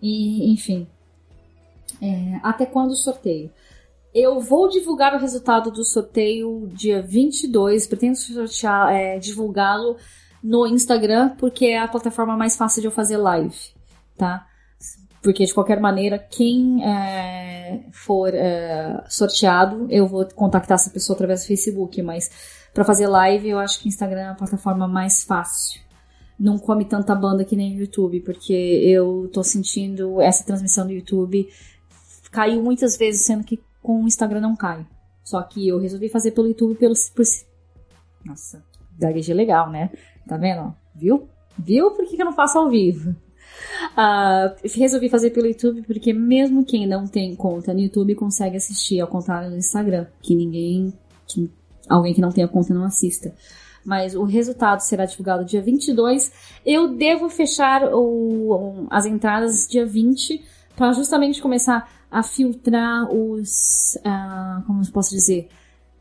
[0.00, 0.86] E, enfim,
[2.00, 3.50] é, até quando o sorteio?
[4.14, 8.16] Eu vou divulgar o resultado do sorteio dia 22, pretendo
[8.90, 9.98] é, divulgá-lo
[10.42, 13.58] no Instagram, porque é a plataforma mais fácil de eu fazer live,
[14.16, 14.46] tá?
[15.22, 17.49] Porque de qualquer maneira, quem é,
[17.92, 22.30] for é, sorteado, eu vou contactar essa pessoa através do Facebook, mas
[22.72, 25.80] para fazer live eu acho que Instagram é a plataforma mais fácil.
[26.38, 30.92] Não come tanta banda que nem o YouTube, porque eu tô sentindo essa transmissão do
[30.92, 31.48] YouTube
[32.30, 34.86] caiu muitas vezes, sendo que com o Instagram não cai.
[35.24, 36.94] Só que eu resolvi fazer pelo YouTube pelo.
[37.14, 37.24] Por...
[38.24, 38.64] Nossa,
[38.98, 39.90] gaguejei legal, né?
[40.26, 40.74] Tá vendo?
[40.94, 41.28] Viu?
[41.58, 41.90] Viu?
[41.90, 43.14] Por que, que eu não faço ao vivo?
[43.92, 49.00] Uh, resolvi fazer pelo YouTube porque mesmo quem não tem conta no YouTube consegue assistir,
[49.00, 50.92] ao contrário do Instagram, que ninguém,
[51.26, 51.50] que
[51.88, 53.34] alguém que não tenha conta não assista.
[53.84, 56.30] Mas o resultado será divulgado dia 22.
[56.64, 60.42] Eu devo fechar o, as entradas dia 20
[60.76, 65.48] para justamente começar a filtrar os, uh, como eu posso dizer,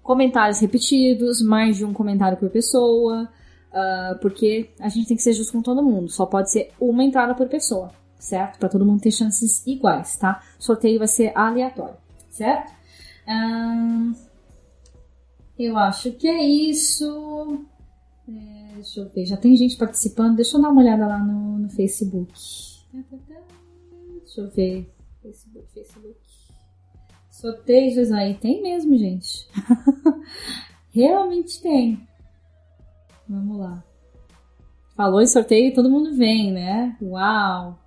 [0.02, 3.30] comentários repetidos, mais de um comentário por pessoa,
[3.72, 6.10] Uh, porque a gente tem que ser justo com todo mundo.
[6.10, 8.58] Só pode ser uma entrada por pessoa, certo?
[8.58, 10.42] Para todo mundo ter chances iguais, tá?
[10.60, 11.98] O sorteio vai ser aleatório,
[12.30, 12.74] certo?
[13.28, 14.16] Uh,
[15.58, 17.66] eu acho que é isso.
[18.28, 20.38] É, deixa eu ver, já tem gente participando.
[20.38, 22.34] Deixa eu dar uma olhada lá no, no Facebook.
[24.20, 24.92] Deixa eu ver.
[25.22, 26.20] Facebook, Facebook.
[27.30, 28.34] Sorteios aí.
[28.36, 29.48] Tem mesmo, gente.
[30.92, 32.09] Realmente tem.
[33.30, 33.84] Vamos lá.
[34.96, 36.98] Falou em sorteio, todo mundo vem, né?
[37.00, 37.80] Uau!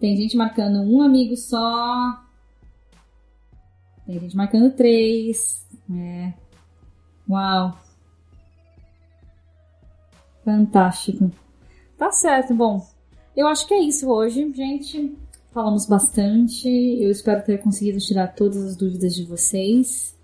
[0.00, 2.24] Tem gente marcando um amigo só.
[4.06, 5.68] Tem gente marcando três.
[5.94, 6.32] É.
[7.28, 7.78] Uau!
[10.44, 11.30] Fantástico.
[11.96, 12.54] Tá certo.
[12.54, 12.84] Bom,
[13.36, 15.16] eu acho que é isso hoje, gente.
[15.52, 16.68] Falamos bastante.
[16.68, 20.18] Eu espero ter conseguido tirar todas as dúvidas de vocês.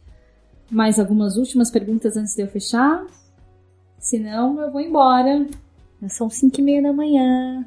[0.70, 3.07] Mais algumas últimas perguntas antes de eu fechar?
[3.99, 5.47] Se não, eu vou embora.
[6.01, 7.66] Já são 5 e meia da manhã.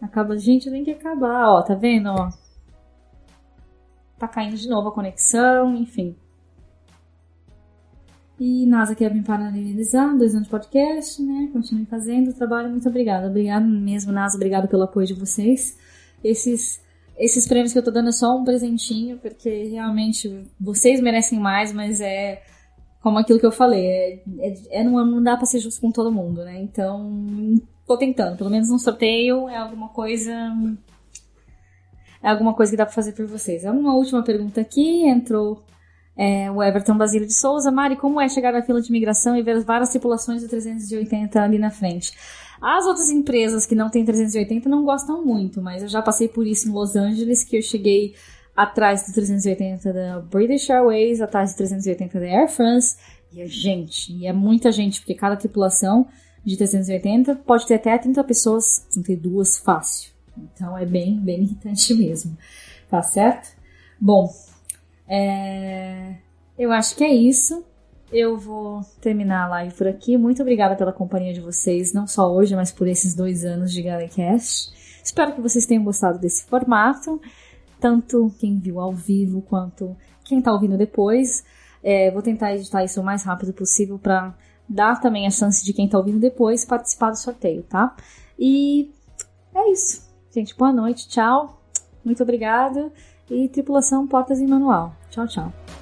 [0.00, 2.30] Acaba, gente, tem que acabar, ó, tá vendo, ó?
[4.18, 6.16] Tá caindo de novo a conexão, enfim.
[8.38, 11.50] E NASA quer me paralelizar, dois anos de podcast, né?
[11.52, 13.26] Continue fazendo o trabalho, muito obrigada.
[13.26, 15.76] Obrigada mesmo, NASA, obrigado pelo apoio de vocês.
[16.22, 16.80] Esses
[17.18, 21.72] esses prêmios que eu tô dando é só um presentinho, porque realmente vocês merecem mais,
[21.72, 22.42] mas é
[23.00, 25.90] como aquilo que eu falei, é, é, é não, não dá pra ser justo com
[25.90, 26.60] todo mundo, né?
[26.60, 30.32] Então, tô tentando, pelo menos um sorteio é alguma coisa.
[32.22, 33.64] É alguma coisa que dá pra fazer por vocês.
[33.64, 35.62] Uma última pergunta aqui, entrou
[36.16, 37.70] é, o Everton Basílio de Souza.
[37.70, 41.58] Mari, como é chegar na fila de imigração e ver várias tripulações do 380 ali
[41.58, 42.12] na frente?
[42.60, 46.46] As outras empresas que não têm 380 não gostam muito, mas eu já passei por
[46.46, 48.14] isso em Los Angeles, que eu cheguei
[48.56, 52.96] atrás do 380 da British Airways, atrás do 380 da Air France,
[53.32, 56.06] e é gente, e é muita gente, porque cada tripulação
[56.44, 60.10] de 380 pode ter até 30 pessoas, não ter duas fácil.
[60.36, 62.36] Então é bem, bem irritante mesmo.
[62.88, 63.56] Tá certo?
[64.00, 64.32] Bom,
[65.06, 66.14] é...
[66.58, 67.64] eu acho que é isso
[68.12, 70.16] eu vou terminar a live por aqui.
[70.16, 73.82] Muito obrigada pela companhia de vocês, não só hoje, mas por esses dois anos de
[73.82, 74.72] Galecast.
[75.02, 77.20] Espero que vocês tenham gostado desse formato,
[77.80, 81.44] tanto quem viu ao vivo quanto quem está ouvindo depois.
[81.82, 84.34] É, vou tentar editar isso o mais rápido possível para
[84.68, 87.96] dar também a chance de quem está ouvindo depois participar do sorteio, tá?
[88.38, 88.90] E
[89.54, 90.06] é isso.
[90.30, 91.62] Gente, boa noite, tchau.
[92.04, 92.92] Muito obrigada.
[93.30, 94.94] E tripulação Portas em Manual.
[95.10, 95.77] Tchau, tchau.